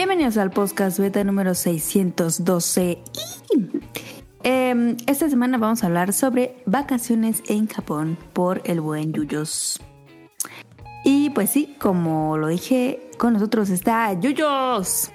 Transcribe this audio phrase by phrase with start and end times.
[0.00, 3.02] Bienvenidos al podcast beta número 612.
[4.42, 9.78] Eh, esta semana vamos a hablar sobre vacaciones en Japón por el buen Yuyos.
[11.04, 15.10] Y pues sí, como lo dije, con nosotros está Yuyos.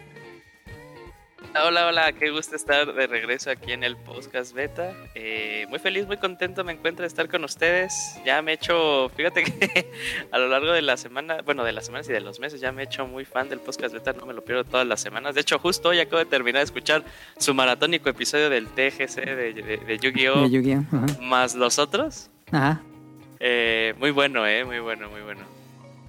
[1.63, 4.93] Hola, hola, qué gusto estar de regreso aquí en el podcast beta.
[5.15, 8.19] Eh, muy feliz, muy contento me encuentro de estar con ustedes.
[8.25, 9.89] Ya me he hecho, fíjate que
[10.31, 12.73] a lo largo de la semana, bueno, de las semanas y de los meses, ya
[12.73, 15.33] me he hecho muy fan del podcast beta, no me lo pierdo todas las semanas.
[15.33, 17.05] De hecho, justo hoy acabo de terminar de escuchar
[17.37, 21.21] su maratónico episodio del TGC de, de, de Yu-Gi-Oh!
[21.21, 22.29] Más los otros.
[22.51, 22.81] Ajá.
[23.39, 25.54] Eh, muy bueno, eh, muy bueno, muy bueno.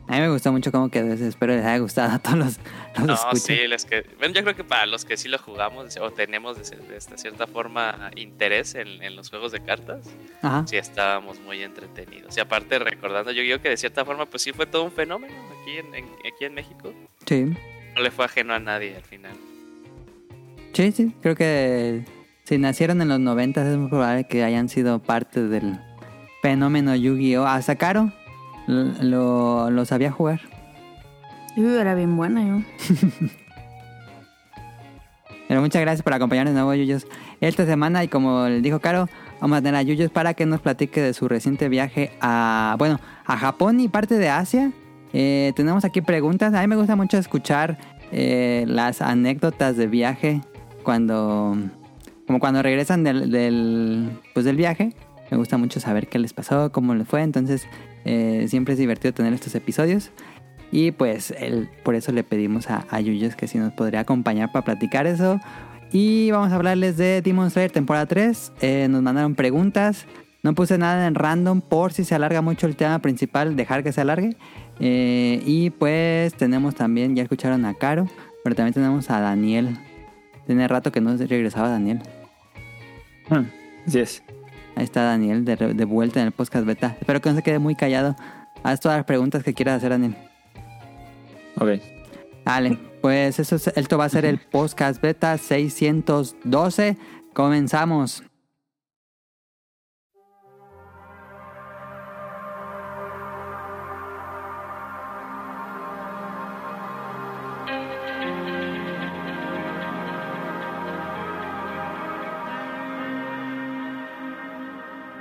[0.09, 1.27] A mí me gustó mucho cómo quedó ese.
[1.27, 2.59] Espero les haya gustado a todos los,
[2.99, 3.43] los No, escuchas.
[3.43, 6.57] sí, los que, bueno, yo creo que para los que sí lo jugamos o tenemos
[6.71, 10.07] de, de esta cierta forma interés en, en los juegos de cartas,
[10.43, 10.65] Ajá.
[10.67, 12.37] sí estábamos muy entretenidos.
[12.37, 15.35] Y aparte recordando yo creo que de cierta forma pues sí fue todo un fenómeno
[15.61, 16.93] aquí en, en- aquí en México.
[17.27, 17.53] Sí.
[17.97, 19.33] No le fue ajeno a nadie al final.
[20.73, 21.15] Sí, sí.
[21.23, 22.05] Creo que
[22.45, 25.81] si nacieron en los 90 es muy probable que hayan sido parte del
[26.43, 27.47] fenómeno Yu-Gi-Oh!
[27.47, 28.13] Hasta Caro l-
[28.67, 30.41] lo, lo sabía jugar.
[31.57, 32.61] Uy, era bien buena yo.
[35.49, 37.07] Pero muchas gracias por acompañarnos de nuevo, Yuyos.
[37.41, 39.09] Esta semana, y como le dijo Caro,
[39.41, 43.01] vamos a tener a Yuyos para que nos platique de su reciente viaje a, bueno,
[43.25, 44.73] a Japón y parte de Asia.
[45.13, 46.53] Eh, tenemos aquí preguntas.
[46.53, 47.79] A mí me gusta mucho escuchar
[48.11, 50.41] eh, las anécdotas de viaje
[50.83, 51.57] cuando,
[52.27, 54.95] como cuando regresan del, del, pues del viaje.
[55.31, 57.23] Me gusta mucho saber qué les pasó, cómo les fue.
[57.23, 57.67] Entonces,
[58.07, 60.11] eh, siempre es divertido tener estos episodios.
[60.73, 61.35] Y pues
[61.85, 65.39] por eso le pedimos a, a Yuyos que si nos podría acompañar para platicar eso.
[65.93, 68.53] Y vamos a hablarles de Demon Slayer temporada 3.
[68.61, 70.07] Eh, nos mandaron preguntas.
[70.43, 73.93] No puse nada en random por si se alarga mucho el tema principal, dejar que
[73.93, 74.37] se alargue.
[74.79, 78.09] Eh, y pues tenemos también, ya escucharon a Caro,
[78.45, 79.77] pero también tenemos a Daniel.
[80.47, 82.01] Tiene rato que no regresaba Daniel.
[83.29, 83.47] Hmm,
[83.87, 84.23] Así es.
[84.77, 86.97] Ahí está Daniel de, vuelta en el podcast beta.
[87.01, 88.15] Espero que no se quede muy callado.
[88.63, 90.15] Haz todas las preguntas que quieras hacer, Daniel.
[91.59, 91.81] Ok.
[92.45, 96.97] Vale, pues eso es- esto va a ser el podcast beta 612.
[97.33, 98.23] Comenzamos.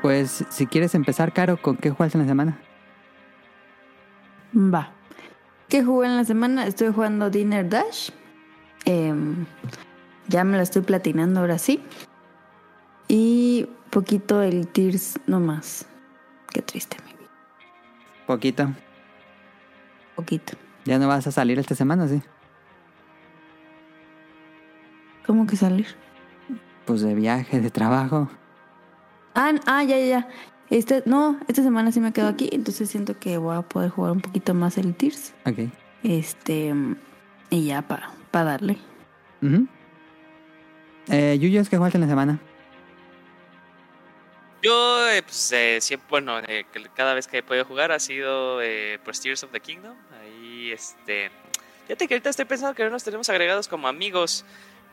[0.05, 2.59] Pues si quieres empezar, Caro, ¿con qué juegas en la semana?
[4.55, 4.91] Va.
[5.67, 6.67] ¿Qué jugué en la semana?
[6.67, 8.11] Estoy jugando Dinner Dash.
[8.85, 9.47] Em,
[10.27, 11.81] ya me la estoy platinando ahora sí.
[13.07, 15.87] Y poquito el Tears nomás.
[16.53, 17.31] Qué triste mi vida.
[18.27, 18.73] Poquito.
[20.15, 20.53] Poquito.
[20.85, 22.21] ¿Ya no vas a salir esta semana, sí?
[25.25, 25.87] ¿Cómo que salir?
[26.85, 28.29] Pues de viaje, de trabajo.
[29.35, 30.29] Ah, ah, ya, ya, ya.
[30.69, 34.13] Este, no, esta semana sí me quedo aquí, entonces siento que voy a poder jugar
[34.13, 35.33] un poquito más el Tears.
[35.45, 35.69] Ok.
[36.03, 36.73] Este,
[37.49, 38.77] y ya para pa darle.
[39.41, 39.67] Ujú.
[41.09, 42.39] eh, Yuyos, ¿qué jugaste en la semana?
[44.63, 47.99] Yo, eh, pues, eh, siempre, bueno, eh, que cada vez que he podido jugar ha
[47.99, 49.95] sido eh, pues, Tears of the Kingdom.
[50.19, 51.29] Ahí, este.
[51.85, 54.43] Fíjate que ahorita estoy pensando que no nos tenemos agregados como amigos.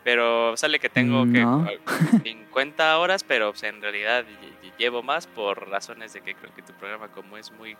[0.04, 1.64] Pero sale que tengo No.
[1.64, 1.80] que
[2.24, 6.52] 50 horas, pero pues, en realidad lle- lle- llevo más por razones de que creo
[6.54, 7.76] que tu programa como es muy,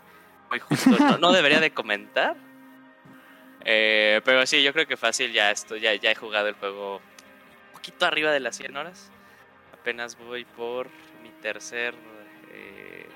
[0.49, 2.35] muy justo, no, no debería de comentar.
[3.65, 6.97] Eh, pero sí, yo creo que fácil ya esto, ya, ya he jugado el juego
[6.97, 9.11] un poquito arriba de las 100 horas.
[9.73, 10.87] Apenas voy por
[11.21, 11.93] mi tercer
[12.51, 13.07] eh,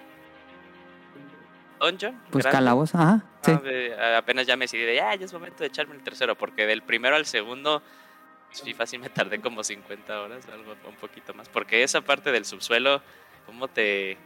[1.80, 2.20] dungeon.
[2.32, 2.58] Pues grande.
[2.58, 3.24] calabozo, ajá.
[3.42, 3.52] Sí.
[3.54, 6.36] Ah, de- apenas ya me decidí de ya, ya es momento de echarme el tercero,
[6.36, 7.82] porque del primero al segundo,
[8.64, 12.46] sí, fácil me tardé como 50 horas, algo un poquito más, porque esa parte del
[12.46, 13.02] subsuelo,
[13.46, 14.18] ¿cómo te,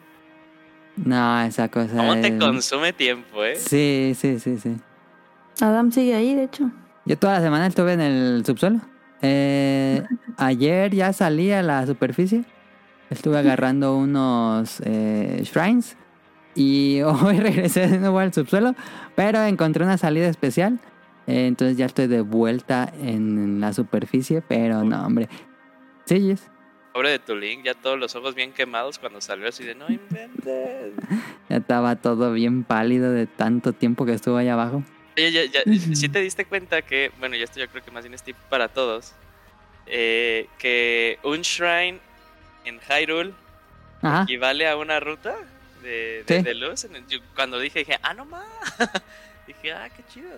[0.98, 1.96] No, esa cosa.
[1.96, 3.56] cómo te es- consume tiempo, eh?
[3.56, 4.76] Sí, sí, sí, sí.
[5.62, 6.70] Adam sigue ahí, de hecho.
[7.06, 8.80] Yo toda la semana estuve en el subsuelo.
[9.22, 10.04] Eh,
[10.38, 12.44] ayer ya salí a la superficie.
[13.10, 15.98] Estuve agarrando unos eh, shrines.
[16.56, 18.76] Y hoy regresé de nuevo al subsuelo.
[19.16, 20.80] Pero encontré una salida especial.
[21.32, 24.42] Eh, entonces ya estoy de vuelta en la superficie.
[24.42, 25.30] Pero no, hombre.
[26.06, 26.50] Sí, Jess.
[26.94, 29.90] Pobre de tu link, ya todos los ojos bien quemados cuando salió así de no
[29.90, 30.92] inventes.
[31.48, 34.84] Ya estaba todo bien pálido de tanto tiempo que estuvo ahí abajo.
[35.16, 35.62] Oye, ya, ya,
[35.96, 38.36] sí te diste cuenta que, bueno, y esto yo creo que más bien es tip
[38.50, 39.14] para todos,
[39.86, 42.00] eh, que un shrine
[42.66, 43.34] en Hyrule
[44.02, 44.24] Ajá.
[44.24, 45.36] equivale a una ruta
[45.82, 46.44] de, de, Sí.
[46.44, 46.86] de luz.
[47.08, 48.46] Yo cuando dije, dije, ah, no más.
[49.48, 50.30] dije, ah, qué chido.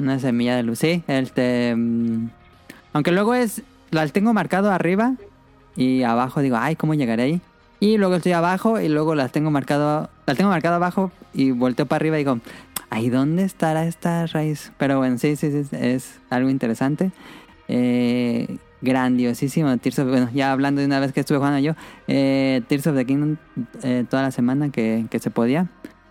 [0.00, 0.78] Una semilla de luz.
[0.78, 1.74] Sí, este.
[1.76, 2.28] mm,
[2.92, 3.62] Aunque luego es.
[3.90, 5.14] Las tengo marcado arriba
[5.76, 7.40] y abajo digo, ay, ¿cómo llegaré ahí?
[7.80, 10.08] Y luego estoy abajo y luego las tengo marcado.
[10.26, 12.38] Las tengo marcado abajo y volteo para arriba y digo,
[12.88, 14.70] ay, ¿dónde estará esta raíz?
[14.78, 17.10] Pero bueno, sí, sí, sí, es algo interesante.
[17.66, 21.74] Eh, grandiosísimo Tears of Bueno, ya hablando de una vez que estuve jugando yo,
[22.08, 23.36] eh, Tears of the Kingdom
[23.82, 25.66] eh, toda la semana que, que se podía.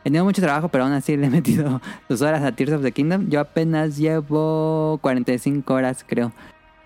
[0.10, 2.92] Tenido mucho trabajo, pero aún así le he metido dos horas a Tears of the
[2.92, 3.30] Kingdom.
[3.30, 6.32] Yo apenas llevo 45 horas, creo.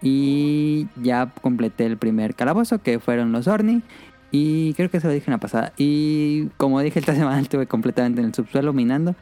[0.01, 3.81] Y ya completé el primer calabozo, que fueron los Orni.
[4.29, 5.71] Y creo que se lo dije en la pasada.
[5.77, 9.15] Y como dije, esta semana estuve completamente en el subsuelo minando,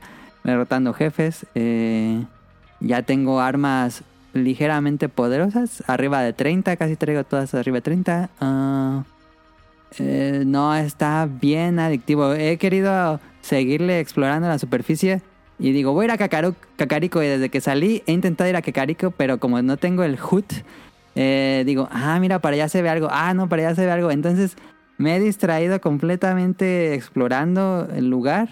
[0.44, 1.46] derrotando jefes.
[1.54, 2.26] Eh,
[2.80, 4.04] ya tengo armas
[4.34, 8.30] ligeramente poderosas, arriba de 30, casi traigo todas arriba de 30.
[8.40, 9.04] Ah,
[10.00, 12.34] eh, no, está bien adictivo.
[12.34, 15.22] He querido seguirle explorando la superficie.
[15.60, 17.24] Y digo, voy a ir a Kakariko.
[17.24, 20.46] Y desde que salí he intentado ir a Kakariko, pero como no tengo el HUD,
[21.16, 23.08] eh, digo, ah, mira, para allá se ve algo.
[23.12, 24.12] Ah, no, para allá se ve algo.
[24.12, 24.56] Entonces
[24.98, 28.50] me he distraído completamente explorando el lugar.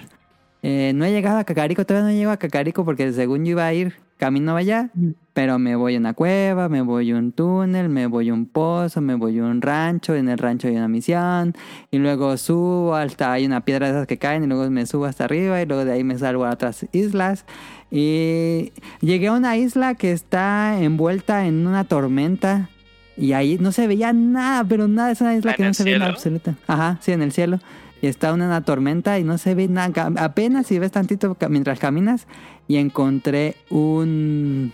[0.62, 3.66] Eh, no he llegado a Kakariko, todavía no llego a Kakariko porque según yo iba
[3.66, 4.92] a ir camino allá,
[5.34, 8.46] pero me voy a una cueva, me voy a un túnel, me voy a un
[8.46, 11.56] pozo, me voy a un rancho, en el rancho hay una misión,
[11.90, 15.06] y luego subo hasta, hay una piedra de esas que caen, y luego me subo
[15.06, 17.46] hasta arriba, y luego de ahí me salgo a otras islas,
[17.90, 22.70] y llegué a una isla que está envuelta en una tormenta,
[23.16, 25.84] y ahí no se veía nada, pero nada, es una isla ¿En que no se
[25.86, 26.16] ve nada cielo?
[26.16, 26.56] absoluta.
[26.68, 27.60] Ajá, sí, en el cielo.
[28.02, 30.10] Y está una, una tormenta y no se ve nada.
[30.18, 32.28] Apenas si ves tantito mientras caminas.
[32.70, 34.72] Y encontré un,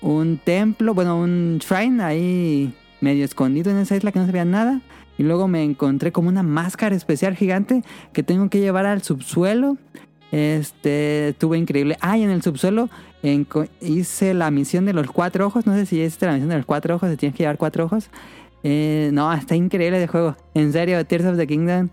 [0.00, 4.44] un templo, bueno, un shrine ahí medio escondido en esa isla que no se veía
[4.44, 4.80] nada.
[5.18, 9.76] Y luego me encontré como una máscara especial gigante que tengo que llevar al subsuelo.
[10.32, 11.96] Este, estuvo increíble.
[12.00, 12.88] Ah, y en el subsuelo
[13.22, 15.66] enco- hice la misión de los cuatro ojos.
[15.66, 17.84] No sé si hiciste la misión de los cuatro ojos, se tienes que llevar cuatro
[17.84, 18.08] ojos.
[18.62, 20.36] Eh, no, está increíble de juego.
[20.54, 21.90] En serio, Tears of the Kingdom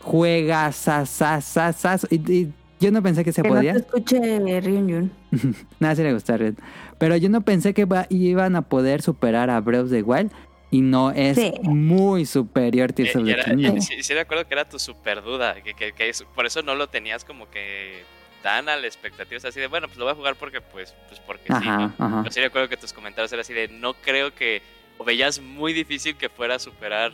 [0.00, 3.72] juega sas, y, y yo no pensé que se que podía.
[3.74, 5.10] no te escuche Ryun
[5.80, 6.54] Nada, sí le gusta Red.
[6.98, 10.30] Pero yo no pensé que va- iban a poder superar a Breath of the Wild.
[10.70, 11.52] Y no, es Sí.
[11.62, 13.80] muy superior Tears Y- of the Kingdom.
[13.80, 16.62] sí, sí me acuerdo que era tu super duda, que, que- que es- por eso
[16.62, 18.02] no lo tenías como que
[18.42, 20.60] tan a la expectativa, o sea, así de, bueno, pues lo voy a jugar porque,
[20.60, 22.04] pues, pues porque sí, Ajá, ¿no?
[22.04, 22.22] ajá.
[22.24, 24.60] Pero sí recuerdo que tus comentarios eran así de, no creo que,
[24.98, 27.12] o veías muy difícil que fuera a superar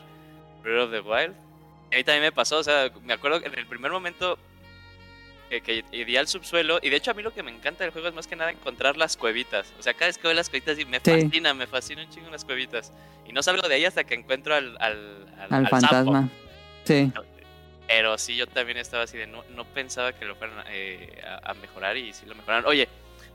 [0.62, 1.35] Breath of the Wild.
[1.93, 4.39] A mí también me pasó, o sea, me acuerdo que en el primer momento
[5.50, 7.93] que, que iría al subsuelo, y de hecho a mí lo que me encanta del
[7.93, 9.75] juego es más que nada encontrar las cuevitas.
[9.79, 11.11] O sea, cada vez que veo las cuevitas y me Sí.
[11.11, 12.93] fascina, me fascina un chingo las cuevitas.
[13.26, 15.81] Y no salgo de ahí hasta que encuentro al, al, al- Al al sapo.
[15.81, 16.29] fantasma.
[16.85, 17.12] Sí.
[17.88, 21.50] Pero sí, yo también estaba así de no, no pensaba que lo fueran eh, a,
[21.50, 22.64] a mejorar y sí lo mejoraron.
[22.67, 22.88] Oye,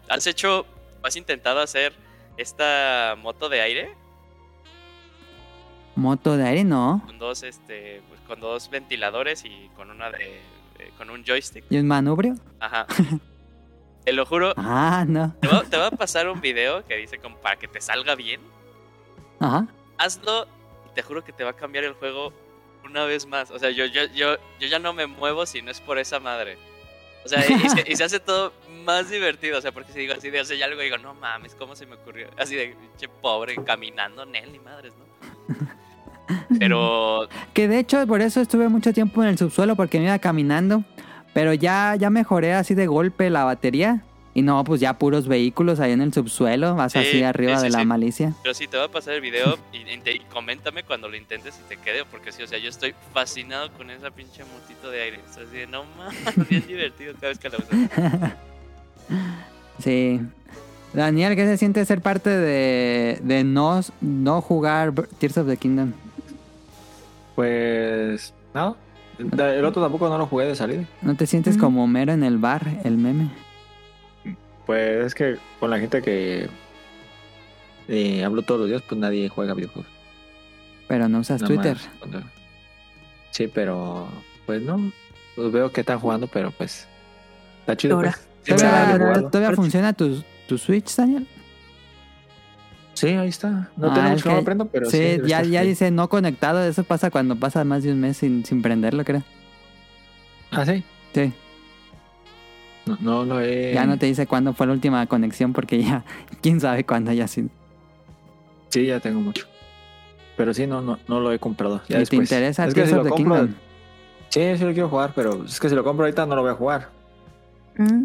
[0.07, 0.65] ¿has hecho,
[1.03, 1.91] has intentado hacer
[2.37, 3.93] esta moto de aire
[5.97, 7.01] Moto de aire, no.
[7.05, 10.41] con dos, este, pues, con dos ventiladores y con una de,
[10.77, 11.65] de- con un joystick?
[11.69, 12.35] ¿Y un manubrio?
[12.59, 12.85] Ajá.
[14.05, 15.33] Te lo juro, Ah, no.
[15.41, 18.13] te va, te va a pasar un video que dice como para que te salga
[18.13, 18.39] bien.
[19.39, 19.65] Ajá.
[19.97, 20.47] hazlo
[20.89, 22.31] y te juro que te va a cambiar el juego
[22.83, 23.49] una vez más.
[23.49, 26.19] O sea, yo, yo, yo, yo ya no me muevo si no es por esa
[26.19, 26.57] madre.
[27.25, 28.53] O sea, y, se, y se hace todo
[28.83, 29.57] más divertido.
[29.57, 31.95] O sea, porque si digo así de hacer algo, digo, no mames, ¿cómo se me
[31.95, 32.29] ocurrió?
[32.37, 35.05] Así de pinche pobre, caminando, Nel y madres, ¿no?
[36.59, 40.19] Pero Que de hecho por eso estuve mucho tiempo en el subsuelo porque me iba
[40.19, 40.83] caminando.
[41.33, 44.03] Pero ya, ya mejoré así de golpe la batería.
[44.33, 46.75] Y no, pues ya puros vehículos ahí en el subsuelo.
[46.75, 47.85] Vas Sí, así arriba sí, de la sí.
[47.85, 48.33] malicia.
[48.43, 51.77] Pero sí, te va a pasar el video y, coméntame cuando lo intentes y te
[51.77, 55.19] quede, porque sí, o sea, yo estoy fascinado con esa pinche motito de aire.
[55.31, 58.33] Sea, así de, no mames, bien divertido cada vez que la usas.
[59.79, 60.21] Sí.
[60.93, 65.91] Daniel, ¿qué se siente ser parte de, de no, no jugar Tears of the Kingdom?
[67.35, 68.33] Pues.
[68.53, 68.77] No.
[69.17, 70.83] El otro tampoco no lo jugué de salida.
[71.01, 71.59] ¿No te sientes Mm.
[71.59, 73.29] como Homero en el bar, el meme?
[74.65, 76.49] Pues es que con la gente que
[77.87, 79.89] eh, hablo todos los días, pues nadie juega videojuegos.
[80.87, 81.77] Pero no usas Nada Twitter.
[82.11, 82.23] más
[83.31, 84.07] Sí, pero
[84.45, 84.91] pues no.
[85.35, 86.87] Pues veo que están jugando, pero pues.
[87.61, 87.95] Está chido.
[87.97, 88.11] Ahora.
[88.11, 88.59] Pues.
[88.59, 91.27] Sí, ¿Todavía, todavía funciona tu, tu Switch, Daniel?
[92.95, 93.69] Sí, ahí está.
[93.77, 95.21] No Ah, tenemos es que no prendo, pero sí, sí.
[95.27, 96.63] ya, ya dice no conectado.
[96.63, 99.21] Eso pasa cuando pasa más de un mes sin, sin prenderlo, creo.
[100.51, 100.83] Ah, sí.
[101.13, 101.31] Sí.
[102.85, 103.73] No, no lo he.
[103.73, 106.03] Ya no te dice cuándo fue la última conexión porque ya,
[106.41, 107.49] quién sabe cuándo haya sido.
[108.69, 109.45] Sí, ya tengo mucho.
[110.37, 111.81] Pero sí, no, no, no lo he comprado.
[111.87, 113.15] Ya ¿Y te interesa Es que si lo compro.
[113.17, 113.47] Kingdom?
[114.29, 116.51] Sí, sí lo quiero jugar, pero es que si lo compro ahorita no lo voy
[116.51, 116.89] a jugar.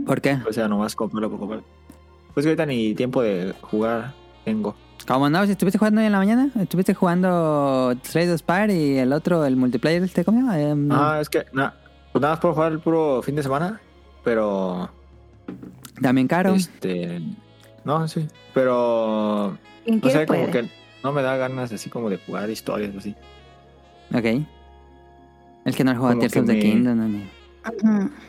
[0.07, 0.39] ¿Por qué?
[0.49, 1.63] O sea, nomás comprarlo por comprar.
[2.35, 4.13] Pues que ahorita ni tiempo de jugar
[4.51, 4.75] tengo.
[5.07, 5.45] ¿Cómo no?
[5.47, 9.57] Si estuviste jugando hoy en la mañana, estuviste jugando Trade Spire y el otro, el
[9.57, 10.61] multiplayer, este, ¿cómo se llama?
[10.61, 11.75] Em, Ah, es que na-
[12.13, 13.81] pues nada más puedo jugar el puro fin de semana,
[14.23, 14.91] pero
[16.01, 16.55] También caro.
[16.55, 17.21] este
[17.85, 20.53] no, sí, pero ¿En no qué sé, como puede?
[20.53, 20.71] que
[21.03, 23.17] no me da ganas así como de jugar historias así.
[24.15, 24.25] Ok.
[25.65, 27.19] El que no juega Como Tears of the me- Kingdom, no.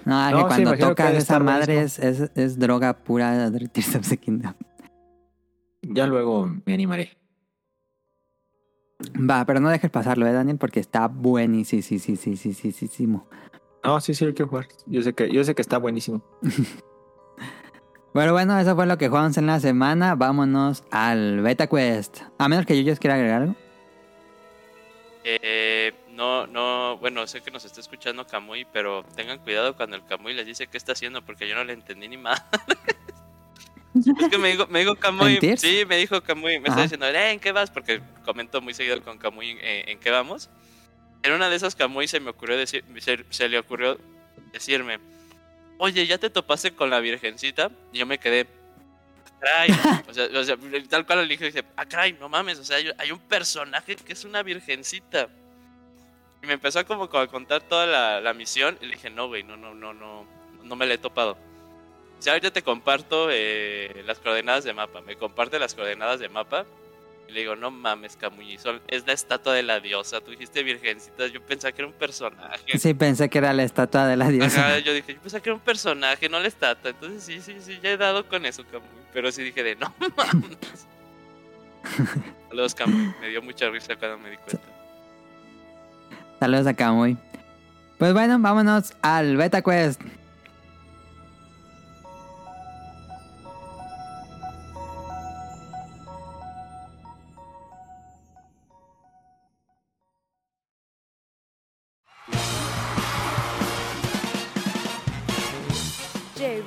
[0.06, 4.08] No, que sí, cuando que tocas esa madre es, es droga pura de Tears of
[4.10, 4.54] the Kingdom.
[5.82, 7.18] Ya luego me animaré.
[9.18, 10.58] Va, pero no dejes pasarlo, ¿eh, Daniel?
[10.58, 11.82] Porque está buenísimo.
[11.82, 13.08] Sí, sí, sí, sí, sí, sí, sí.
[13.08, 14.68] No, sí, sí, hay que jugar.
[14.86, 16.22] Yo sé que, yo sé que está buenísimo.
[18.14, 20.16] Pero bueno, eso fue lo que jugamos en la semana.
[20.16, 22.20] Vámonos al Beta Quest.
[22.38, 23.56] A menos que Yuyos quiera agregar algo.
[25.24, 30.06] Eh, no, no, bueno, sé que nos está escuchando Kamui, pero tengan cuidado cuando el
[30.06, 32.44] Kamui les dice qué está haciendo, porque yo no le entendí ni más.
[33.94, 35.62] es que me dijo, me dijo Kamui, ¿En Tears?
[35.62, 37.70] sí, me dijo Kamui, me está diciendo, eh, ¿en qué vas?
[37.70, 40.50] Porque comento muy seguido con Kamui eh, en qué vamos.
[41.24, 44.00] En una de esas Kamui se me ocurrió decir, se, se le ocurrió
[44.54, 45.00] decirme,
[45.78, 47.72] oye, ¿ya te topaste con la virgencita?
[47.92, 48.48] Y yo me quedé,
[49.42, 49.70] "Ah, caray,
[50.10, 50.58] o sea, o sea,
[50.90, 54.14] tal cual le dije, dije, ah, caray, no mames, o sea, hay, un personaje que
[54.14, 55.28] es una virgencita.
[56.44, 59.44] Y me empezó como a contar toda la, la misión y le dije, no, güey,
[59.44, 60.26] no, no, no, no,
[60.64, 61.38] no me la he topado.
[62.22, 66.66] Si ahorita te comparto eh, las coordenadas de mapa, me comparte las coordenadas de mapa
[67.28, 70.62] y le digo, no mames, Camuy, son- es la estatua de la diosa, tú dijiste
[70.62, 72.78] virgencita, yo pensaba que era un personaje.
[72.78, 74.68] Sí, pensé que era la estatua de la diosa.
[74.68, 76.92] Ajá, yo dije, yo pensaba que era un personaje, no la estatua.
[76.92, 78.88] Entonces sí, sí, sí, ya he dado con eso, Camuy.
[79.14, 80.88] Pero sí dije de no mames.
[82.50, 83.14] Saludos, Camuy.
[83.20, 84.60] Me dio mucha risa cuando me di cuenta.
[86.40, 87.18] Saludos a Kamui.
[87.98, 90.02] Pues bueno, vámonos al Beta Quest.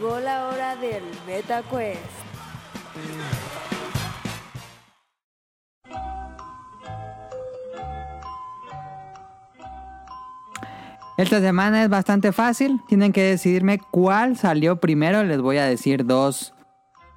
[0.04, 1.99] Llegó la hora del Beta Quest.
[11.16, 12.82] Esta semana es bastante fácil.
[12.87, 15.25] Tienen que decidirme cuál salió primero.
[15.25, 16.52] Les voy a decir dos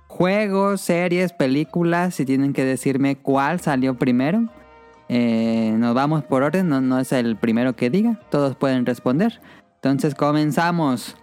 [0.08, 2.18] juegos, series, películas.
[2.22, 4.48] Y tienen que decirme cuál salió primero.
[5.10, 6.70] Eh, nos vamos por orden.
[6.70, 8.18] No es el primero que diga.
[8.30, 9.42] Todos pueden responder.
[9.76, 11.18] Entonces comenzamos.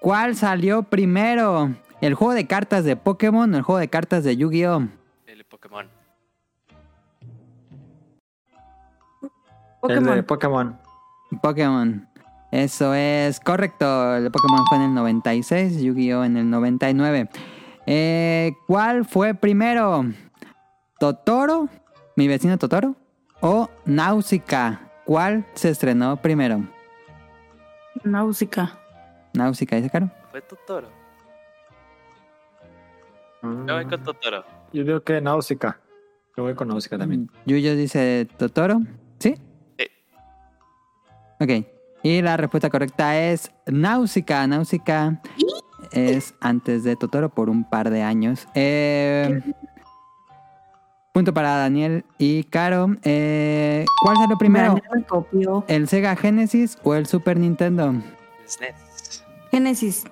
[0.00, 1.74] ¿Cuál salió primero?
[2.00, 4.88] ¿El juego de cartas de Pokémon o el juego de cartas de Yu-Gi-Oh?
[5.26, 5.88] El Pokémon.
[9.82, 10.24] El de Pokémon.
[10.24, 10.78] Pokémon.
[11.42, 12.08] Pokémon.
[12.52, 14.16] Eso es correcto.
[14.16, 17.28] El de Pokémon fue en el 96, Yu-Gi-Oh en el 99.
[17.86, 20.04] Eh, ¿Cuál fue primero?
[20.98, 21.68] ¿Totoro?
[22.16, 22.94] ¿Mi vecino Totoro?
[23.40, 24.80] ¿O Náusica?
[25.04, 26.62] ¿Cuál se estrenó primero?
[28.04, 28.78] Náusica.
[29.36, 30.10] Náusica, dice Caro.
[30.30, 30.88] Fue Totoro.
[33.42, 34.44] Yo voy con Totoro.
[34.72, 35.78] Yo digo que Náusica.
[36.36, 37.30] Yo voy con Náusica también.
[37.44, 38.80] Yuyo dice Totoro.
[39.18, 39.34] ¿Sí?
[39.78, 39.86] Sí.
[41.40, 41.66] Ok.
[42.02, 44.46] Y la respuesta correcta es Náusica.
[44.46, 45.20] Náusica
[45.92, 48.46] es antes de Totoro por un par de años.
[48.54, 49.40] Eh,
[51.12, 52.88] punto para Daniel y Caro.
[53.02, 54.76] Eh, ¿Cuál salió primero?
[55.68, 57.94] ¿El Sega Genesis o el Super Nintendo?
[58.44, 58.85] SNES.
[59.50, 60.04] Génesis.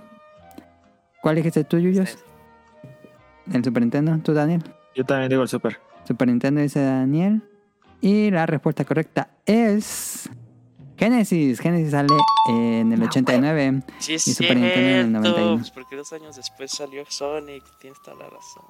[1.22, 2.18] ¿Cuál dijiste tú, Yuyos?
[3.52, 4.16] ¿El Super Nintendo?
[4.22, 4.62] ¿Tú, Daniel?
[4.94, 5.78] Yo también digo el Super.
[6.06, 7.42] Super Nintendo dice Daniel.
[8.00, 10.28] Y la respuesta correcta es
[10.96, 11.58] Genesis.
[11.60, 12.08] Genesis sale
[12.50, 13.82] en el 89.
[13.98, 15.40] Sí, es Y Super Nintendo en el cierto.
[15.40, 15.56] 91.
[15.58, 17.62] Pues porque dos años después salió Sonic.
[17.80, 18.64] Tienes toda la razón.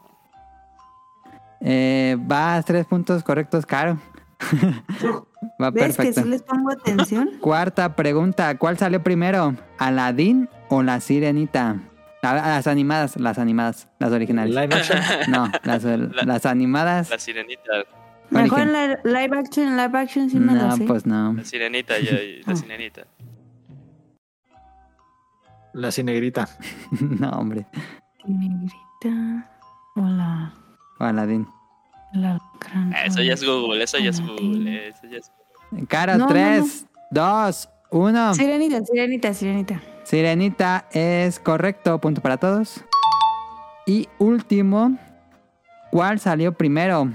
[1.61, 3.99] Eh, vas tres puntos correctos, Caro.
[5.63, 6.23] Va ¿Ves que perfecto.
[6.23, 7.31] sí les pongo atención?
[7.41, 8.57] Cuarta pregunta.
[8.59, 9.55] ¿Cuál salió primero?
[9.79, 11.81] ¿Aladdin o la sirenita?
[12.23, 14.55] La- Las animadas, las animadas, las originales.
[14.55, 14.99] Live action.
[15.29, 15.85] No, las,
[16.27, 17.11] las animadas.
[17.11, 17.63] La sirenita.
[18.31, 20.85] Mejor en la live action, en live action sí me No, la sé.
[20.85, 21.35] pues no.
[21.35, 22.09] La sirenita, la
[22.53, 22.57] Ah.
[22.57, 23.03] sirenita.
[25.75, 26.49] La cinegrita.
[27.01, 27.67] No, hombre.
[28.25, 29.51] Negrita.
[29.97, 30.55] Hola.
[30.99, 31.47] O Aladdin.
[32.15, 34.21] La gran- Ah, Eso ya es Google, eso ya es.
[34.21, 34.89] Google.
[34.89, 35.31] Eso ya es
[35.89, 38.33] Caro, No, no, tres, dos, uno.
[38.35, 39.81] Sirenita, sirenita, sirenita.
[40.05, 42.85] Sirenita es correcto, punto para todos.
[43.87, 44.97] Y último,
[45.91, 47.09] ¿cuál salió primero?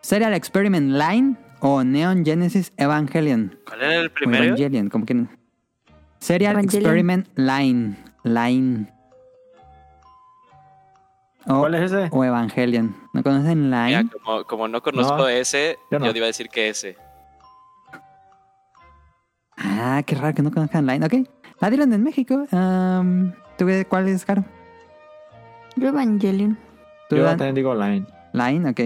[0.00, 3.58] ¿Serial Experiment Line o Neon Genesis Evangelion?
[3.66, 4.44] ¿Cuál era el primero?
[4.44, 5.28] Evangelion, como quieren.
[6.18, 6.82] Serial Evangelion.
[6.84, 7.96] Experiment Line.
[8.24, 8.90] Line.
[11.46, 12.08] O, ¿Cuál es ese?
[12.10, 12.94] o Evangelion.
[13.12, 14.10] ¿No conocen Mira, Line?
[14.10, 16.16] como, como no conozco No, ese, yo yo, no.
[16.16, 16.96] iba a decir que ese.
[19.56, 21.04] Ah, qué raro que no conozcan Line.
[21.04, 21.14] Ok.
[21.60, 22.46] La dieron en México.
[22.50, 24.44] Am, ¿Tú qué- cuál es, Caro?
[25.76, 26.58] Yo Evangelion.
[27.08, 27.36] ¿Tú, Yo Dan?
[27.38, 28.06] también digo Line.
[28.32, 28.80] Line, ok.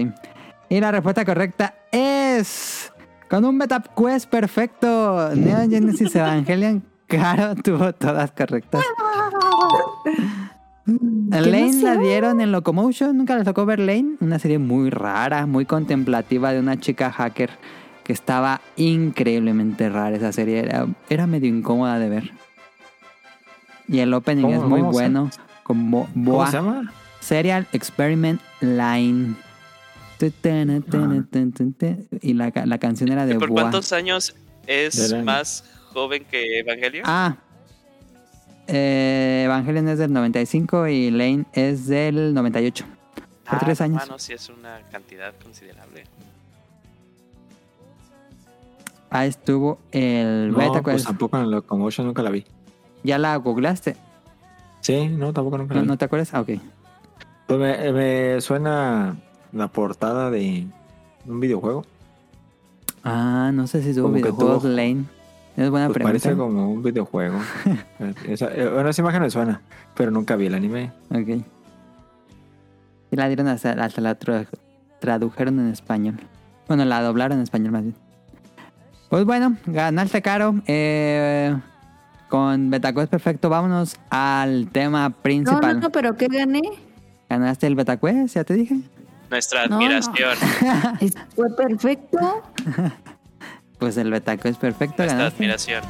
[0.69, 2.91] Y la respuesta correcta es.
[3.29, 5.29] Con un Beta Quest perfecto.
[5.35, 6.83] Neon Genesis Evangelion.
[7.07, 8.83] Caro tuvo todas correctas.
[11.31, 13.15] Lane la dieron en Locomotion.
[13.17, 14.15] Nunca les tocó ver Lane.
[14.19, 17.51] Una serie muy rara, muy contemplativa de una chica hacker
[18.03, 20.15] que estaba increíblemente rara.
[20.15, 22.31] Esa serie era, era medio incómoda de ver.
[23.89, 25.29] Y el opening ¿Cómo- es muy cómo bueno.
[25.63, 26.47] Como ¿Cómo Boa.
[26.47, 26.93] se llama?
[27.19, 29.35] Serial Experiment Line.
[30.17, 32.07] Tu, tana, tana, tun, tun, tun.
[32.21, 33.61] Y la, la canción era de ¿Por Boa.
[33.63, 34.35] cuántos años
[34.67, 37.03] es más joven que Evangelio?
[37.05, 37.35] Ah.
[38.67, 42.85] Eh, Evangelion es del 95 y Lane es del 98.
[43.45, 43.97] Por Ah, tres años.
[44.03, 46.03] Bueno, sí es una cantidad considerable.
[49.09, 52.45] Ahí estuvo el No, Beta pues tampoco en Locomotion nunca la vi.
[53.03, 53.95] ¿Ya la googleaste?
[54.81, 56.33] Sí, no, tampoco nunca la ¿No, no te acuerdas?
[56.33, 56.49] Ah, ok.
[57.47, 59.15] Pues me, me suena
[59.51, 60.67] la portada de
[61.25, 61.83] un videojuego.
[63.03, 65.05] Ah, no sé si tuvo videojuegos tuvo- Lane.
[65.57, 66.19] Es buena Pues pregunta.
[66.19, 67.39] parece como un videojuego.
[68.27, 69.61] esa, eh, bueno, esa imagen me suena,
[69.95, 70.91] pero nunca vi el anime.
[71.11, 71.43] Ok.
[73.11, 74.47] Y la dieron hasta, hasta la tra-
[74.99, 76.19] tradujeron en español.
[76.67, 77.95] Bueno, la doblaron en español más bien.
[79.09, 80.55] Pues bueno, ganaste caro.
[80.67, 81.55] Eh,
[82.29, 85.75] con Betacuest perfecto, vámonos al tema principal.
[85.75, 86.61] no, no, pero ¿qué gané?
[87.29, 88.35] ¿Ganaste el Betacuest?
[88.35, 88.77] Ya te dije.
[89.29, 90.37] Nuestra No, admiración.
[91.35, 92.17] Fue perfecto.
[93.79, 95.37] Pues el Betacuest perfecto Nuestra ganaste.
[95.37, 95.83] admiración.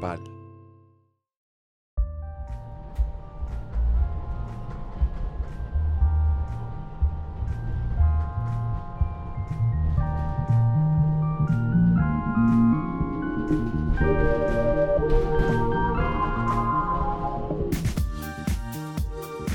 [0.00, 0.41] But you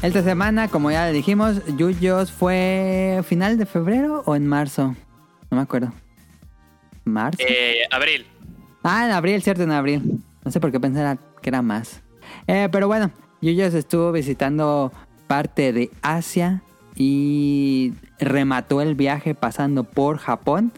[0.08, 4.96] Esta semana, como ya le dijimos, Yuyos fue final de febrero o en marzo.
[5.52, 5.92] No me acuerdo.
[7.04, 7.44] ¿Marzo?
[7.46, 8.26] Eh, Abril.
[8.84, 10.24] Ah, en abril, cierto, en abril.
[10.46, 12.02] No sé por qué pensaba que era más.
[12.48, 14.94] Eh, pero bueno, Yuyos estuvo visitando
[15.28, 16.62] parte de Asia
[16.96, 20.72] y remató el viaje pasando por Japón.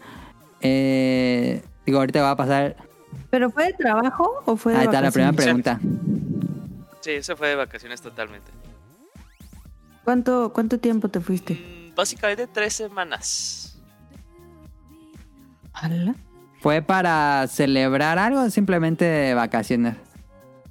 [0.60, 2.74] Eh, digo, ahorita va a pasar.
[3.30, 5.78] ¿Pero fue de trabajo o fue de Ahí está la primera pregunta.
[6.98, 8.50] Sí, eso fue de vacaciones totalmente.
[10.04, 11.54] ¿Cuánto, ¿Cuánto tiempo te fuiste?
[11.54, 13.78] Mm, Básicamente tres semanas.
[15.72, 16.14] ¿Ala?
[16.60, 19.96] ¿Fue para celebrar algo o simplemente de vacaciones?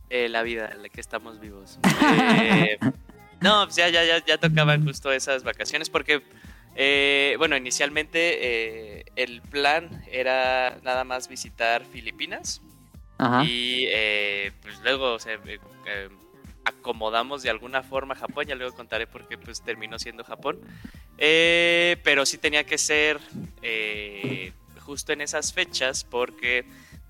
[0.09, 1.79] Eh, la vida en la que estamos vivos.
[2.03, 2.77] Eh,
[3.41, 6.23] no, pues ya, ya, ya, ya tocaban justo esas vacaciones porque,
[6.75, 12.61] eh, bueno, inicialmente eh, el plan era nada más visitar Filipinas
[13.17, 13.43] Ajá.
[13.45, 16.09] y eh, pues luego o sea, eh, eh,
[16.69, 20.59] acomodamos de alguna forma Japón, ya luego contaré por qué pues terminó siendo Japón,
[21.17, 23.19] Eh, pero sí tenía que ser
[23.61, 26.63] eh, justo en esas fechas porque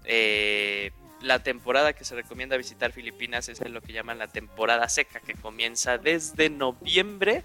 [0.05, 0.91] eh,
[1.21, 5.35] la temporada que se recomienda visitar Filipinas es lo que llaman la temporada seca, que
[5.35, 7.43] comienza desde noviembre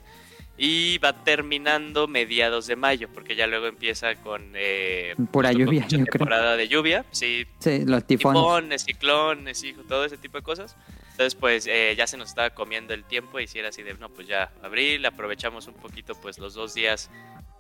[0.56, 5.84] y va terminando mediados de mayo, porque ya luego empieza con eh, Pura con lluvia,
[5.88, 6.04] creo.
[6.06, 8.40] temporada de lluvia, sí, Sí, los tifones.
[8.40, 10.76] tifones, ciclones y todo ese tipo de cosas.
[11.14, 13.94] Entonces, pues eh, ya se nos estaba comiendo el tiempo y si era así de,
[13.94, 17.08] no, pues ya abril, aprovechamos un poquito pues los dos días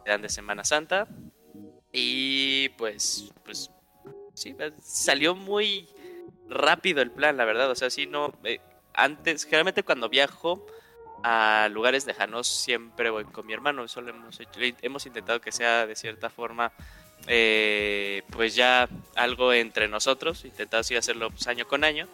[0.04, 1.06] que de Semana Santa
[1.92, 3.70] y pues, pues
[4.34, 5.88] sí, salió muy
[6.48, 7.70] rápido el plan, la verdad.
[7.70, 8.58] O sea, sí, no, eh,
[8.92, 10.66] antes, generalmente cuando viajo
[11.22, 15.52] a lugares lejanos siempre voy con mi hermano, eso lo hemos hecho, hemos intentado que
[15.52, 16.72] sea de cierta forma
[17.28, 22.08] eh, pues ya algo entre nosotros, intentado así hacerlo pues, año con año.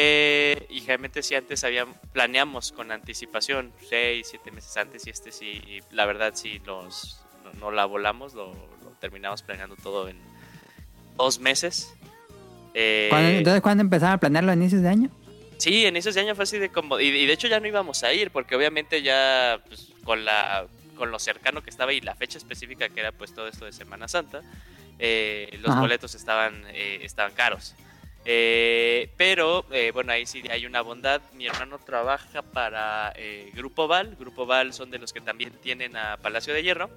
[0.00, 5.32] Eh, y generalmente si antes habíamos, planeamos con anticipación, 6, 7 meses antes, y este
[5.32, 10.16] sí, la verdad sí nos, no, no la volamos, lo, lo terminamos planeando todo en
[11.16, 11.92] dos meses.
[12.74, 15.10] Eh, ¿Cuándo- entonces, ¿cuándo empezaron a planearlo a inicios de año?
[15.56, 17.00] Sí, en esos años fue así de como...
[17.00, 20.68] Y, y de hecho ya no íbamos a ir, porque obviamente ya pues, con, la,
[20.96, 23.72] con lo cercano que estaba y la fecha específica que era pues todo esto de
[23.72, 24.42] Semana Santa,
[25.00, 25.80] eh, los Ajá.
[25.80, 27.74] boletos estaban, eh, estaban caros.
[28.30, 31.22] Eh, pero, eh, bueno, ahí sí hay una bondad.
[31.34, 34.16] Mi hermano trabaja para eh, Grupo Val.
[34.20, 36.90] Grupo Val son de los que también tienen a Palacio de Hierro.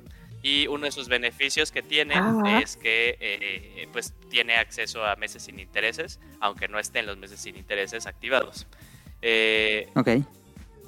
[0.44, 2.60] Y uno de sus beneficios que tiene Ah.
[2.62, 7.40] es que eh, pues tiene acceso a meses sin intereses, aunque no estén los meses
[7.40, 8.68] sin intereses activados.
[9.22, 10.10] Eh, Ok.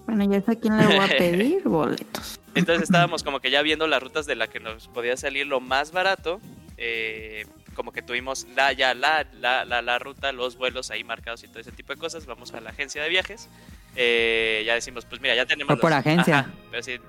[0.07, 2.41] Bueno, ya sé a quién le voy a pedir boletos.
[2.55, 5.61] entonces estábamos como que ya viendo las rutas de la que nos podía salir lo
[5.61, 6.41] más barato.
[6.77, 11.43] eh, como que tuvimos la, ya la, la, la, la ruta, los vuelos ahí marcados
[11.43, 12.25] y todo ese tipo de cosas.
[12.25, 13.49] Vamos a la agencia de viajes.
[13.95, 15.67] eh, ya decimos, pues mira, ya tenemos.
[15.73, 16.39] Fue por los- agencia.
[16.39, 16.99] Ajá, pero sí,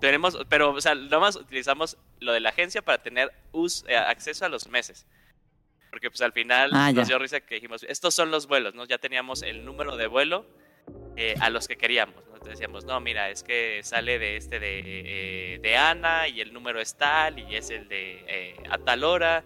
[0.00, 4.44] tenemos, pero, o sea, nomás utilizamos lo de la agencia para tener us- eh, acceso
[4.44, 5.06] a los meses.
[5.90, 8.84] Porque pues al final Ah, nos dio risa que dijimos, estos son los vuelos, ¿no?
[8.84, 10.46] Ya teníamos el número de vuelo
[11.16, 12.14] eh, a los que queríamos.
[12.26, 12.34] ¿no?
[12.34, 14.80] Entonces decíamos, no, mira, es que sale de este de,
[15.54, 19.02] eh, de Ana y el número es tal y es el de eh, a tal
[19.02, 19.42] hora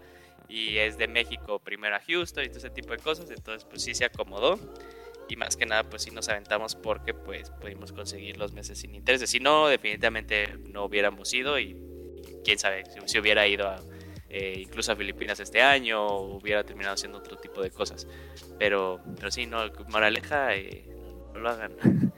[0.53, 3.29] y es de México primero a Houston y todo ese tipo de cosas.
[3.31, 4.59] Entonces pues sí se acomodó
[5.29, 8.93] y más que nada pues sí nos aventamos porque pues pudimos conseguir los meses sin
[8.93, 9.29] intereses.
[9.29, 13.81] Si no, definitivamente no hubiéramos ido y, y quién sabe si, si hubiera ido a,
[14.29, 18.07] eh, incluso a Filipinas este año o hubiera terminado haciendo otro tipo de cosas.
[18.59, 20.85] Pero, pero sí, no, moraleja, eh,
[21.33, 21.71] no lo hagan.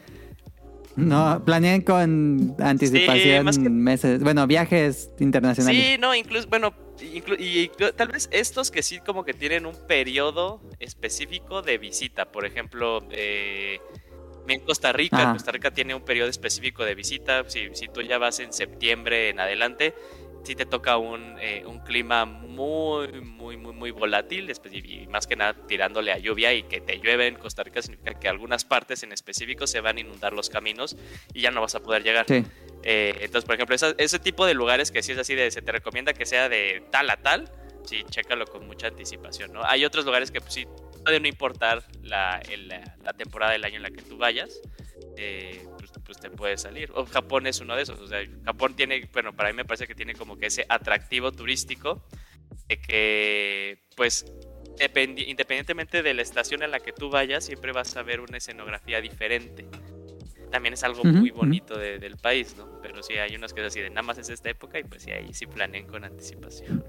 [0.97, 4.23] No, planeen con anticipación más que- meses.
[4.23, 5.83] Bueno, viajes internacionales.
[5.83, 9.75] Sí, no, incluso, bueno, y y tal vez estos que sí como que tienen un
[9.87, 12.31] periodo específico de visita.
[12.31, 13.79] Por ejemplo, eh,
[14.47, 15.33] en Costa Rica, Ajá.
[15.33, 17.43] Costa Rica tiene un periodo específico de visita.
[17.47, 19.93] Si, si tú ya vas en septiembre en adelante,
[20.45, 24.51] sí te toca un, eh, un clima muy, muy, muy, muy volátil.
[24.71, 28.13] Y, más que nada tirándole a lluvia y que te llueve en Costa Rica significa
[28.19, 30.95] que algunas partes en específico se van a inundar los caminos
[31.33, 32.25] y ya no vas a poder llegar.
[32.27, 32.43] Sí.
[32.83, 35.61] Eh, entonces, por ejemplo, esa- ese tipo de lugares que sí es así de se
[35.61, 37.51] te recomienda que sea de tal a tal,
[37.83, 39.63] sí, chécalo con mucha anticipación, ¿no?
[39.65, 40.65] Hay otros lugares que pues, sí
[41.03, 44.59] puede no importar la, el- la, la temporada del año en la que tú vayas,
[45.17, 45.65] eh,
[45.99, 46.91] pues, te puede salir.
[46.93, 49.87] O Japón es uno de esos, o sea, Japón tiene, bueno, para mí me parece
[49.87, 52.01] que tiene como que ese atractivo turístico
[52.67, 54.25] de que, pues,
[54.79, 58.37] dependi- independientemente de la estación en la que tú vayas, siempre vas a ver una
[58.37, 59.65] escenografía diferente
[60.51, 62.69] también es algo muy bonito de- del país, ¿no?
[62.81, 65.03] Pero sí hay unos que es así de nada más es esta época y pues
[65.03, 66.81] sí, ahí sí planeen con anticipación.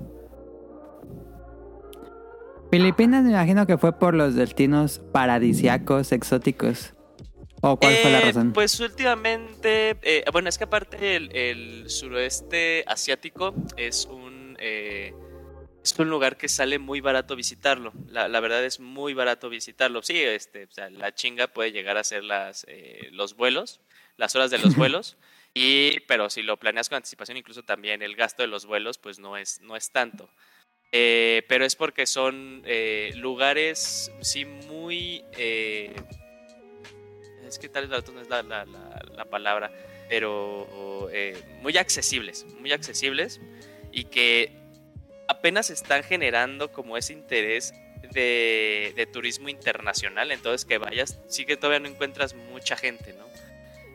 [2.70, 6.92] Filipinas me imagino que fue por los destinos paradisiacos, exóticos.
[7.62, 8.52] ¿O cuál fue la Eh, razón?
[8.52, 15.12] Pues últimamente, eh, bueno, es que aparte el, el suroeste asiático es un, eh,
[15.82, 17.92] es un lugar que sale muy barato visitarlo.
[18.08, 20.02] La, la verdad es muy barato visitarlo.
[20.02, 22.66] Sí, este, o sea, la chinga puede llegar a ser las,
[23.12, 23.80] los vuelos,
[24.16, 25.16] las horas de los vuelos.
[25.54, 29.18] Y, pero si lo planeas con anticipación, incluso también el gasto de los vuelos, pues
[29.18, 30.28] no es, no es tanto.
[30.92, 35.24] Eh, pero es porque son eh, lugares, sí, muy...
[35.38, 35.94] eh,
[37.46, 39.70] es que tal vez baratos no es la, la- la- la palabra,
[40.08, 43.40] pero eh, muy accesibles, muy accesibles
[43.92, 44.52] y que
[45.28, 47.72] apenas están generando como ese interés
[48.12, 53.26] de, de turismo internacional, entonces que vayas, sí que todavía no encuentras mucha gente, ¿no?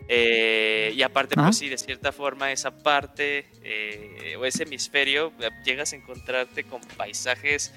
[0.09, 1.43] Eh, y aparte, Ah.
[1.45, 5.31] pues sí, de cierta forma esa parte eh, o ese hemisferio,
[5.63, 7.71] llegas a encontrarte con paisajes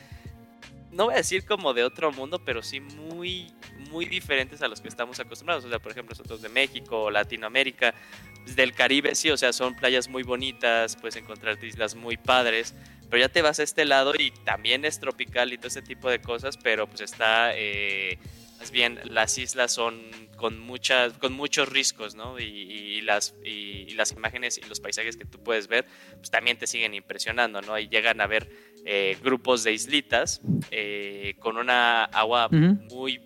[0.91, 3.53] no voy a decir como de otro mundo, pero sí muy,
[3.95, 5.65] muy diferentes a los que estamos acostumbrados.
[5.65, 7.95] O sea, por ejemplo, nosotros de México Latinoamérica,
[8.43, 12.75] pues, del Caribe, sí, o sea, son playas muy bonitas, puedes encontrarte islas muy padres,
[13.09, 16.11] pero ya te vas a este lado y también es tropical y todo ese tipo
[16.11, 18.19] de cosas, pero pues está, eh,
[18.59, 20.03] más bien, las islas son
[20.37, 22.41] con muchas, con muchos riscos, ¿no?
[22.41, 26.31] Y, y las, y, y las imágenes y los paisajes que tú puedes ver, pues
[26.33, 27.79] también te siguen impresionando, ¿no?
[27.79, 28.51] Y llegan a ver
[28.85, 30.41] eh, grupos de islitas
[30.73, 32.77] eh, con una agua Ujú.
[32.93, 33.21] muy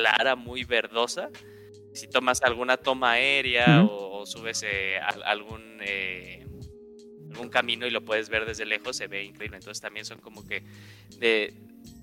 [0.00, 1.30] clara, muy verdosa.
[1.92, 6.44] Si tomas alguna toma aérea o, o subes eh, al- algún, eh,
[7.30, 9.56] algún camino y lo puedes ver desde lejos, se ve increíble.
[9.56, 10.62] Entonces también son como que
[11.18, 11.54] de...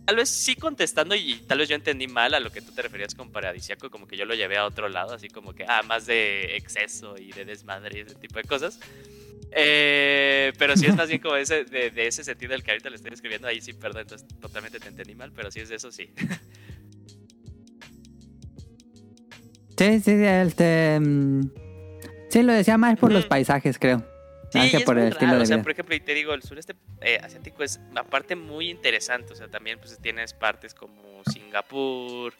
[0.05, 2.81] Tal vez sí contestando y tal vez yo entendí mal a lo que tú te
[2.81, 5.81] referías con paradisiaco, como que yo lo llevé a otro lado, así como que, ah,
[5.83, 8.79] más de exceso y de desmadre y ese tipo de cosas.
[9.55, 12.89] Eh, pero sí es más bien como ese, de, de ese sentido del que ahorita
[12.89, 15.75] le estoy escribiendo, ahí sí, perdón, entonces totalmente te entendí mal, pero sí es de
[15.75, 16.09] eso, sí.
[19.91, 20.99] Sí, sí, este...
[20.99, 21.41] mm,
[22.29, 23.29] Sí, lo decía más por los Ujú.
[23.29, 24.03] paisajes, creo.
[24.51, 26.13] Sí, más que es por el estilo raro, de o sea, por ejemplo, y te
[26.13, 30.73] digo, el sureste eh, asiático es aparte muy interesante, o sea, también pues tienes partes
[30.73, 32.33] como Singapur,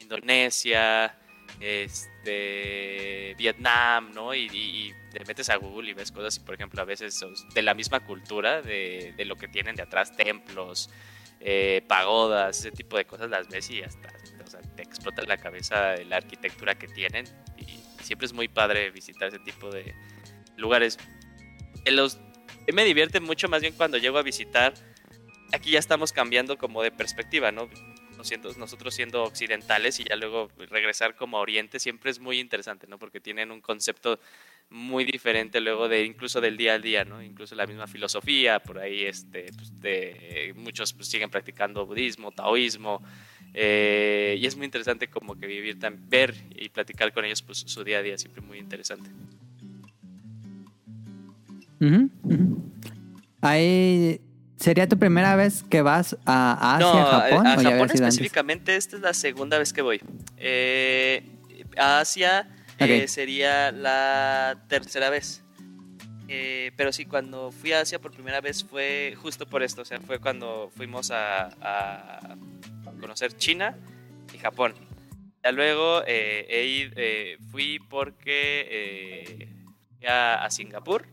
[0.00, 1.14] Indonesia,
[1.60, 4.34] este, Vietnam, ¿no?
[4.34, 7.18] Y, y- y te metes a Google y ves cosas, y por ejemplo, a veces
[7.54, 10.90] de la misma cultura, de, de lo que tienen de atrás, templos,
[11.40, 14.39] eh, pagodas, ese tipo de cosas las ves y hasta sea, te
[14.90, 17.24] explota la cabeza la arquitectura que tienen
[17.56, 19.94] y siempre es muy padre visitar ese tipo de
[20.56, 20.98] lugares.
[21.84, 22.18] En los,
[22.72, 24.74] me divierte mucho más bien cuando llego a visitar,
[25.52, 27.68] aquí ya estamos cambiando como de perspectiva, ¿no?
[28.58, 32.98] Nosotros siendo occidentales y ya luego regresar como a Oriente siempre es muy interesante, ¿no?
[32.98, 34.20] Porque tienen un concepto
[34.68, 37.22] muy diferente luego de incluso del día al día, ¿no?
[37.22, 43.02] Incluso la misma filosofía, por ahí este, pues, de, muchos pues, siguen practicando budismo, taoísmo,
[43.54, 47.58] eh, y es muy interesante como que vivir, tan, ver y platicar con ellos pues
[47.58, 49.10] su día a día, siempre muy interesante.
[53.40, 54.20] Ahí
[54.56, 57.82] sería tu primera vez que vas a Asia, no, Japón, a, a o ya Japón
[57.82, 58.00] antes?
[58.00, 60.00] específicamente, esta es la segunda vez que voy.
[60.36, 61.24] Eh,
[61.76, 63.08] a Asia eh, Ok.
[63.08, 65.42] sería la tercera vez.
[66.28, 69.84] Eh, pero sí, cuando fui a Asia por primera vez fue justo por esto, o
[69.84, 72.36] sea, fue cuando fuimos a, a
[73.00, 73.76] conocer China
[74.34, 74.74] y Japón.
[75.42, 79.48] Ya luego eh, he ido- eh, fui porque eh,
[79.98, 81.06] fui a, a Singapur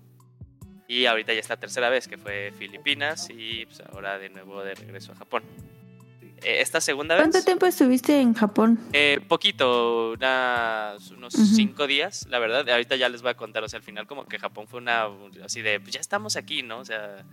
[0.87, 4.63] y ahorita ya es la tercera vez que fue Filipinas y pues ahora de nuevo
[4.63, 5.43] de regreso a Japón.
[6.43, 7.23] Eh, esta segunda vez...
[7.23, 8.77] ¿Cuánto tiempo estuviste en Japón?
[8.93, 11.45] Eh, poquito, unas- unos Ujú.
[11.45, 12.69] cinco días, la verdad.
[12.69, 15.07] Ahorita ya les voy a contar, o sea, al final como que Japón fue una,
[15.43, 16.79] así de, pues ya estamos aquí, ¿no?
[16.79, 17.25] O sea,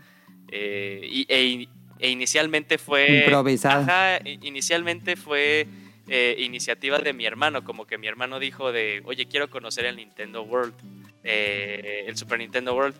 [0.50, 1.68] eh, y- e,
[2.04, 3.20] e inicialmente fue...
[3.20, 3.80] Improvisado.
[3.82, 5.66] Ajá, i- inicialmente fue
[6.06, 9.96] eh, iniciativa de mi hermano, como que mi hermano dijo de, oye, quiero conocer el
[9.96, 10.74] Nintendo World,
[11.22, 12.94] eh, el Super Nintendo World.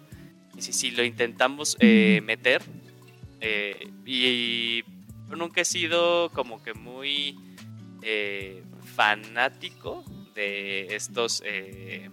[0.57, 2.63] Y si, si lo intentamos eh, meter,
[3.43, 4.83] eh, y
[5.29, 7.37] yo nunca he sido como que muy
[8.03, 8.63] eh,
[8.97, 10.03] fanático
[10.35, 12.09] de estos eh,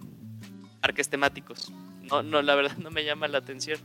[0.80, 1.72] parques temáticos.
[2.02, 3.78] No, no, la verdad no me llama la atención.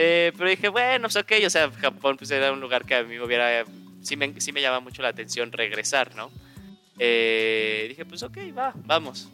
[0.00, 3.02] Eh, pero dije, bueno, pues ok, o sea, Japón pues era un lugar que a
[3.02, 3.64] mí me hubiera,
[4.00, 6.30] sí me, sí me llama mucho la atención regresar, ¿no?
[6.98, 9.28] Eh, dije, pues ok, va, vamos.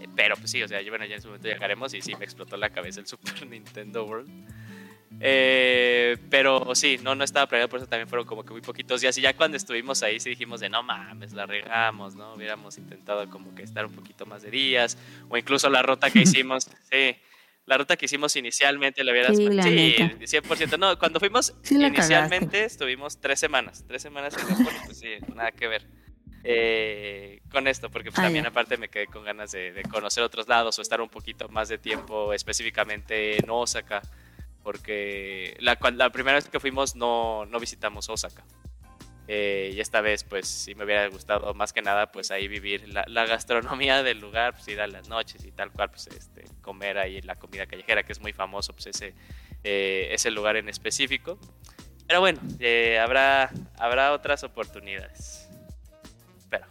[0.00, 2.14] Eh, Pero pues sí, o sea, yo, bueno, ya en su momento llegaremos y sí
[2.16, 4.30] me explotó la cabeza el Super Nintendo World.
[5.20, 9.00] Eh, pero sí, no, no estaba planeado, por eso también fueron como que muy poquitos
[9.00, 9.16] días.
[9.18, 12.34] Y ya cuando estuvimos ahí, sí dijimos de no mames, la regamos, ¿no?
[12.34, 14.98] Hubiéramos intentado como que estar un poquito más de días,
[15.28, 17.16] o incluso la ruta que hicimos, sí,
[17.66, 19.36] la ruta que hicimos inicialmente la hubieras.
[19.36, 20.16] Sí, la sí, neta.
[20.18, 20.78] 100%.
[20.78, 25.52] No, cuando fuimos Sí inicialmente estuvimos tres semanas, tres semanas en Japón, pues sí, nada
[25.52, 25.86] que ver.
[26.44, 30.24] Eh, con esto, porque pues, Ah, también aparte me quedé con ganas de, de conocer
[30.24, 34.02] otros lados o estar un poquito más de tiempo específicamente en Osaka
[34.62, 38.44] porque la, la primera vez que fuimos no, no visitamos Osaka.
[39.28, 42.88] Eh, y esta vez, pues sí me hubiera gustado más que nada, pues ahí vivir
[42.88, 46.44] la, la gastronomía del lugar, pues ir a las noches y tal cual, pues este,
[46.60, 49.14] comer ahí la comida callejera, que es muy famoso, pues ese,
[49.64, 51.38] eh, ese lugar en específico.
[52.06, 55.48] Pero bueno, eh, habrá, habrá otras oportunidades.
[56.50, 56.66] Pero,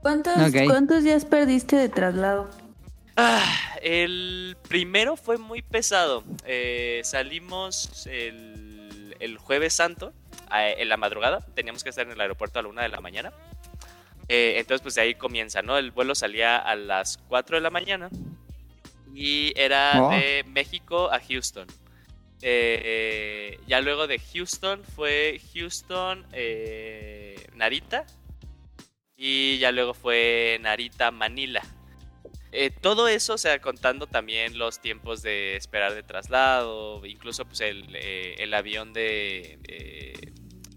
[0.00, 0.34] ¿Cuántos.
[0.66, 2.50] ¿Cuántos días perdiste de traslado?
[3.16, 6.24] Ah, el primero fue muy pesado.
[6.44, 10.12] Eh, salimos el, el jueves santo,
[10.52, 11.40] en la madrugada.
[11.54, 13.32] Teníamos que estar en el aeropuerto a la una de la mañana.
[14.28, 15.76] Eh, entonces, pues de ahí comienza, ¿no?
[15.76, 18.08] El vuelo salía a las 4 de la mañana
[19.14, 20.10] y era Oh.
[20.10, 21.66] de México a Houston.
[22.40, 28.04] Eh, ya luego de Houston fue Houston, eh, Narita
[29.16, 31.62] y ya luego fue Narita, Manila.
[32.80, 37.96] Todo eso, o sea, contando también los tiempos de esperar de traslado, incluso pues el,
[37.96, 39.58] el avión de,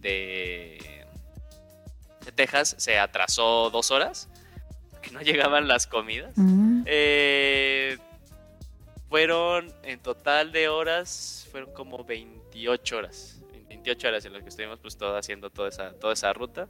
[0.05, 0.77] de,
[2.23, 4.29] de Texas se atrasó dos horas,
[5.01, 6.33] que no llegaban las comidas.
[6.35, 6.83] Mm.
[6.85, 7.97] Eh,
[9.09, 13.41] fueron en total de horas, fueron como 28 horas.
[13.67, 16.67] 28 horas en las que estuvimos pues todo haciendo toda esa, toda esa ruta.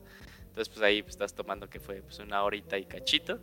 [0.48, 3.40] Entonces pues ahí pues, estás tomando que fue pues una horita y cachito.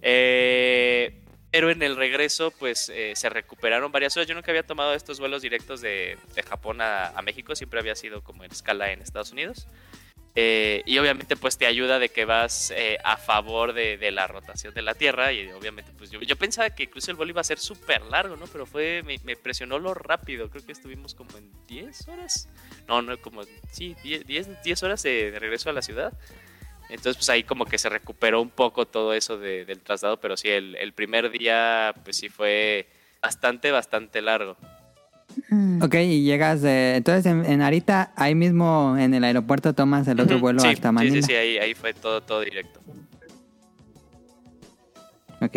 [0.00, 1.22] Eh,
[1.56, 4.28] pero en el regreso pues eh, se recuperaron varias horas.
[4.28, 7.94] Yo nunca había tomado estos vuelos directos de, de Japón a, a México, siempre había
[7.94, 9.66] sido como en escala en Estados Unidos.
[10.34, 14.26] Eh, y obviamente pues te ayuda de que vas eh, a favor de, de la
[14.26, 17.40] rotación de la Tierra y obviamente pues yo, yo pensaba que incluso el vuelo iba
[17.40, 18.46] a ser súper largo, ¿no?
[18.48, 22.50] Pero fue, me, me impresionó lo rápido, creo que estuvimos como en 10 horas,
[22.86, 26.12] no, no, como, sí, 10, 10, 10 horas de, de regreso a la ciudad.
[26.88, 30.36] Entonces pues ahí como que se recuperó un poco todo eso de- del traslado, pero
[30.36, 32.86] sí, el, el primer día pues sí fue
[33.20, 34.56] bastante, bastante largo.
[35.82, 36.94] Ok, y llegas de...
[36.96, 40.88] Entonces en, en Narita, ahí mismo en el aeropuerto tomas el otro vuelo sí, hasta
[40.88, 41.14] sí, Manila.
[41.16, 42.80] Sí, sí, ahí, ahí fue todo, todo directo.
[45.40, 45.56] Ok.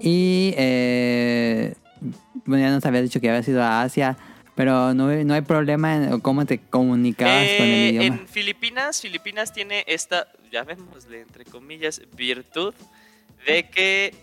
[0.00, 0.54] Y...
[0.56, 1.74] Eh,
[2.44, 4.16] bueno, ya nos habías dicho que habías ido a Asia.
[4.56, 8.16] Pero no, no hay problema en cómo te comunicabas con el Eh, idioma.
[8.16, 12.74] en Filipinas, Filipinas tiene esta, llamémosle entre comillas, virtud
[13.46, 14.14] de que,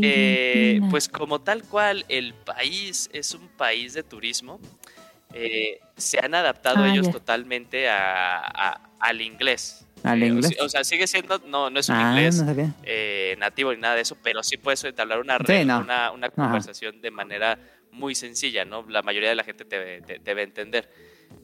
[0.00, 4.60] eh, pues como tal cual el país es un país de turismo,
[5.32, 9.84] eh, se han adaptado Ah, ellos totalmente a- a- al inglés.
[10.04, 10.56] ¿Al Eh, o inglés?
[10.60, 13.96] O, sea, sigue siendo, no, no es un Ah, inglés no eh, nativo ni nada
[13.96, 15.80] de eso, pero sí puedes entablar una, Sí, re- no.
[15.80, 17.58] una, una conversación de manera
[17.94, 18.84] muy sencilla, ¿no?
[18.88, 20.88] La mayoría de la gente te, te- debe entender.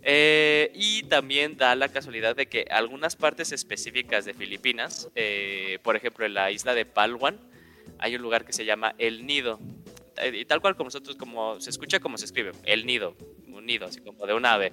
[0.02, 5.96] Eh, y también da la casualidad de que algunas partes específicas de Filipinas, eh, por
[5.96, 7.38] ejemplo en la isla de Palawan,
[7.98, 9.58] hay un lugar que se llama El Nido.
[10.18, 13.16] Eh, Y tal cual como nosotros, como se escucha como se escribe, El Nido,
[13.48, 14.72] un nido, así como de un ave.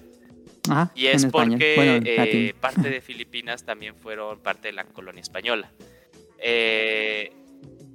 [0.70, 4.84] Ajá, Y es porque Bueno, en eh, parte de Filipinas también fueron parte de la
[4.86, 5.72] colonia española.
[6.40, 7.32] Eh,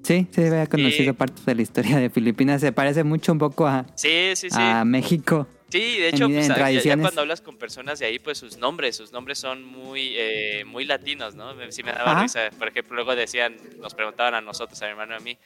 [0.02, 2.60] Sí, sí, había conocido y- partes de la historia de Filipinas.
[2.60, 4.56] Se parece mucho un poco a, sí, sí, sí.
[4.58, 5.46] a México.
[5.70, 8.58] Sí, de hecho, en- pues, en ya- cuando hablas con personas de ahí, pues sus
[8.58, 11.54] nombres, sus nombres son muy, eh, muy latinos, ¿no?
[11.70, 12.22] Sí me daba Ajá.
[12.24, 12.40] risa.
[12.58, 15.38] Por ejemplo, luego decían, nos preguntaban a nosotros, a mi hermano y a mí,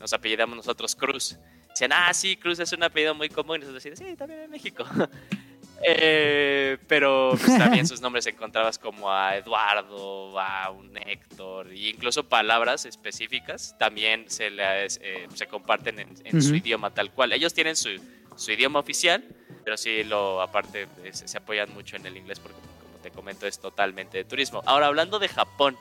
[0.00, 1.36] nos apellidamos nosotros Cruz.
[1.68, 3.56] Decían, ah, sí, Cruz es un apellido muy común.
[3.56, 4.84] Y nosotros decíamos, sí, también en México.
[5.82, 12.28] Eh, pero pues, también sus nombres encontrabas como a Eduardo, a un Héctor, e incluso
[12.28, 17.32] palabras específicas también se, les, eh, se comparten en, en su idioma tal cual.
[17.32, 17.90] Ellos tienen su,
[18.36, 19.24] su idioma oficial,
[19.64, 23.46] pero sí lo aparte se, se apoyan mucho en el inglés porque como te comento
[23.46, 24.62] es totalmente de turismo.
[24.66, 25.76] Ahora hablando de Japón,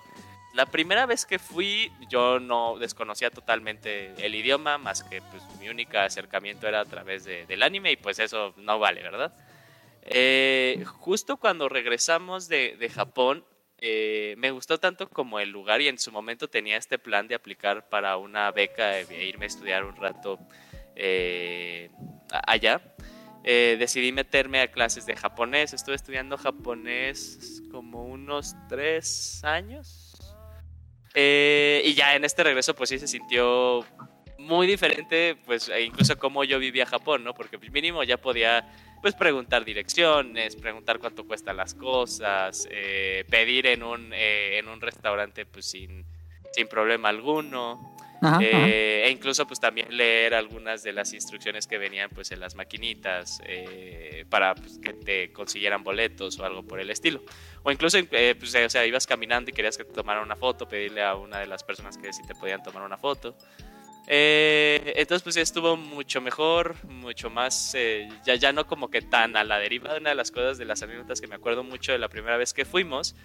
[0.54, 5.70] la primera vez que fui yo no desconocía totalmente el idioma, más que pues mi
[5.70, 9.34] único acercamiento era a través de- del anime y pues eso no vale, ¿verdad?
[10.06, 13.46] Eh, justo cuando regresamos de, de Japón,
[13.78, 17.36] eh, me gustó tanto como el lugar y en su momento tenía este plan de
[17.36, 20.40] aplicar para una beca e irme a estudiar un rato
[20.96, 21.90] eh,
[22.48, 22.82] allá.
[23.44, 25.74] Decidí meterme a clases de japonés.
[25.74, 30.16] Estuve estudiando japonés como unos tres años.
[31.14, 33.86] Y ya en este regreso pues sí se sintió
[34.38, 37.34] muy diferente, pues e incluso como yo vivía Japón, ¿no?
[37.34, 38.66] Porque mínimo ya podía
[39.04, 44.80] pues preguntar direcciones, preguntar cuánto cuestan las cosas, eh, pedir en un, eh, en un
[44.80, 46.06] restaurante pues sin,
[46.54, 47.98] sin problema alguno.
[48.22, 48.42] Ajá, ajá.
[48.42, 52.56] Eh, e incluso pues también leer algunas de las instrucciones que venían pues en las
[52.56, 57.22] maquinitas eh, para pues, que te consiguieran boletos o algo por el estilo.
[57.64, 60.66] O incluso eh, pues, o sea, ibas caminando y querías que te tomaran una foto,
[60.66, 63.36] pedirle a una de las personas que sí te podían tomar una foto.
[64.08, 69.36] Eh, entonces pues estuvo mucho mejor, mucho más, eh, ya, ya no como que tan
[69.38, 69.96] a la deriva.
[69.96, 72.54] Una de las cosas de las anécdotas que me acuerdo mucho de la primera vez
[72.54, 73.16] que fuimos,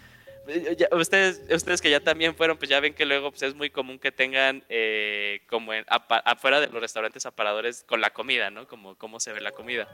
[0.47, 3.55] eh, ya- ustedes, ustedes que ya también fueron, pues ya ven que luego pues, es
[3.55, 8.51] muy común que tengan eh, como en- afuera de los restaurantes aparadores con la comida,
[8.51, 8.67] ¿no?
[8.69, 9.89] Como cómo se ve la comida.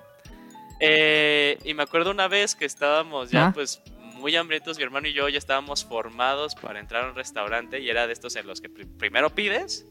[0.80, 3.52] Y me acuerdo una vez que estábamos ya Ah.
[3.54, 3.80] pues
[4.16, 7.88] muy hambrientos, mi hermano y yo ya estábamos formados para entrar a un restaurante y
[7.90, 9.86] era de estos en los que pri- primero pides,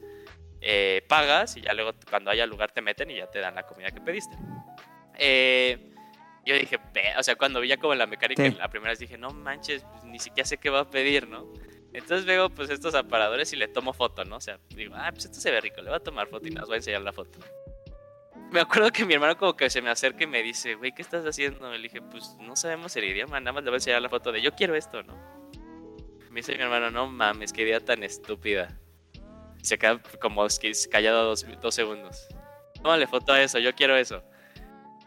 [0.65, 3.63] eh, pagas y ya luego cuando haya lugar te meten y ya te dan la
[3.63, 4.35] comida que pediste.
[5.15, 5.89] Eh,
[6.45, 6.79] yo dije,
[7.17, 8.51] o sea, cuando vi ya como la mecánica, Sí.
[8.57, 11.51] la primera vez dije, no manches, pues, ni siquiera sé qué va a pedir, ¿no?
[11.93, 14.37] Entonces veo pues estos aparadores y le tomo foto, ¿no?
[14.37, 16.51] O sea, digo, ah, pues esto se ve rico, le voy a tomar foto y
[16.51, 17.39] nos voy a enseñar la foto.
[18.51, 21.01] Me acuerdo que mi hermano como que se me acerca y me dice, güey, ¿qué
[21.01, 21.71] estás haciendo?
[21.71, 24.31] Le dije, pues no sabemos el idioma, nada más le voy a enseñar la foto
[24.31, 25.15] de yo quiero esto, ¿no?
[26.29, 28.79] Me dice mi hermano, no mames, qué idea tan estúpida.
[29.63, 30.45] Y se queda como
[30.91, 32.27] callado dos, dos segundos.
[32.81, 34.21] Tómale foto a eso, yo quiero eso.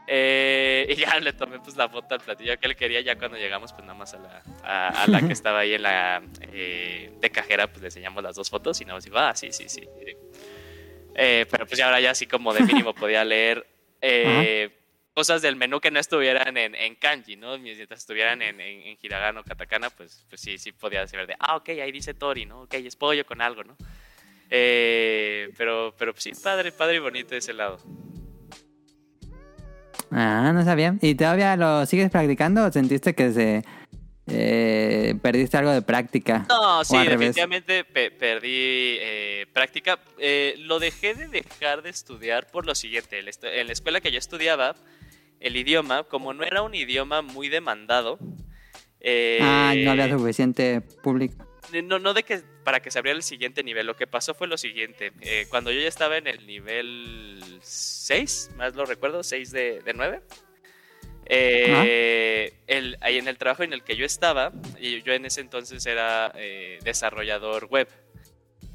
[0.07, 3.03] Eh, y ya le tomé pues la foto al platillo que él quería.
[3.03, 5.83] Ya cuando llegamos, pues nada más a la, a, a la que estaba ahí en
[5.83, 9.37] la eh, de cajera, pues le enseñamos las dos fotos y nada más dijo, ah,
[9.37, 9.87] sí, sí, sí.
[11.15, 13.67] Eh, pero pues ya ahora ya así como de mínimo podía leer
[14.01, 14.71] eh,
[15.15, 17.59] cosas del menú que no estuvieran en, en kanji, ¿no?
[17.59, 21.37] Mientras estuvieran en, en, en hiragana o katakana, pues, pues sí, sí podía saber de,
[21.39, 22.63] ah, ok, ahí dice tori, ¿no?
[22.63, 23.77] Ok, es pollo con algo, ¿no?
[24.51, 27.79] Eh, pero, pero sí, padre, padre y bonito ese lado.
[30.11, 30.97] Ah, no sabía.
[31.03, 33.65] ¿Y todavía lo sigues practicando o sentiste que se
[34.29, 36.47] eh, perdiste algo de práctica?
[36.49, 39.99] No, sí, definitivamente pe- perdí eh, práctica.
[40.19, 43.19] Eh, lo dejé de dejar de estudiar por lo siguiente.
[43.19, 44.77] En la escuela que yo estudiaba,
[45.41, 48.19] el idioma, como no era un idioma muy demandado,
[49.01, 51.46] eh, Ah, no había suficiente público.
[51.85, 53.87] No, no de que para que se abriera el siguiente nivel.
[53.87, 55.13] Lo que pasó fue lo siguiente.
[55.21, 59.95] Eh, cuando yo ya estaba en el nivel 6, más lo recuerdo, 6 de, de
[59.95, 60.21] 9.
[61.29, 62.53] eh,
[63.01, 66.33] ahí en el trabajo en el que yo estaba, y yo en ese entonces era
[66.37, 67.89] eh, desarrollador web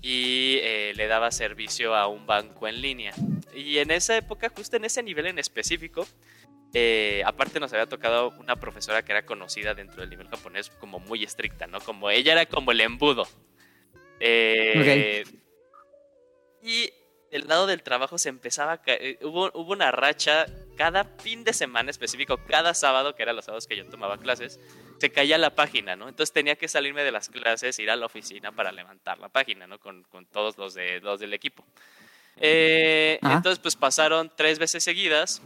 [0.01, 0.59] y
[0.95, 3.13] le daba servicio a un banco en línea.
[3.55, 6.07] Y en esa época, justo en ese nivel en específico,
[6.73, 10.99] Eh, aparte nos había tocado una profesora que era conocida dentro del nivel japonés como
[10.99, 11.81] muy estricta, ¿no?
[11.81, 13.27] Como ella era como el embudo.
[14.19, 15.23] Eh,
[16.63, 16.93] Y
[17.31, 20.45] del lado del trabajo se empezaba a caer, hubo, hubo una racha
[20.77, 24.59] cada fin de semana específico, cada sábado, que eran los sábados que yo tomaba clases,
[24.99, 26.07] se caía la página, ¿no?
[26.07, 29.65] Entonces tenía que salirme de las clases, ir a la oficina para levantar la página,
[29.65, 29.79] ¿no?
[29.79, 31.65] Con, con todos los, de, los del equipo.
[32.37, 35.41] Eh, entonces, pues pasaron tres veces seguidas.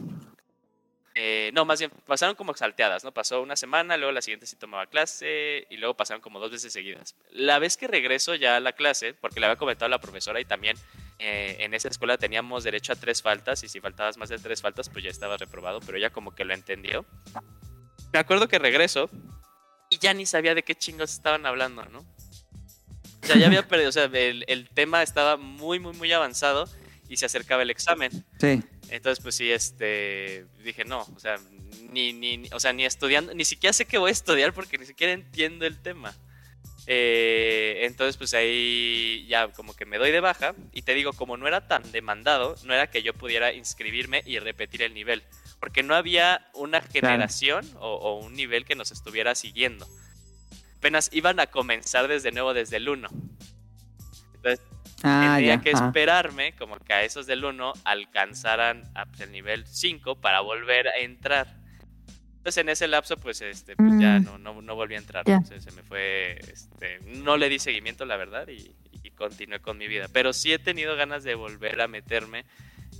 [1.18, 3.10] Eh, no, más bien, pasaron como salteadas, ¿no?
[3.10, 6.74] Pasó una semana, luego la siguiente sí tomaba clase y luego pasaron como dos veces
[6.74, 7.14] seguidas.
[7.30, 10.42] La vez que regreso ya a la clase, porque le había comentado a la profesora
[10.42, 10.76] y también
[11.18, 14.60] eh, en esa escuela teníamos derecho a tres faltas y si faltabas más de tres
[14.60, 17.06] faltas, pues ya estabas reprobado, pero ella como que lo entendió.
[18.12, 19.08] Me acuerdo que regreso
[19.88, 22.00] y ya ni sabía de qué chingos estaban hablando, ¿no?
[22.00, 26.68] O sea, ya había perdido, o sea, el, el tema estaba muy, muy, muy avanzado
[27.08, 28.10] y se acercaba el examen.
[28.38, 28.62] Sí.
[28.90, 31.36] Entonces, pues sí, este, dije, no, o sea,
[31.90, 34.86] ni, ni, o sea, ni estudiando, ni siquiera sé qué voy a estudiar porque ni
[34.86, 36.14] siquiera entiendo el tema.
[36.88, 41.36] Eh, entonces, pues ahí ya como que me doy de baja y te digo, como
[41.36, 45.24] no era tan demandado, no era que yo pudiera inscribirme y repetir el nivel,
[45.58, 49.88] porque no había una generación o, o un nivel que nos estuviera siguiendo.
[50.78, 53.08] Apenas iban a comenzar desde nuevo, desde el 1.
[54.34, 54.60] Entonces,
[55.02, 55.60] Ah, tendría ya.
[55.62, 55.86] que ajá.
[55.86, 60.88] esperarme como que a esos del 1 alcanzaran a, pues, el nivel 5 para volver
[60.88, 61.46] a entrar.
[62.38, 64.24] Entonces en ese lapso pues este pues, ya Mm.
[64.24, 65.24] no, no, no volví a entrar.
[65.28, 68.72] Entonces, se me fue este no le di seguimiento la verdad y,
[69.02, 72.44] y continué con mi vida, pero sí he tenido ganas de volver a meterme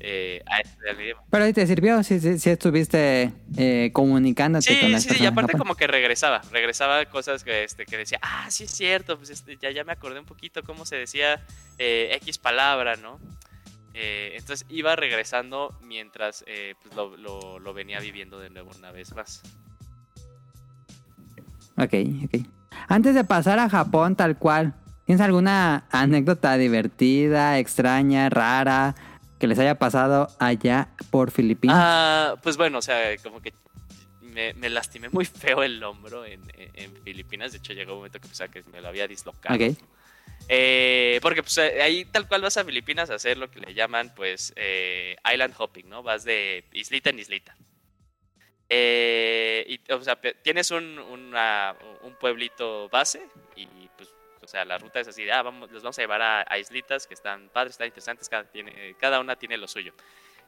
[0.01, 1.23] eh, a estudiar el idioma.
[1.31, 2.15] Pero ahí te sirvió, si
[2.51, 7.43] estuviste eh, comunicándote Sí, con las sí, sí, y aparte como que regresaba, regresaba cosas
[7.45, 10.27] que, este, que decía, ah, sí es cierto, pues este, ya, ya me acordé un
[10.27, 11.41] poquito cómo se decía
[11.79, 13.19] eh, X palabra, ¿no?
[13.95, 19.15] Eh, entonces iba regresando mientras pues, lo, lo- lo venía viviendo de nuevo una vez
[19.15, 19.43] más.
[21.79, 21.95] Ok,
[22.25, 22.47] ok.
[22.89, 24.75] Antes de pasar a Japón, tal cual,
[25.05, 28.95] ¿tienes alguna anécdota divertida, extraña, rara,
[29.39, 31.77] que les haya pasado allá por Filipinas?
[31.79, 33.53] Ah, pues bueno, o sea, como que
[34.21, 37.53] me, me lastimé muy feo el hombro en, en- en Filipinas.
[37.53, 39.55] De hecho, llegó un momento que, pues, que me lo había dislocado.
[39.57, 39.77] ok.
[40.49, 43.75] Eh, porque pues eh, ahí tal cual vas a Filipinas a hacer lo que le
[43.75, 46.03] llaman pues eh, island hopping, ¿no?
[46.05, 47.57] Vas de islita en islita.
[48.69, 53.67] Eh, y, o sea, tienes un, una- un pueblito base y
[53.97, 54.09] pues,
[54.47, 56.59] o sea, la ruta es así de, ah, vamos, los vamos a llevar a, a
[56.59, 59.93] islitas que están padres, están interesantes, cada, tiene, cada una tiene lo suyo.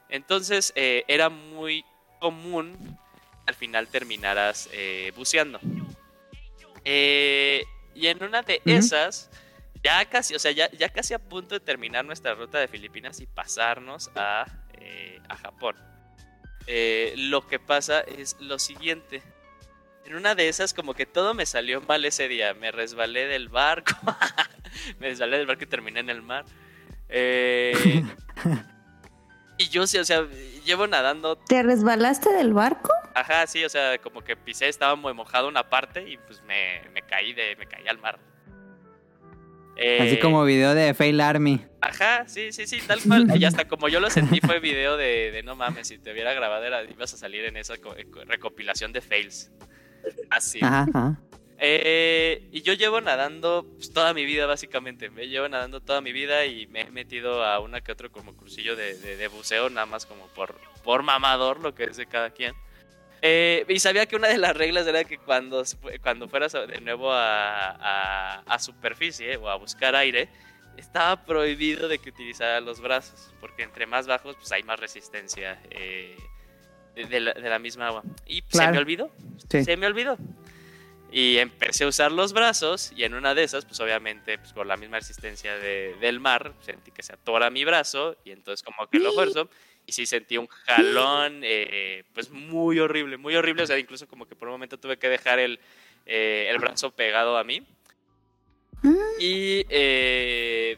[0.07, 1.83] Entonces, eh, era muy
[2.19, 2.97] común
[3.45, 5.59] al final terminaras eh, buceando.
[6.85, 9.29] Eh, y en una de esas,
[9.83, 13.19] ya casi, o sea, ya, ya casi a punto de terminar nuestra ruta de Filipinas
[13.19, 14.45] y pasarnos a,
[14.79, 15.75] eh, a Japón.
[16.67, 19.21] Eh, lo que pasa es lo siguiente.
[20.09, 22.55] En una de esas, como que todo me salió mal ese día.
[22.55, 23.93] Me resbalé del barco.
[24.99, 26.45] me resbalé del barco y terminé en el mar.
[27.09, 28.03] Eh,
[29.59, 30.25] y yo sí, o sea,
[30.65, 32.89] llevo nadando ¿Te resbalaste del barco?
[33.13, 36.81] Ajá, sí, o sea, como que pisé, estaba muy mojado una parte y pues me,
[36.91, 38.17] me caí de, me caí al mar.
[39.75, 41.63] Eh, Así como video de Fail Army.
[41.81, 43.27] Ajá, sí, sí, sí, tal cual.
[43.39, 46.33] Y hasta como yo lo sentí fue video de, de no mames, si te hubiera
[46.33, 47.95] grabado era, ibas a salir en esa co-
[48.25, 49.51] recopilación de fails.
[50.29, 50.59] Así.
[50.63, 51.19] Ajá, ajá.
[51.61, 55.09] Eh, y yo llevo nadando pues, toda mi vida, básicamente.
[55.09, 58.33] Me llevo nadando toda mi vida y me he metido a una que otro como
[58.35, 62.05] cursillo de, de- de buceo, nada más como por, por mamador, lo que es de
[62.05, 62.53] cada quien.
[63.21, 65.63] Eh, y sabía que una de las reglas era que cuando,
[66.01, 70.29] cuando fueras de nuevo a, a- a superficie o a buscar aire,
[70.77, 75.61] estaba prohibido de que utilizara los brazos, porque entre más bajos pues hay más resistencia
[75.71, 76.15] eh,
[77.05, 78.03] de, la, de la misma agua.
[78.25, 78.71] Y se Claro.
[78.73, 79.11] me olvidó,
[79.49, 79.63] Sí.
[79.63, 80.17] se me olvidó.
[81.11, 84.67] Y empecé a usar los brazos y en una de esas, pues obviamente, pues por
[84.67, 88.87] la misma resistencia de- del mar, sentí que se atora mi brazo y entonces como
[88.87, 89.49] que lo fuerzo
[89.87, 94.27] y sí sentí un jalón, eh, pues muy horrible, muy horrible, o sea, incluso como
[94.27, 95.59] que por un momento tuve que dejar el,
[96.05, 97.65] eh, el brazo pegado a mí.
[99.19, 100.77] Y eh,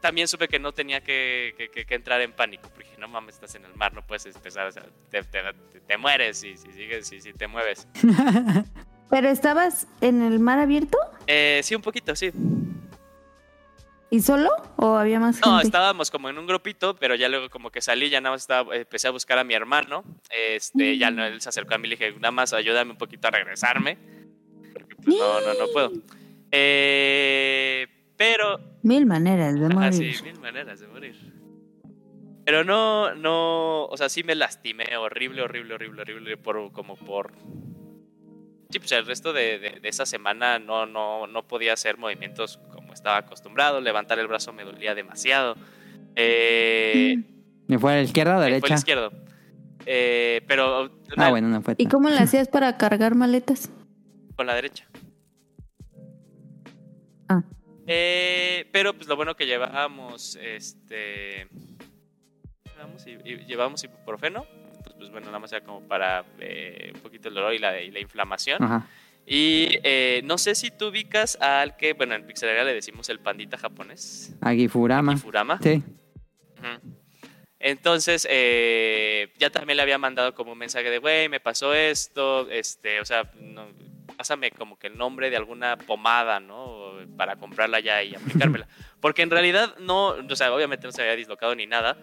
[0.00, 3.64] también supe que no tenía que, que- entrar en pánico, dije, no mames, estás en
[3.64, 5.40] el mar, no puedes empezar, o sea, te, te-
[5.86, 7.86] te- mueres si, si sigues, si, si te mueves.
[9.10, 10.98] ¿Pero estabas en el mar abierto?
[11.26, 12.30] Eh, sí, un poquito, sí.
[14.10, 14.50] ¿Y solo?
[14.76, 15.48] ¿O había más gente?
[15.48, 18.42] No, estábamos como en un grupito, pero ya luego como que salí, ya nada más
[18.42, 20.04] estaba, empecé a buscar a mi hermano.
[20.30, 22.98] Este, ya no, él se acercó a mí y le dije, nada más ayúdame un
[22.98, 23.98] poquito a regresarme.
[24.72, 25.92] Porque pues no, no, no puedo.
[26.52, 27.86] Eh,
[28.16, 30.14] pero, Mil maneras de morir.
[30.14, 31.16] sí, mil maneras de morir.
[32.46, 37.32] Pero no, no, o sea, sí me lastimé horrible, horrible, horrible, horrible, por, como por...
[38.70, 42.58] Sí, pues el resto de, de- de esa semana no, no, no podía hacer movimientos
[42.72, 45.56] como estaba acostumbrado, levantar el brazo me dolía demasiado.
[46.14, 47.16] Eh,
[47.66, 48.74] ¿Me fue a la izquierda o Fue el derecha?
[48.76, 49.12] izquierdo.
[49.84, 51.74] Eh, pero Ah, bueno, no fue.
[51.78, 53.70] ¿Y cómo le hacías para cargar maletas?
[54.36, 54.86] con la derecha.
[57.28, 57.42] Ah.
[57.86, 61.48] Eh, pero pues lo bueno que llevábamos, este,
[62.76, 64.46] llevamos, y, y- llevamos ibuprofeno,
[64.82, 67.80] pues, pues bueno, nada más era como para eh, un poquito el dolor y la,
[67.80, 68.62] y la inflamación.
[68.62, 68.86] Ajá.
[69.26, 73.18] Y eh, no sé si tú ubicas al que, bueno, en Pixelería le decimos el
[73.18, 75.16] pandita japonés, Agifurama.
[75.16, 75.58] Furama.
[75.60, 75.82] Sí.
[76.58, 76.96] Ujú.
[77.58, 82.48] Entonces, eh, ya también le había mandado como un mensaje de, güey, me pasó esto,
[82.50, 83.66] este, o sea, no,
[84.16, 86.92] pásame como que el nombre de alguna pomada, ¿no?
[87.16, 88.68] Para comprarla ya y aplicármela.
[89.00, 91.96] Porque en realidad no, o sea, obviamente no se había dislocado ni nada.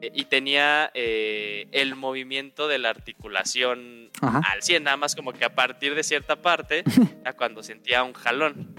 [0.00, 4.40] Eh, y tenía eh, el movimiento de la articulación Ajá.
[4.50, 6.84] al 100, nada más como que a partir de cierta parte,
[7.36, 8.74] cuando sentía un jalón.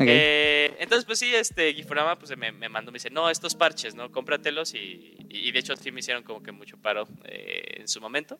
[0.00, 3.96] Eh, entonces, pues sí, este Gifurama pues, me, me mandó, me dice, no, estos parches,
[3.96, 4.12] ¿no?
[4.12, 7.88] Cómpratelos y, y, y de hecho sí me hicieron como que mucho paro eh, en
[7.88, 8.38] su momento.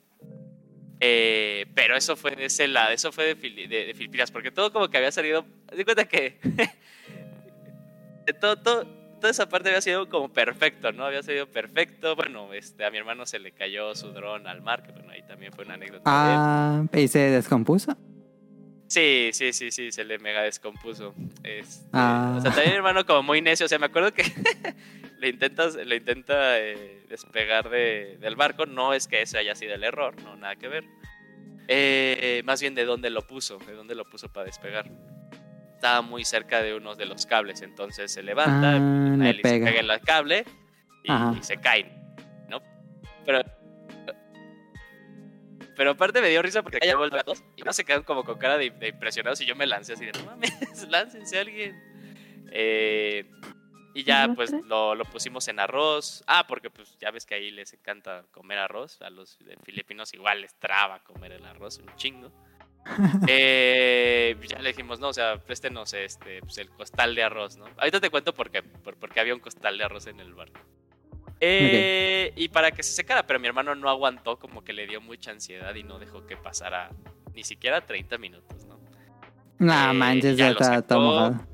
[1.01, 4.73] Pero eso fue de ese lado, eso fue de, Fili- de- de Filipinas, porque todo
[4.73, 6.39] como que había salido, de cuenta que
[8.27, 8.85] de todo, todo,
[9.19, 11.05] toda esa parte había sido como perfecto, ¿no?
[11.05, 14.83] Había salido perfecto, bueno, este, a mi hermano se le cayó su dron al mar,
[14.83, 16.11] que bueno, ahí también fue una anécdota.
[16.25, 16.37] de él.
[16.41, 17.97] Ah, ¿y se descompuso?
[18.87, 21.15] Sí, sí, sí, sí, se le mega descompuso.
[21.43, 22.37] Este, Ah.
[22.39, 24.23] O sea, también mi hermano como muy necio, o sea, me acuerdo que
[25.19, 29.75] le intentas, le intenta eh, despegar de- del barco, no es que ese haya sido
[29.75, 30.85] el error, no, nada que ver.
[31.69, 34.91] Eh, más bien de dónde lo puso, de dónde lo puso para despegar.
[35.79, 38.79] Estaba muy cerca de uno de los cables, entonces se levanta, Ah,
[39.33, 39.67] le pega.
[39.67, 40.45] pega en el cable
[41.05, 41.89] y, y se caen,
[42.49, 42.61] ¿no?
[43.25, 43.43] Pero
[45.77, 48.25] pero aparte me dio risa porque ya vuelto a dos y no se quedaron como
[48.25, 50.51] con cara de, de impresionados y yo me lancé así de no mames,
[50.91, 51.81] láncense alguien.
[52.51, 53.31] Eh,
[53.95, 56.25] y ya ¿Y pues lo, lo pusimos en arroz.
[56.27, 59.01] Ah, porque pues ya ves que ahí les encanta comer arroz.
[59.03, 62.33] A los filipinos igual les traba comer el arroz un chingo.
[63.29, 67.67] Eh, ya le dijimos, no, o sea, préstenos este, pues, el costal de arroz, ¿no?
[67.77, 70.61] Ahorita te cuento por qué, por, porque había un costal de arroz en el barco.
[71.41, 75.01] Eh, Y para que se secara, pero mi hermano no aguantó, como que le dio
[75.01, 76.91] mucha ansiedad y no dejó que pasara
[77.35, 78.81] ni siquiera 30 minutos, ¿no?
[79.59, 81.01] No Eh, manches, ya está todo sacó.
[81.03, 81.47] mojado.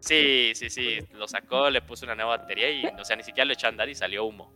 [0.00, 3.44] Sí, sí, sí, lo sacó, le puso una nueva batería y, o sea, ni siquiera
[3.46, 4.52] lo echó a andar y salió humo.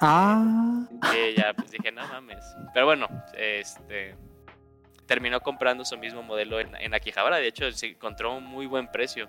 [0.00, 2.44] Ah, Sí, ya pues dije, no mames.
[2.74, 3.06] Pero bueno,
[3.36, 4.16] este
[5.06, 7.36] terminó comprando su mismo modelo en, en Akihabara.
[7.38, 9.28] De hecho, se encontró un muy buen precio.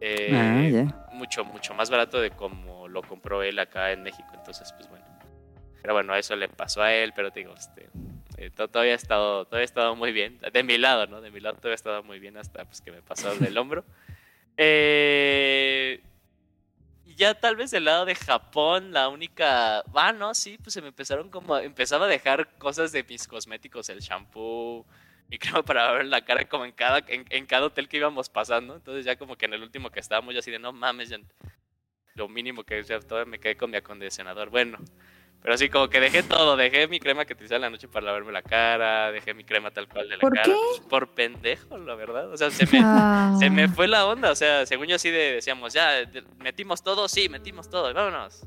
[0.00, 1.06] Eh, ah, ya.
[1.12, 4.28] Mucho, mucho más barato de como lo compró él acá en México.
[4.34, 5.04] Entonces, pues bueno.
[5.82, 7.88] Pero bueno, eso le pasó a él, pero te digo, este,
[8.36, 10.38] eh, to- todavía ha estado, todavía ha estado muy bien.
[10.52, 11.20] De mi lado, ¿no?
[11.22, 13.84] De mi lado todavía ha estado muy bien hasta pues, que me pasó del hombro.
[14.62, 16.02] Eh,
[17.20, 19.84] ya tal vez del lado de Japón, la única.
[19.94, 21.58] Ah, no, sí, pues se me empezaron como.
[21.58, 24.86] Empezaba a dejar cosas de mis cosméticos, el shampoo,
[25.28, 28.74] mi crema para ver la cara, como en cada, en, cada hotel que íbamos pasando.
[28.74, 31.18] Entonces, ya como que en el último que estábamos, yo así de no mames, ya
[32.14, 34.48] lo mínimo que sea, todavía me quedé con mi acondicionador.
[34.48, 34.78] Bueno,
[35.42, 38.06] pero así como que dejé todo, dejé mi crema que utilizaba en la noche para
[38.06, 40.44] lavarme la cara, dejé mi crema tal cual de la ¿Por cara.
[40.44, 40.52] qué?
[40.52, 42.30] pues, por pendejo, la verdad.
[42.32, 43.34] O sea, se me, Ah.
[43.38, 45.92] se me fue la onda, o sea, según yo así de, decíamos, ya,
[46.38, 48.44] metimos todo, sí, metimos todo, vámonos.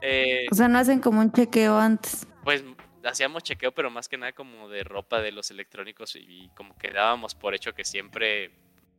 [0.00, 2.26] Eh, O sea, no hacen como un chequeo antes.
[2.44, 2.64] pues
[3.04, 6.76] hacíamos chequeo, pero más que nada como de ropa de los electrónicos y, y como
[6.78, 8.50] que dábamos por hecho que siempre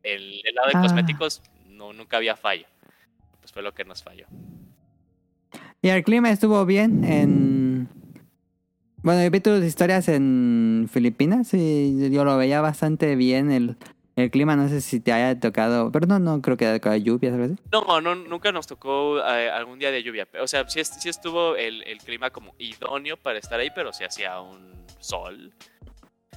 [0.03, 0.81] el, el lado de Ah.
[0.81, 2.65] cosméticos no, nunca había fallo.
[3.39, 4.27] Pues fue lo que nos falló.
[5.81, 7.89] Y el clima estuvo bien en...
[9.03, 13.77] Bueno, yo vi tus historias en Filipinas y yo lo veía bastante bien el,
[14.15, 14.55] el clima.
[14.55, 15.91] No sé si te haya tocado...
[15.91, 17.55] Pero no, no creo que haya tocado algo así.
[17.71, 20.27] No, no, nunca nos tocó eh, algún día de lluvia.
[20.39, 24.03] O sea, sí, sí estuvo el, el clima como idóneo para estar ahí, pero sí
[24.03, 25.51] hacía un sol.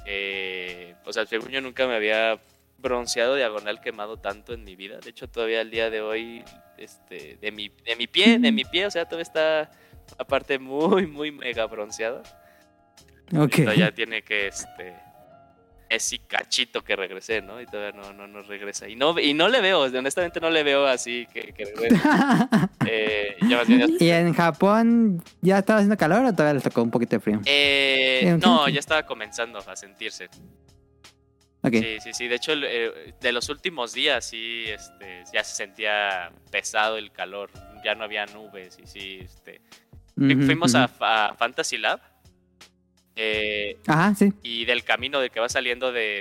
[0.07, 2.39] Eh, o sea, según yo nunca me había
[2.79, 4.99] bronceado diagonal quemado tanto en mi vida.
[5.01, 6.43] De hecho, todavía al día de hoy,
[6.79, 9.71] este, de mi, de mi pie, de mi pie, o sea, todavía está
[10.19, 12.23] aparte muy, muy mega bronceado.
[13.29, 13.35] Ok.
[13.61, 14.95] Ahorita ya tiene que, este,
[15.89, 17.61] ese cachito que regresé, ¿no?
[17.61, 18.89] Y todavía no, no, no regresa.
[18.89, 22.01] Y no, y no le veo, honestamente no le veo así que, que regrese.
[22.87, 26.63] Eh, ya más bien ya- ¿Y en Japón ya estaba haciendo calor o todavía les
[26.63, 27.41] tocó un poquito de frío?
[27.47, 30.29] Eh, no, ya estaba comenzando a sentirse.
[31.81, 32.29] Sí, sí, sí.
[32.29, 37.51] De hecho, eh, de los últimos días sí, este, ya se sentía pesado el calor.
[37.85, 39.61] Ya no había nubes y sí, este.
[40.17, 42.01] Fuimos a, a Fantasy Lab.
[43.17, 44.33] eh, Ajá, sí.
[44.43, 46.21] y del camino de que va saliendo de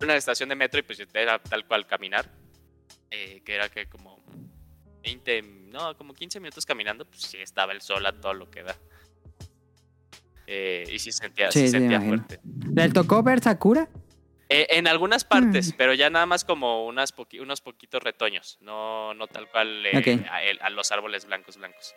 [0.00, 2.26] una estación de metro y pues era tal cual caminar.
[3.10, 4.18] eh, que era que como
[5.02, 8.62] 20, no, como 15 minutos caminando, pues sí estaba el sol a todo lo que
[8.62, 8.76] da.
[10.46, 12.40] Eh, y sí sentía, Sí, sí sentía fuerte.
[12.74, 13.88] ¿Le tocó ver Sakura?
[14.52, 15.76] Eh, en algunas partes, Mm.
[15.78, 20.26] pero ya nada más como unas poqui- unos poquitos retoños, no, no tal cual eh,
[20.30, 21.94] a, el- a los árboles blancos blancos.